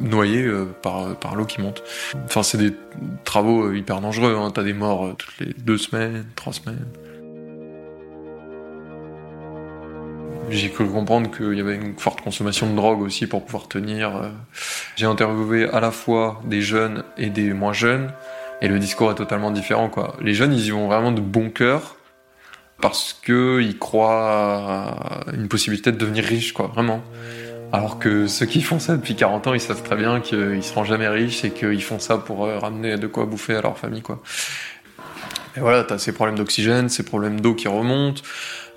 noyer 0.00 0.46
par, 0.82 1.16
par 1.18 1.36
l'eau 1.36 1.46
qui 1.46 1.60
monte. 1.62 1.82
Enfin, 2.24 2.42
c'est 2.42 2.58
des 2.58 2.72
travaux 3.24 3.72
hyper 3.72 4.00
dangereux. 4.00 4.36
Hein. 4.36 4.50
T'as 4.50 4.64
des 4.64 4.74
morts 4.74 5.14
toutes 5.16 5.38
les 5.38 5.54
deux 5.54 5.78
semaines, 5.78 6.26
trois 6.34 6.52
semaines. 6.52 6.84
J'ai 10.50 10.70
cru 10.70 10.86
comprendre 10.86 11.30
qu'il 11.30 11.54
y 11.54 11.60
avait 11.60 11.76
une 11.76 11.96
forte 11.96 12.20
consommation 12.20 12.70
de 12.70 12.74
drogue 12.74 13.02
aussi 13.02 13.26
pour 13.26 13.44
pouvoir 13.44 13.68
tenir. 13.68 14.16
Euh. 14.16 14.28
J'ai 14.96 15.06
interviewé 15.06 15.68
à 15.68 15.80
la 15.80 15.90
fois 15.90 16.40
des 16.44 16.62
jeunes 16.62 17.04
et 17.16 17.30
des 17.30 17.52
moins 17.52 17.72
jeunes, 17.72 18.12
et 18.62 18.68
le 18.68 18.78
discours 18.78 19.10
est 19.10 19.16
totalement 19.16 19.50
différent. 19.50 19.88
Quoi. 19.88 20.16
Les 20.20 20.34
jeunes, 20.34 20.52
ils 20.52 20.66
y 20.66 20.70
vont 20.70 20.86
vraiment 20.86 21.12
de 21.12 21.20
bon 21.20 21.50
cœur 21.50 21.96
parce 22.80 23.12
qu'ils 23.12 23.78
croient 23.78 25.26
à 25.26 25.32
une 25.32 25.48
possibilité 25.48 25.92
de 25.92 25.96
devenir 25.96 26.24
riches, 26.24 26.52
quoi, 26.52 26.68
vraiment. 26.68 27.02
Alors 27.72 27.98
que 27.98 28.26
ceux 28.28 28.46
qui 28.46 28.62
font 28.62 28.78
ça 28.78 28.96
depuis 28.96 29.14
40 29.14 29.48
ans, 29.48 29.54
ils 29.54 29.60
savent 29.60 29.82
très 29.82 29.96
bien 29.96 30.20
qu'ils 30.20 30.62
seront 30.62 30.84
jamais 30.84 31.08
riches 31.08 31.44
et 31.44 31.50
qu'ils 31.50 31.82
font 31.82 31.98
ça 31.98 32.16
pour 32.16 32.46
euh, 32.46 32.58
ramener 32.58 32.96
de 32.96 33.06
quoi 33.06 33.26
bouffer 33.26 33.56
à 33.56 33.60
leur 33.60 33.76
famille, 33.76 34.00
quoi. 34.00 34.22
Et 35.56 35.60
voilà, 35.60 35.82
t'as 35.82 35.98
ces 35.98 36.12
problèmes 36.12 36.36
d'oxygène, 36.36 36.88
ces 36.88 37.02
problèmes 37.02 37.40
d'eau 37.40 37.54
qui 37.54 37.68
remontent, 37.68 38.22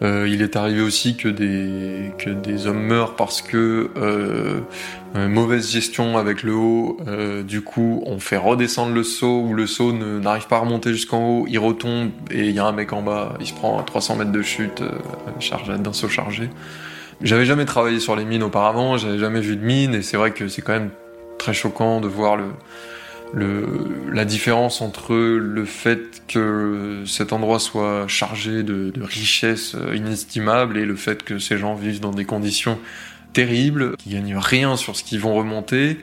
euh, 0.04 0.28
il 0.28 0.41
est 0.41 0.56
arrivé 0.56 0.82
aussi 0.82 1.16
que 1.16 1.28
des, 1.28 2.12
que 2.18 2.30
des 2.30 2.66
hommes 2.66 2.82
meurent 2.82 3.16
parce 3.16 3.41
que 3.41 3.91
euh, 3.97 4.62
mauvaise 5.14 5.70
gestion 5.70 6.18
avec 6.18 6.41
le 6.41 6.56
haut, 6.56 6.97
euh, 7.08 7.43
du 7.43 7.62
coup 7.62 8.02
on 8.06 8.20
fait 8.20 8.38
redescendre 8.38 8.93
le 8.93 9.04
saut 9.04 9.41
ou 9.41 9.54
le 9.54 9.68
saut 9.68 9.91
n'arrive 9.93 10.47
pas 10.47 10.58
à 10.58 10.60
remonter 10.60 10.91
jusqu'en 10.91 11.24
haut, 11.24 11.45
il 11.47 11.60
retombe 11.60 12.12
et 12.32 12.47
il 12.47 12.56
y 12.56 12.60
a 12.60 12.66
un 12.66 12.72
mec 12.72 12.93
en 12.93 13.02
bas, 13.02 13.34
il 13.39 13.45
se 13.45 13.54
prend 13.54 13.80
à 13.80 13.84
300 13.84 14.16
mètres 14.16 14.32
de 14.32 14.41
chute 14.41 14.82
euh, 14.82 15.78
d'un 15.78 15.93
saut 15.93 16.10
chargé. 16.10 16.49
J'avais 17.22 17.45
jamais 17.45 17.66
travaillé 17.66 17.99
sur 17.99 18.16
les 18.16 18.26
mines 18.26 18.43
auparavant, 18.43 18.97
j'avais 18.97 19.20
jamais 19.20 19.41
vu 19.41 19.56
de 19.56 19.64
mine 19.64 19.93
et 19.93 20.02
c'est 20.02 20.18
vrai 20.18 20.32
que 20.32 20.47
c'est 20.47 20.64
quand 20.64 20.74
même 20.74 20.89
très 21.38 21.54
choquant 21.54 22.02
de 22.02 22.08
voir 22.08 22.38
le, 22.38 22.45
le, 23.34 24.11
la 24.11 24.25
différence 24.25 24.82
entre 24.82 25.15
le 25.15 25.65
fait 25.65 26.23
que 26.27 27.03
cet 27.05 27.34
endroit 27.34 27.59
soit 27.59 28.07
chargé 28.07 28.63
de, 28.63 28.91
richesses 29.01 29.75
inestimables 29.93 30.77
et 30.77 30.86
le 30.86 30.95
fait 30.95 31.23
que 31.23 31.39
ces 31.39 31.57
gens 31.57 31.75
vivent 31.75 32.01
dans 32.01 32.11
des 32.11 32.25
conditions 32.25 32.79
terribles, 33.34 33.95
qui 33.97 34.09
gagnent 34.09 34.38
rien 34.38 34.75
sur 34.75 34.95
ce 34.95 35.03
qu'ils 35.03 35.19
vont 35.19 35.36
remonter, 35.36 35.99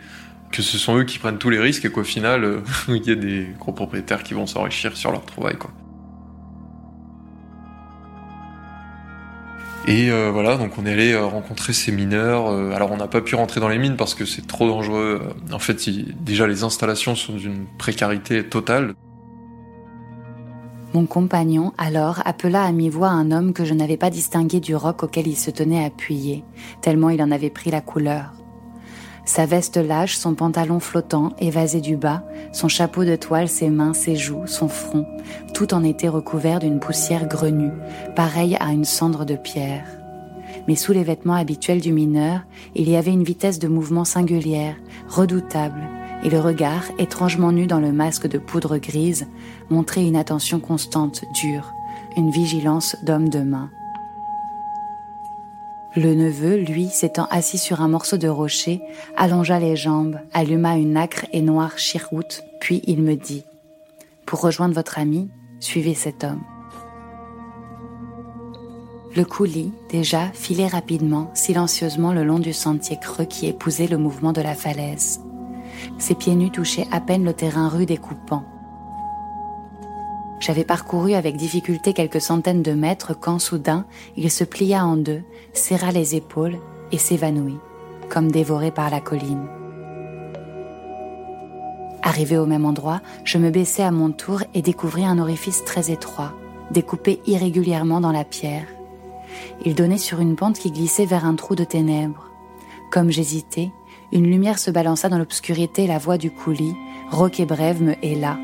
que 0.50 0.62
ce 0.62 0.78
sont 0.78 0.96
eux 0.96 1.04
qui 1.04 1.18
prennent 1.18 1.38
tous 1.38 1.50
les 1.50 1.58
risques 1.58 1.84
et 1.84 1.90
qu'au 1.90 2.04
final, 2.04 2.62
il 2.88 3.06
y 3.06 3.10
a 3.10 3.14
des 3.14 3.48
gros 3.58 3.72
propriétaires 3.72 4.22
qui 4.22 4.34
vont 4.34 4.46
s'enrichir 4.46 4.96
sur 4.96 5.12
leur 5.12 5.24
travail, 5.24 5.56
quoi. 5.56 5.70
Et 9.88 10.10
euh, 10.10 10.30
voilà, 10.30 10.58
donc 10.58 10.72
on 10.76 10.84
est 10.84 10.92
allé 10.92 11.12
euh, 11.12 11.24
rencontrer 11.24 11.72
ces 11.72 11.92
mineurs. 11.92 12.48
Euh, 12.48 12.72
alors 12.72 12.92
on 12.92 12.98
n'a 12.98 13.08
pas 13.08 13.22
pu 13.22 13.34
rentrer 13.36 13.58
dans 13.58 13.70
les 13.70 13.78
mines 13.78 13.96
parce 13.96 14.14
que 14.14 14.26
c'est 14.26 14.46
trop 14.46 14.68
dangereux. 14.68 15.22
En 15.50 15.58
fait, 15.58 15.88
déjà 16.22 16.46
les 16.46 16.62
installations 16.62 17.14
sont 17.14 17.36
d'une 17.36 17.64
précarité 17.78 18.44
totale. 18.44 18.92
Mon 20.92 21.06
compagnon, 21.06 21.72
alors, 21.78 22.20
appela 22.26 22.64
à 22.64 22.72
mi-voix 22.72 23.08
un 23.08 23.30
homme 23.30 23.54
que 23.54 23.64
je 23.64 23.72
n'avais 23.72 23.96
pas 23.96 24.10
distingué 24.10 24.60
du 24.60 24.76
roc 24.76 25.04
auquel 25.04 25.26
il 25.26 25.36
se 25.36 25.50
tenait 25.50 25.82
appuyé, 25.82 26.44
tellement 26.82 27.08
il 27.08 27.22
en 27.22 27.30
avait 27.30 27.48
pris 27.48 27.70
la 27.70 27.80
couleur. 27.80 28.37
Sa 29.28 29.44
veste 29.44 29.76
lâche, 29.76 30.16
son 30.16 30.34
pantalon 30.34 30.80
flottant, 30.80 31.34
évasé 31.38 31.82
du 31.82 31.98
bas, 31.98 32.24
son 32.50 32.66
chapeau 32.66 33.04
de 33.04 33.14
toile, 33.14 33.46
ses 33.46 33.68
mains, 33.68 33.92
ses 33.92 34.16
joues, 34.16 34.46
son 34.46 34.68
front, 34.68 35.04
tout 35.52 35.74
en 35.74 35.84
était 35.84 36.08
recouvert 36.08 36.60
d'une 36.60 36.80
poussière 36.80 37.28
grenue, 37.28 37.70
pareille 38.16 38.56
à 38.58 38.72
une 38.72 38.86
cendre 38.86 39.26
de 39.26 39.36
pierre. 39.36 39.84
Mais 40.66 40.76
sous 40.76 40.94
les 40.94 41.04
vêtements 41.04 41.34
habituels 41.34 41.82
du 41.82 41.92
mineur, 41.92 42.40
il 42.74 42.88
y 42.88 42.96
avait 42.96 43.12
une 43.12 43.22
vitesse 43.22 43.58
de 43.58 43.68
mouvement 43.68 44.06
singulière, 44.06 44.76
redoutable, 45.08 45.86
et 46.24 46.30
le 46.30 46.40
regard, 46.40 46.84
étrangement 46.98 47.52
nu 47.52 47.66
dans 47.66 47.80
le 47.80 47.92
masque 47.92 48.28
de 48.28 48.38
poudre 48.38 48.78
grise, 48.78 49.26
montrait 49.68 50.06
une 50.06 50.16
attention 50.16 50.58
constante, 50.58 51.20
dure, 51.34 51.74
une 52.16 52.30
vigilance 52.30 52.96
d'homme 53.04 53.28
de 53.28 53.40
main. 53.40 53.68
Le 55.96 56.14
neveu, 56.14 56.56
lui, 56.56 56.88
s'étant 56.88 57.26
assis 57.30 57.58
sur 57.58 57.80
un 57.80 57.88
morceau 57.88 58.18
de 58.18 58.28
rocher, 58.28 58.80
allongea 59.16 59.58
les 59.58 59.74
jambes, 59.74 60.18
alluma 60.34 60.76
une 60.76 60.96
acre 60.96 61.26
et 61.32 61.40
noire 61.40 61.76
chiroute, 61.76 62.42
puis 62.60 62.82
il 62.86 63.02
me 63.02 63.14
dit 63.14 63.44
Pour 64.26 64.40
rejoindre 64.40 64.74
votre 64.74 64.98
ami, 64.98 65.30
suivez 65.60 65.94
cet 65.94 66.24
homme. 66.24 66.42
Le 69.16 69.24
coulis, 69.24 69.72
déjà, 69.88 70.28
filait 70.34 70.66
rapidement, 70.66 71.30
silencieusement 71.34 72.12
le 72.12 72.22
long 72.22 72.38
du 72.38 72.52
sentier 72.52 72.98
creux 73.00 73.24
qui 73.24 73.46
épousait 73.46 73.88
le 73.88 73.96
mouvement 73.96 74.32
de 74.32 74.42
la 74.42 74.54
falaise. 74.54 75.20
Ses 75.98 76.14
pieds 76.14 76.34
nus 76.34 76.50
touchaient 76.50 76.86
à 76.92 77.00
peine 77.00 77.24
le 77.24 77.32
terrain 77.32 77.68
rude 77.68 77.90
et 77.90 77.96
coupant. 77.96 78.44
J'avais 80.40 80.64
parcouru 80.64 81.14
avec 81.14 81.36
difficulté 81.36 81.92
quelques 81.92 82.20
centaines 82.20 82.62
de 82.62 82.72
mètres 82.72 83.12
quand 83.18 83.38
soudain 83.38 83.86
il 84.16 84.30
se 84.30 84.44
plia 84.44 84.84
en 84.84 84.96
deux, 84.96 85.22
serra 85.52 85.90
les 85.90 86.14
épaules 86.14 86.58
et 86.92 86.98
s'évanouit, 86.98 87.58
comme 88.08 88.30
dévoré 88.30 88.70
par 88.70 88.88
la 88.90 89.00
colline. 89.00 89.46
Arrivé 92.02 92.38
au 92.38 92.46
même 92.46 92.64
endroit, 92.64 93.00
je 93.24 93.38
me 93.38 93.50
baissai 93.50 93.82
à 93.82 93.90
mon 93.90 94.12
tour 94.12 94.42
et 94.54 94.62
découvris 94.62 95.04
un 95.04 95.18
orifice 95.18 95.64
très 95.64 95.90
étroit, 95.90 96.32
découpé 96.70 97.20
irrégulièrement 97.26 98.00
dans 98.00 98.12
la 98.12 98.24
pierre. 98.24 98.66
Il 99.64 99.74
donnait 99.74 99.98
sur 99.98 100.20
une 100.20 100.36
pente 100.36 100.58
qui 100.58 100.70
glissait 100.70 101.04
vers 101.04 101.26
un 101.26 101.34
trou 101.34 101.54
de 101.54 101.64
ténèbres. 101.64 102.30
Comme 102.90 103.10
j'hésitais, 103.10 103.70
une 104.12 104.24
lumière 104.24 104.58
se 104.58 104.70
balança 104.70 105.08
dans 105.08 105.18
l'obscurité 105.18 105.86
la 105.86 105.98
voix 105.98 106.16
du 106.16 106.30
coulis, 106.30 106.74
roc 107.10 107.40
et 107.40 107.44
brève 107.44 107.82
me 107.82 107.94
héla. 108.02 108.38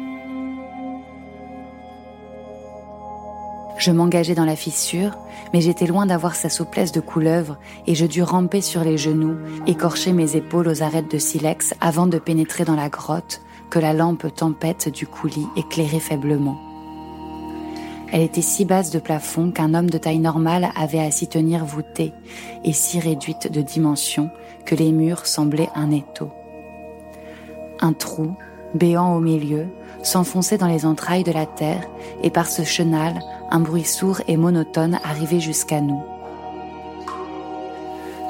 Je 3.77 3.91
m'engageais 3.91 4.35
dans 4.35 4.45
la 4.45 4.57
fissure, 4.57 5.19
mais 5.53 5.61
j'étais 5.61 5.87
loin 5.87 6.07
d'avoir 6.07 6.37
sa 6.37 6.49
souplesse 6.49 6.93
de 6.93 7.01
couleuvre 7.01 7.59
et 7.87 7.95
je 7.95 8.07
dus 8.07 8.23
ramper 8.23 8.61
sur 8.61 8.85
les 8.85 8.97
genoux, 8.97 9.37
écorcher 9.67 10.13
mes 10.13 10.37
épaules 10.37 10.69
aux 10.69 10.83
arêtes 10.83 11.11
de 11.11 11.19
silex 11.19 11.75
avant 11.81 12.07
de 12.07 12.19
pénétrer 12.19 12.65
dans 12.65 12.77
la 12.77 12.89
grotte 12.89 13.41
que 13.71 13.79
la 13.79 13.93
lampe 13.93 14.33
tempête 14.35 14.89
du 14.89 15.07
coulis 15.07 15.47
éclairait 15.57 15.99
faiblement. 15.99 16.57
Elle 18.13 18.23
était 18.23 18.43
si 18.43 18.65
basse 18.65 18.93
de 18.93 19.01
plafond 19.01 19.51
qu'un 19.51 19.75
homme 19.75 19.91
de 19.91 19.99
taille 19.99 20.21
normale 20.21 20.69
avait 20.77 21.01
à 21.01 21.11
s'y 21.11 21.27
tenir 21.27 21.65
voûté, 21.65 22.13
et 22.63 22.73
si 22.73 23.01
réduite 23.01 23.51
de 23.51 23.61
dimension 23.61 24.31
que 24.67 24.77
les 24.77 24.93
murs 24.93 25.27
semblaient 25.27 25.71
un 25.75 25.91
étau. 25.91 26.31
Un 27.81 27.93
trou, 27.93 28.37
béant 28.75 29.15
au 29.15 29.21
milieu, 29.21 29.67
s'enfonçait 30.03 30.59
dans 30.59 30.67
les 30.67 30.85
entrailles 30.85 31.25
de 31.25 31.33
la 31.33 31.47
terre, 31.47 31.87
et 32.23 32.31
par 32.31 32.47
ce 32.47 32.63
chenal, 32.63 33.21
un 33.51 33.61
bruit 33.61 33.85
sourd 33.85 34.21
et 34.29 34.37
monotone 34.37 34.99
arrivait 35.05 35.41
jusqu'à 35.41 35.81
nous. 35.81 36.03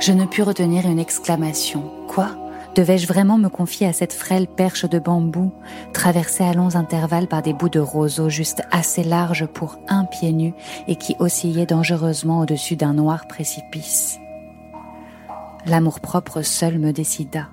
Je 0.00 0.12
ne 0.12 0.26
pus 0.26 0.42
retenir 0.42 0.86
une 0.86 0.98
exclamation. 0.98 1.90
Quoi? 2.08 2.28
Devais-je 2.74 3.06
vraiment 3.06 3.38
me 3.38 3.48
confier 3.48 3.86
à 3.86 3.92
cette 3.92 4.12
frêle 4.12 4.48
perche 4.48 4.84
de 4.84 4.98
bambou, 4.98 5.52
traversée 5.92 6.42
à 6.42 6.52
longs 6.52 6.74
intervalles 6.74 7.28
par 7.28 7.40
des 7.40 7.52
bouts 7.52 7.68
de 7.68 7.78
roseau 7.78 8.28
juste 8.28 8.62
assez 8.72 9.04
larges 9.04 9.46
pour 9.46 9.78
un 9.88 10.04
pied 10.04 10.32
nu 10.32 10.52
et 10.88 10.96
qui 10.96 11.14
oscillait 11.20 11.66
dangereusement 11.66 12.40
au-dessus 12.40 12.74
d'un 12.74 12.92
noir 12.92 13.28
précipice? 13.28 14.18
L'amour-propre 15.66 16.42
seul 16.42 16.78
me 16.78 16.92
décida. 16.92 17.46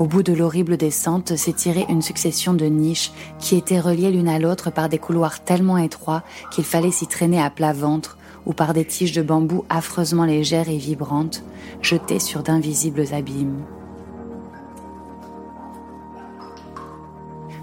Au 0.00 0.06
bout 0.06 0.22
de 0.22 0.32
l'horrible 0.32 0.78
descente 0.78 1.36
s'étirait 1.36 1.84
une 1.90 2.00
succession 2.00 2.54
de 2.54 2.64
niches 2.64 3.12
qui 3.38 3.54
étaient 3.54 3.78
reliées 3.78 4.10
l'une 4.10 4.30
à 4.30 4.38
l'autre 4.38 4.70
par 4.70 4.88
des 4.88 4.96
couloirs 4.96 5.44
tellement 5.44 5.76
étroits 5.76 6.22
qu'il 6.50 6.64
fallait 6.64 6.90
s'y 6.90 7.06
traîner 7.06 7.38
à 7.38 7.50
plat 7.50 7.74
ventre 7.74 8.16
ou 8.46 8.54
par 8.54 8.72
des 8.72 8.86
tiges 8.86 9.12
de 9.12 9.20
bambou 9.20 9.66
affreusement 9.68 10.24
légères 10.24 10.70
et 10.70 10.78
vibrantes, 10.78 11.44
jetées 11.82 12.18
sur 12.18 12.42
d'invisibles 12.42 13.12
abîmes. 13.12 13.62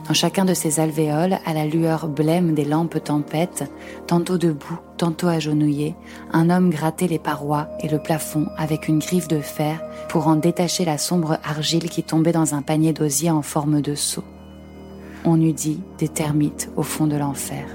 Dans 0.08 0.14
chacun 0.14 0.45
de 0.45 0.53
ces 0.53 0.80
alvéoles, 0.80 1.38
à 1.45 1.53
la 1.53 1.66
lueur 1.66 2.08
blême 2.08 2.53
des 2.53 2.64
lampes 2.64 3.03
tempêtes, 3.03 3.70
tantôt 4.08 4.38
debout, 4.38 4.80
tantôt 4.95 5.28
agenouillé, 5.28 5.95
un 6.32 6.49
homme 6.49 6.70
grattait 6.70 7.08
les 7.08 7.20
parois 7.20 7.68
et 7.82 7.89
le 7.89 7.99
plafond 7.99 8.47
avec 8.58 8.88
une 8.88 8.99
griffe 8.99 9.28
de 9.28 9.41
fer 9.41 9.84
pour 10.08 10.30
en 10.30 10.38
détacher 10.38 10.86
la 10.86 10.97
sombre 10.97 11.39
argile 11.43 11.89
qui 11.89 12.03
tombait 12.03 12.32
dans 12.32 12.55
un 12.55 12.62
panier 12.62 12.93
d'osier 12.93 13.32
en 13.32 13.41
forme 13.41 13.82
de 13.82 13.95
seau. 13.95 14.24
On 15.26 15.41
eût 15.41 15.53
dit 15.53 15.82
des 15.97 16.08
termites 16.08 16.70
au 16.78 16.84
fond 16.84 17.08
de 17.08 17.18
l'enfer. 17.18 17.66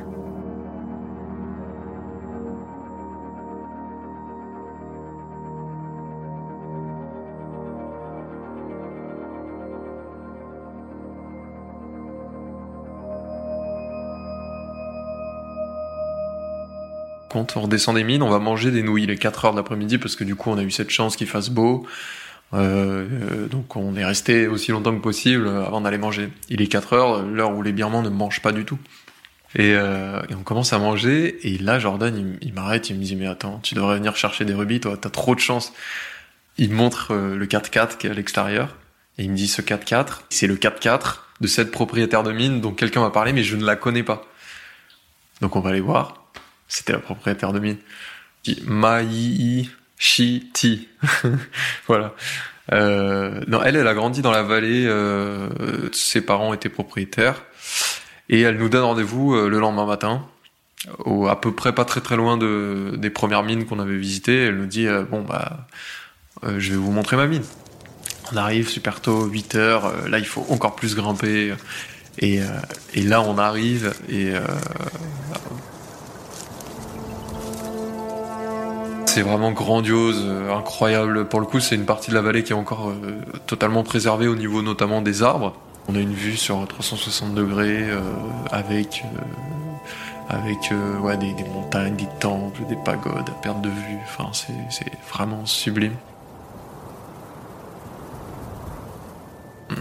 On 17.36 17.44
redescend 17.60 17.96
des 17.96 18.04
mines, 18.04 18.22
on 18.22 18.30
va 18.30 18.38
manger 18.38 18.70
des 18.70 18.82
nouilles 18.82 19.06
les 19.06 19.16
4 19.16 19.44
heures 19.44 19.52
de 19.52 19.56
l'après-midi 19.56 19.98
parce 19.98 20.16
que 20.16 20.24
du 20.24 20.34
coup 20.34 20.50
on 20.50 20.58
a 20.58 20.62
eu 20.62 20.70
cette 20.70 20.90
chance 20.90 21.16
qu'il 21.16 21.26
fasse 21.26 21.48
beau. 21.48 21.86
Euh, 22.54 23.06
euh, 23.10 23.48
donc 23.48 23.76
on 23.76 23.96
est 23.96 24.04
resté 24.04 24.46
aussi 24.46 24.72
longtemps 24.72 24.94
que 24.94 25.00
possible 25.00 25.48
avant 25.48 25.80
d'aller 25.80 25.98
manger. 25.98 26.28
Il 26.48 26.60
est 26.60 26.66
4 26.66 26.92
heures, 26.92 27.22
l'heure 27.22 27.56
où 27.56 27.62
les 27.62 27.72
Birmans 27.72 28.02
ne 28.02 28.10
mangent 28.10 28.42
pas 28.42 28.52
du 28.52 28.64
tout. 28.64 28.78
Et, 29.54 29.74
euh, 29.74 30.22
on 30.30 30.42
commence 30.42 30.72
à 30.72 30.78
manger, 30.78 31.46
et 31.46 31.58
là 31.58 31.78
Jordan 31.78 32.38
il, 32.40 32.54
m'arrête, 32.54 32.88
il 32.88 32.96
me 32.96 33.02
dit 33.02 33.16
mais 33.16 33.26
attends, 33.26 33.60
tu 33.62 33.74
devrais 33.74 33.96
venir 33.96 34.16
chercher 34.16 34.46
des 34.46 34.54
rubis, 34.54 34.80
toi 34.80 34.96
t'as 34.98 35.10
trop 35.10 35.34
de 35.34 35.40
chance. 35.40 35.72
Il 36.58 36.70
me 36.70 36.76
montre 36.76 37.14
le 37.14 37.46
4x4 37.46 37.98
qui 37.98 38.06
est 38.06 38.10
à 38.10 38.14
l'extérieur, 38.14 38.76
et 39.18 39.24
il 39.24 39.30
me 39.30 39.36
dit 39.36 39.48
ce 39.48 39.60
4x4, 39.60 40.22
c'est 40.30 40.46
le 40.46 40.56
4x4 40.56 41.20
de 41.42 41.46
cette 41.46 41.70
propriétaire 41.70 42.22
de 42.22 42.32
mine 42.32 42.60
dont 42.60 42.72
quelqu'un 42.72 43.00
m'a 43.00 43.10
parlé 43.10 43.32
mais 43.32 43.42
je 43.42 43.56
ne 43.56 43.64
la 43.64 43.76
connais 43.76 44.02
pas. 44.02 44.24
Donc 45.42 45.56
on 45.56 45.60
va 45.60 45.70
aller 45.70 45.80
voir. 45.80 46.21
C'était 46.72 46.94
la 46.94 47.00
propriétaire 47.00 47.52
de 47.52 47.58
mine. 47.58 47.76
Mai 48.66 49.68
Ti. 49.98 50.88
voilà. 51.86 52.14
Euh, 52.72 53.42
non, 53.46 53.62
elle, 53.62 53.76
elle 53.76 53.86
a 53.86 53.92
grandi 53.92 54.22
dans 54.22 54.30
la 54.30 54.42
vallée. 54.42 54.86
Euh, 54.86 55.50
ses 55.92 56.22
parents 56.22 56.54
étaient 56.54 56.70
propriétaires. 56.70 57.42
Et 58.30 58.40
elle 58.40 58.56
nous 58.56 58.70
donne 58.70 58.84
rendez-vous 58.84 59.34
euh, 59.34 59.50
le 59.50 59.60
lendemain 59.60 59.84
matin, 59.84 60.26
à 61.28 61.36
peu 61.36 61.54
près 61.54 61.74
pas 61.74 61.84
très 61.84 62.00
très 62.00 62.16
loin 62.16 62.38
de, 62.38 62.94
des 62.96 63.10
premières 63.10 63.42
mines 63.42 63.66
qu'on 63.66 63.78
avait 63.78 63.98
visitées. 63.98 64.46
Elle 64.46 64.56
nous 64.56 64.66
dit, 64.66 64.86
euh, 64.86 65.02
bon, 65.02 65.20
bah, 65.20 65.66
je 66.42 66.70
vais 66.70 66.78
vous 66.78 66.90
montrer 66.90 67.18
ma 67.18 67.26
mine. 67.26 67.44
On 68.32 68.38
arrive 68.38 68.70
super 68.70 69.02
tôt, 69.02 69.26
8 69.26 69.56
heures. 69.56 70.08
là, 70.08 70.18
il 70.18 70.26
faut 70.26 70.46
encore 70.48 70.74
plus 70.74 70.94
grimper. 70.94 71.52
Et, 72.18 72.40
et 72.94 73.02
là, 73.02 73.20
on 73.20 73.36
arrive 73.36 73.92
et 74.08 74.32
c'est 79.06 79.22
vraiment 79.22 79.52
grandiose, 79.52 80.22
euh, 80.24 80.56
incroyable. 80.56 81.26
Pour 81.26 81.40
le 81.40 81.46
coup, 81.46 81.60
c'est 81.60 81.74
une 81.74 81.84
partie 81.84 82.10
de 82.10 82.14
la 82.14 82.22
vallée 82.22 82.42
qui 82.42 82.52
est 82.52 82.56
encore 82.56 82.90
euh, 82.90 83.20
totalement 83.46 83.82
préservée 83.82 84.26
au 84.28 84.36
niveau 84.36 84.62
notamment 84.62 85.02
des 85.02 85.22
arbres. 85.22 85.54
On 85.88 85.94
a 85.94 85.98
une 85.98 86.14
vue 86.14 86.36
sur 86.36 86.66
360 86.66 87.34
degrés 87.34 87.90
euh, 87.90 88.00
avec 88.50 89.04
avec 90.28 90.72
ouais, 91.02 91.18
des, 91.18 91.34
des, 91.34 91.44
montagnes, 91.44 91.96
des 91.96 92.08
temples, 92.20 92.62
des 92.66 92.76
pagodes 92.76 93.28
à 93.28 93.42
perte 93.42 93.60
de 93.60 93.68
vue. 93.68 93.98
Enfin, 94.04 94.30
c'est 94.32 94.86
vraiment 95.12 95.44
sublime. 95.44 95.92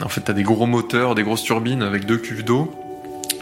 En 0.04 0.10
fait, 0.10 0.22
t'as 0.22 0.34
des 0.34 0.44
gros 0.44 0.66
moteurs, 0.66 1.16
des 1.16 1.24
grosses 1.24 1.44
turbines 1.44 1.84
avec 1.84 2.06
deux 2.06 2.18
cuves 2.18 2.44
d'eau 2.44 2.74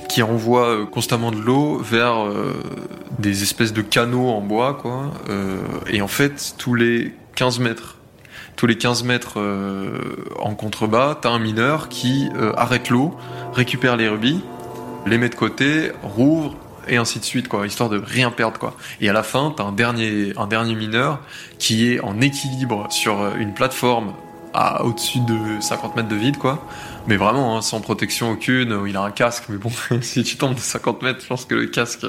qui 0.09 0.23
envoie 0.23 0.67
euh, 0.67 0.85
constamment 0.85 1.31
de 1.31 1.37
l'eau 1.37 1.77
vers 1.77 2.25
euh, 2.25 2.53
des 3.19 3.43
espèces 3.43 3.71
de 3.71 3.81
canaux 3.81 4.27
en 4.27 4.41
bois, 4.41 4.73
quoi. 4.73 5.11
Euh, 5.29 5.61
et 5.87 6.01
en 6.01 6.07
fait, 6.07 6.55
tous 6.57 6.75
les 6.75 7.13
15 7.35 7.59
mètres, 7.59 7.95
tous 8.57 8.65
les 8.65 8.77
15 8.77 9.03
mètres 9.03 9.39
en 10.37 10.53
contrebas, 10.53 11.17
t'as 11.21 11.29
un 11.29 11.39
mineur 11.39 11.87
qui 11.87 12.27
arrête 12.57 12.89
l'eau, 12.89 13.15
récupère 13.53 13.95
les 13.95 14.09
rubis, 14.09 14.41
les 15.05 15.17
met 15.17 15.29
de 15.29 15.35
côté, 15.35 15.93
rouvre 16.03 16.55
et 16.89 16.97
ainsi 16.97 17.19
de 17.19 17.23
suite, 17.23 17.47
quoi, 17.47 17.65
histoire 17.65 17.87
de 17.87 18.01
rien 18.05 18.31
perdre, 18.31 18.59
quoi. 18.59 18.75
Et 18.99 19.07
à 19.07 19.13
la 19.13 19.23
fin, 19.23 19.53
t'as 19.55 19.63
un 19.63 19.71
dernier, 19.71 20.33
un 20.35 20.45
dernier 20.45 20.75
mineur 20.75 21.19
qui 21.57 21.87
est 21.87 22.01
en 22.01 22.19
équilibre 22.19 22.87
sur 22.89 23.33
une 23.37 23.53
plateforme 23.53 24.11
à 24.53 24.83
au-dessus 24.83 25.19
de 25.19 25.61
50 25.61 25.95
mètres 25.95 26.09
de 26.09 26.15
vide, 26.15 26.37
quoi. 26.37 26.65
Mais 27.09 27.17
vraiment, 27.17 27.57
hein, 27.57 27.63
sans 27.63 27.81
protection 27.81 28.29
aucune, 28.29 28.83
il 28.85 28.95
a 28.95 29.01
un 29.01 29.09
casque, 29.09 29.45
mais 29.49 29.57
bon, 29.57 29.71
si 30.01 30.23
tu 30.23 30.37
tombes 30.37 30.53
de 30.53 30.59
50 30.59 31.01
mètres, 31.01 31.21
je 31.23 31.27
pense 31.27 31.45
que 31.45 31.55
le 31.55 31.65
casque, 31.65 32.05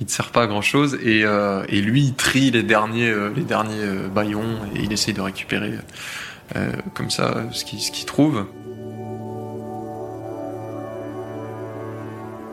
il 0.00 0.06
te 0.06 0.12
sert 0.12 0.30
pas 0.30 0.44
à 0.44 0.46
grand 0.46 0.62
chose. 0.62 0.98
Et, 1.02 1.26
euh, 1.26 1.62
et 1.68 1.82
lui, 1.82 2.04
il 2.04 2.14
trie 2.14 2.50
les 2.50 2.62
derniers, 2.62 3.10
euh, 3.10 3.30
les 3.36 3.42
derniers 3.42 3.82
euh, 3.82 4.08
baillons 4.08 4.64
et 4.74 4.80
il 4.80 4.92
essaye 4.94 5.12
de 5.12 5.20
récupérer 5.20 5.74
euh, 6.56 6.72
comme 6.94 7.10
ça 7.10 7.44
ce 7.52 7.64
qu'il 7.66 8.06
trouve. 8.06 8.46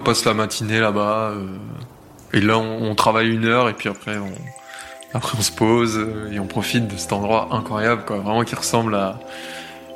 On 0.01 0.03
passe 0.03 0.26
la 0.26 0.34
matinée 0.34 0.82
là-bas. 0.82 1.36
et 2.34 2.41
là, 2.41 2.57
on, 2.57 2.89
on, 2.89 2.95
travaille 2.95 3.30
une 3.30 3.45
heure 3.45 3.69
et 3.69 3.74
puis 3.74 3.88
après, 3.88 4.17
on, 4.17 4.34
après 5.13 5.38
on 5.39 5.41
se 5.41 5.53
pose 5.53 6.05
et 6.34 6.39
on 6.39 6.47
profite 6.47 6.89
de 6.89 6.97
cet 6.97 7.13
endroit 7.13 7.47
incroyable, 7.51 8.03
quoi. 8.03 8.17
Vraiment 8.17 8.43
qui 8.43 8.55
ressemble 8.55 8.93
à 8.95 9.22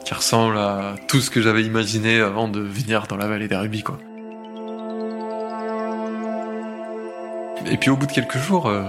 qui 0.06 0.14
ressemble 0.14 0.58
à 0.58 0.96
tout 1.08 1.20
ce 1.20 1.30
que 1.32 1.42
j'avais 1.42 1.64
imaginé 1.64 2.20
avant 2.22 2.48
de 2.48 2.60
venir 2.60 3.08
dans 3.08 3.18
la 3.18 3.28
vallée 3.28 3.48
des 3.48 3.56
rubis, 3.56 3.84
quoi. 3.84 3.98
Et 7.66 7.78
puis 7.78 7.90
au 7.90 7.96
bout 7.96 8.06
de 8.06 8.12
quelques 8.12 8.38
jours, 8.38 8.68
euh, 8.68 8.84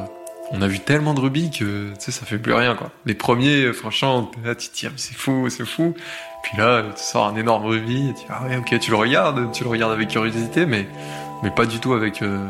on 0.50 0.60
a 0.60 0.68
vu 0.68 0.78
tellement 0.78 1.14
de 1.14 1.20
rubis 1.20 1.50
que 1.50 1.90
tu 1.94 1.94
sais, 1.98 2.12
ça 2.12 2.26
fait 2.26 2.38
plus 2.38 2.52
rien, 2.52 2.74
quoi. 2.74 2.90
Les 3.06 3.14
premiers, 3.14 3.64
euh, 3.64 3.72
franchement, 3.72 4.30
là, 4.44 4.54
tu 4.54 4.68
dis, 4.74 4.86
ah, 4.86 4.90
c'est 4.96 5.16
fou, 5.16 5.48
c'est 5.48 5.64
fou. 5.64 5.94
Puis 6.42 6.58
là, 6.58 6.82
tu 6.94 7.02
sors 7.02 7.26
un 7.26 7.36
énorme 7.36 7.64
rubis, 7.64 8.10
et 8.10 8.14
tu 8.14 8.20
dis, 8.20 8.26
ah 8.28 8.44
ouais, 8.44 8.56
ok, 8.58 8.78
tu 8.78 8.90
le 8.90 8.96
regardes, 8.96 9.50
tu 9.52 9.64
le 9.64 9.70
regardes 9.70 9.92
avec 9.92 10.08
curiosité, 10.08 10.66
mais, 10.66 10.86
mais 11.42 11.50
pas 11.50 11.64
du 11.64 11.80
tout 11.80 11.94
avec, 11.94 12.20
euh, 12.20 12.46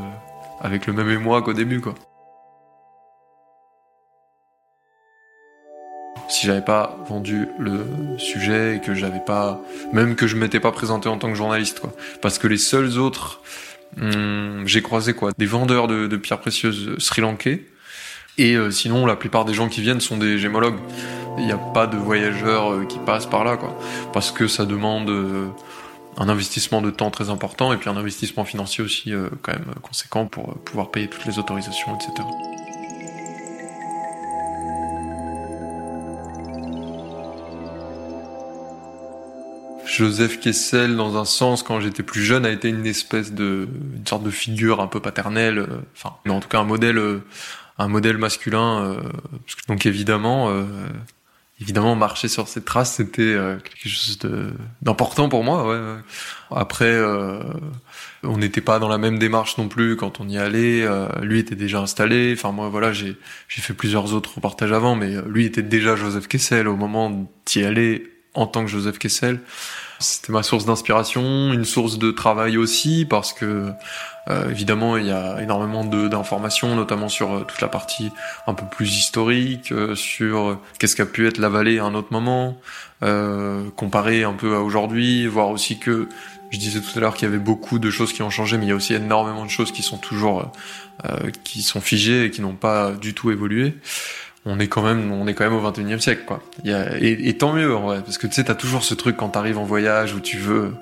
avec 0.60 0.86
le 0.86 0.92
même 0.92 1.08
émoi 1.08 1.40
qu'au 1.42 1.52
début, 1.52 1.80
quoi. 1.80 1.94
Si 6.28 6.46
j'avais 6.46 6.62
pas 6.62 6.98
vendu 7.08 7.48
le 7.58 7.86
sujet 8.18 8.76
et 8.76 8.80
que 8.80 8.94
j'avais 8.94 9.20
pas, 9.24 9.60
même 9.92 10.16
que 10.16 10.26
je 10.26 10.36
m'étais 10.36 10.60
pas 10.60 10.72
présenté 10.72 11.08
en 11.08 11.18
tant 11.18 11.28
que 11.28 11.34
journaliste, 11.34 11.80
quoi. 11.80 11.92
Parce 12.20 12.38
que 12.38 12.48
les 12.48 12.58
seuls 12.58 12.98
autres, 12.98 13.40
hum, 14.00 14.62
j'ai 14.66 14.82
croisé 14.82 15.14
quoi, 15.14 15.30
des 15.36 15.46
vendeurs 15.46 15.86
de, 15.88 16.16
pierres 16.16 16.40
précieuses 16.40 16.96
sri-lankais. 16.98 17.64
Et 18.38 18.54
euh, 18.54 18.70
sinon, 18.70 19.06
la 19.06 19.16
plupart 19.16 19.46
des 19.46 19.54
gens 19.54 19.68
qui 19.68 19.80
viennent 19.80 20.00
sont 20.00 20.18
des 20.18 20.38
gémologues. 20.38 20.78
Il 21.38 21.46
n'y 21.46 21.52
a 21.52 21.58
pas 21.58 21.86
de 21.86 21.96
voyageurs 21.96 22.72
euh, 22.72 22.84
qui 22.84 22.98
passent 22.98 23.26
par 23.26 23.44
là, 23.44 23.56
quoi. 23.56 23.78
Parce 24.12 24.30
que 24.30 24.46
ça 24.46 24.66
demande 24.66 25.08
euh, 25.08 25.46
un 26.18 26.28
investissement 26.28 26.82
de 26.82 26.90
temps 26.90 27.10
très 27.10 27.30
important 27.30 27.72
et 27.72 27.78
puis 27.78 27.88
un 27.88 27.96
investissement 27.96 28.44
financier 28.44 28.84
aussi 28.84 29.12
quand 29.42 29.52
même 29.52 29.74
conséquent 29.82 30.26
pour 30.26 30.54
pouvoir 30.58 30.90
payer 30.90 31.08
toutes 31.08 31.26
les 31.26 31.38
autorisations, 31.38 31.94
etc. 31.94 32.26
Joseph 39.96 40.40
Kessel, 40.40 40.94
dans 40.94 41.16
un 41.16 41.24
sens, 41.24 41.62
quand 41.62 41.80
j'étais 41.80 42.02
plus 42.02 42.22
jeune, 42.22 42.44
a 42.44 42.50
été 42.50 42.68
une 42.68 42.86
espèce 42.86 43.32
de, 43.32 43.66
une 43.96 44.06
sorte 44.06 44.22
de 44.22 44.30
figure 44.30 44.80
un 44.82 44.88
peu 44.88 45.00
paternelle, 45.00 45.58
euh, 45.58 45.66
enfin, 45.94 46.16
mais 46.26 46.32
en 46.32 46.40
tout 46.40 46.48
cas 46.48 46.58
un 46.58 46.64
modèle, 46.64 46.98
euh, 46.98 47.20
un 47.78 47.88
modèle 47.88 48.18
masculin. 48.18 48.84
Euh, 48.84 49.00
donc 49.68 49.86
évidemment, 49.86 50.52
évidemment, 51.60 51.96
marcher 51.96 52.28
sur 52.28 52.46
cette 52.46 52.66
trace, 52.66 52.94
c'était 52.94 53.34
quelque 53.64 53.88
chose 53.88 54.18
d'important 54.82 55.30
pour 55.30 55.44
moi. 55.44 55.66
Ouais, 55.66 55.78
ouais. 55.78 56.00
Après, 56.50 56.94
on 58.22 58.36
n'était 58.36 58.60
pas 58.60 58.78
dans 58.78 58.88
la 58.88 58.98
même 58.98 59.18
démarche 59.18 59.56
non 59.56 59.68
plus 59.68 59.96
quand 59.96 60.20
on 60.20 60.28
y 60.28 60.38
allait. 60.38 60.86
lui 61.22 61.38
était 61.38 61.54
déjà 61.54 61.80
installé. 61.80 62.34
Enfin 62.36 62.52
moi, 62.52 62.68
voilà, 62.68 62.92
j'ai 62.92 63.16
j'ai 63.48 63.62
fait 63.62 63.74
plusieurs 63.74 64.14
autres 64.14 64.36
reportages 64.36 64.72
avant, 64.72 64.94
mais 64.94 65.16
lui 65.26 65.44
était 65.46 65.62
déjà 65.62 65.96
Joseph 65.96 66.28
Kessel 66.28 66.68
au 66.68 66.76
moment 66.76 67.30
d'y 67.46 67.64
aller 67.64 68.10
en 68.34 68.46
tant 68.46 68.64
que 68.64 68.70
Joseph 68.70 68.98
Kessel. 68.98 69.40
C'était 69.98 70.32
ma 70.32 70.42
source 70.42 70.66
d'inspiration, 70.66 71.52
une 71.52 71.64
source 71.64 71.98
de 71.98 72.10
travail 72.10 72.58
aussi, 72.58 73.06
parce 73.08 73.32
que 73.32 73.72
euh, 74.28 74.50
évidemment 74.50 74.96
il 74.98 75.06
y 75.06 75.10
a 75.10 75.40
énormément 75.40 75.84
d'informations, 75.84 76.74
notamment 76.74 77.08
sur 77.08 77.32
euh, 77.32 77.44
toute 77.44 77.60
la 77.60 77.68
partie 77.68 78.10
un 78.46 78.52
peu 78.52 78.66
plus 78.66 78.94
historique, 78.94 79.72
euh, 79.72 79.94
sur 79.94 80.60
qu'est-ce 80.78 80.96
qu'a 80.96 81.06
pu 81.06 81.26
être 81.26 81.38
la 81.38 81.48
vallée 81.48 81.78
à 81.78 81.84
un 81.84 81.94
autre 81.94 82.12
moment, 82.12 82.56
comparé 83.76 84.24
un 84.24 84.32
peu 84.32 84.56
à 84.56 84.60
aujourd'hui, 84.60 85.26
voir 85.26 85.50
aussi 85.50 85.78
que 85.78 86.08
je 86.50 86.58
disais 86.58 86.80
tout 86.80 86.96
à 86.96 87.00
l'heure 87.00 87.14
qu'il 87.14 87.26
y 87.26 87.28
avait 87.28 87.38
beaucoup 87.38 87.78
de 87.78 87.90
choses 87.90 88.12
qui 88.12 88.22
ont 88.22 88.30
changé, 88.30 88.56
mais 88.56 88.66
il 88.66 88.68
y 88.68 88.72
a 88.72 88.74
aussi 88.74 88.94
énormément 88.94 89.44
de 89.44 89.50
choses 89.50 89.70
qui 89.70 89.82
sont 89.82 89.98
toujours 89.98 90.50
qui 91.44 91.60
sont 91.62 91.82
figées 91.82 92.24
et 92.24 92.30
qui 92.30 92.40
n'ont 92.40 92.54
pas 92.54 92.92
du 92.92 93.12
tout 93.12 93.30
évolué 93.30 93.74
on 94.46 94.58
est 94.58 94.68
quand 94.68 94.82
même 94.82 95.12
on 95.12 95.26
est 95.26 95.34
quand 95.34 95.44
même 95.44 95.54
au 95.54 95.70
21e 95.70 95.98
siècle 95.98 96.22
quoi. 96.24 96.42
A, 96.66 96.96
et, 97.00 97.36
tant 97.36 97.52
mieux 97.52 97.74
en 97.76 97.82
vrai 97.82 98.00
parce 98.02 98.16
que 98.16 98.26
tu 98.26 98.34
sais 98.34 98.44
t'as 98.44 98.54
toujours 98.54 98.84
ce 98.84 98.94
truc 98.94 99.16
quand 99.16 99.28
t'arrives 99.28 99.58
en 99.58 99.64
voyage 99.64 100.14
où 100.14 100.20
tu 100.20 100.38
veux 100.38 100.72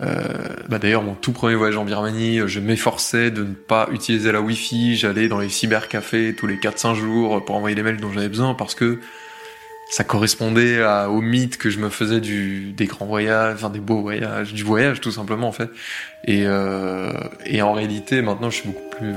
euh, 0.00 0.22
bah 0.68 0.78
d'ailleurs 0.78 1.02
mon 1.02 1.14
tout 1.14 1.32
premier 1.32 1.54
voyage 1.54 1.76
en 1.76 1.84
Birmanie, 1.84 2.40
je 2.46 2.58
m'efforçais 2.58 3.30
de 3.30 3.44
ne 3.44 3.52
pas 3.52 3.88
utiliser 3.92 4.32
la 4.32 4.40
Wi-Fi, 4.40 4.96
j'allais 4.96 5.28
dans 5.28 5.38
les 5.38 5.50
cybercafés 5.50 6.34
tous 6.34 6.48
les 6.48 6.56
4-5 6.56 6.94
jours 6.94 7.44
pour 7.44 7.54
envoyer 7.54 7.76
les 7.76 7.82
mails 7.82 8.00
dont 8.00 8.10
j'avais 8.10 8.28
besoin 8.28 8.54
parce 8.54 8.74
que 8.74 8.98
ça 9.92 10.04
correspondait 10.04 10.82
à, 10.82 11.10
au 11.10 11.20
mythe 11.20 11.58
que 11.58 11.68
je 11.68 11.78
me 11.78 11.90
faisais 11.90 12.22
du 12.22 12.72
des 12.72 12.86
grands 12.86 13.04
voyages, 13.04 13.56
enfin 13.56 13.68
des 13.68 13.78
beaux 13.78 14.00
voyages, 14.00 14.54
du 14.54 14.64
voyage 14.64 15.02
tout 15.02 15.10
simplement 15.10 15.48
en 15.48 15.52
fait. 15.52 15.68
Et, 16.24 16.44
euh, 16.46 17.12
et 17.44 17.60
en 17.60 17.74
réalité, 17.74 18.22
maintenant, 18.22 18.48
je 18.48 18.56
suis 18.56 18.68
beaucoup 18.70 18.88
plus. 18.88 19.12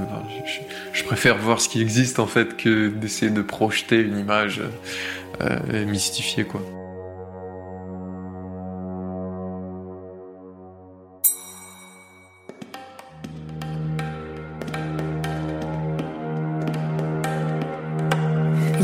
je, 0.45 0.99
je, 0.99 1.03
préfère 1.05 1.37
voir 1.37 1.61
ce 1.61 1.69
qui 1.69 1.81
existe 1.81 2.19
en 2.19 2.27
fait 2.27 2.57
que 2.57 2.89
d'essayer 2.89 3.31
de 3.31 3.41
projeter 3.41 4.01
une 4.01 4.19
image 4.19 4.59
euh, 5.39 5.85
mystifiée 5.85 6.43
quoi. 6.43 6.61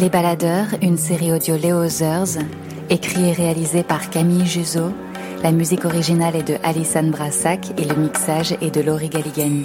Les 0.02 0.10
Baladeurs, 0.10 0.66
une 0.82 0.97
série 0.97 1.32
audio 1.32 1.56
Léo 1.56 1.88
Zers, 1.88 2.39
écrit 2.89 3.30
et 3.30 3.34
réalisé 3.34 3.84
par 3.84 4.10
Camille 4.10 4.47
Juzo. 4.47 4.91
La 5.43 5.52
musique 5.52 5.86
originale 5.86 6.36
est 6.36 6.47
de 6.47 6.56
Alison 6.64 7.04
Brassac 7.04 7.70
et 7.78 7.86
le 7.86 7.93
mixage 7.93 8.54
est 8.62 8.74
de 8.74 8.82
Laurie 8.82 9.10
Galigani. 9.10 9.64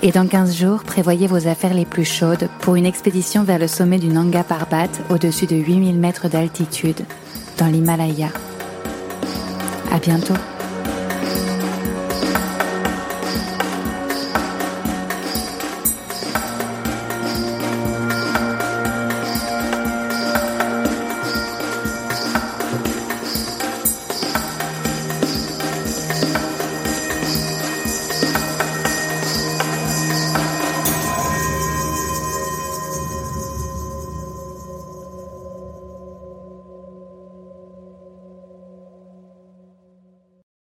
Et 0.00 0.12
dans 0.12 0.28
15 0.28 0.56
jours, 0.56 0.84
prévoyez 0.84 1.26
vos 1.26 1.48
affaires 1.48 1.74
les 1.74 1.86
plus 1.86 2.04
chaudes 2.04 2.48
pour 2.60 2.76
une 2.76 2.86
expédition 2.86 3.42
vers 3.42 3.58
le 3.58 3.66
sommet 3.66 3.98
du 3.98 4.06
Nanga 4.06 4.44
Parbat 4.44 4.92
au-dessus 5.10 5.46
de 5.46 5.56
8000 5.56 5.98
mètres 5.98 6.28
d'altitude, 6.28 7.04
dans 7.58 7.66
l'Himalaya. 7.66 8.28
À 9.90 9.98
bientôt! 9.98 10.34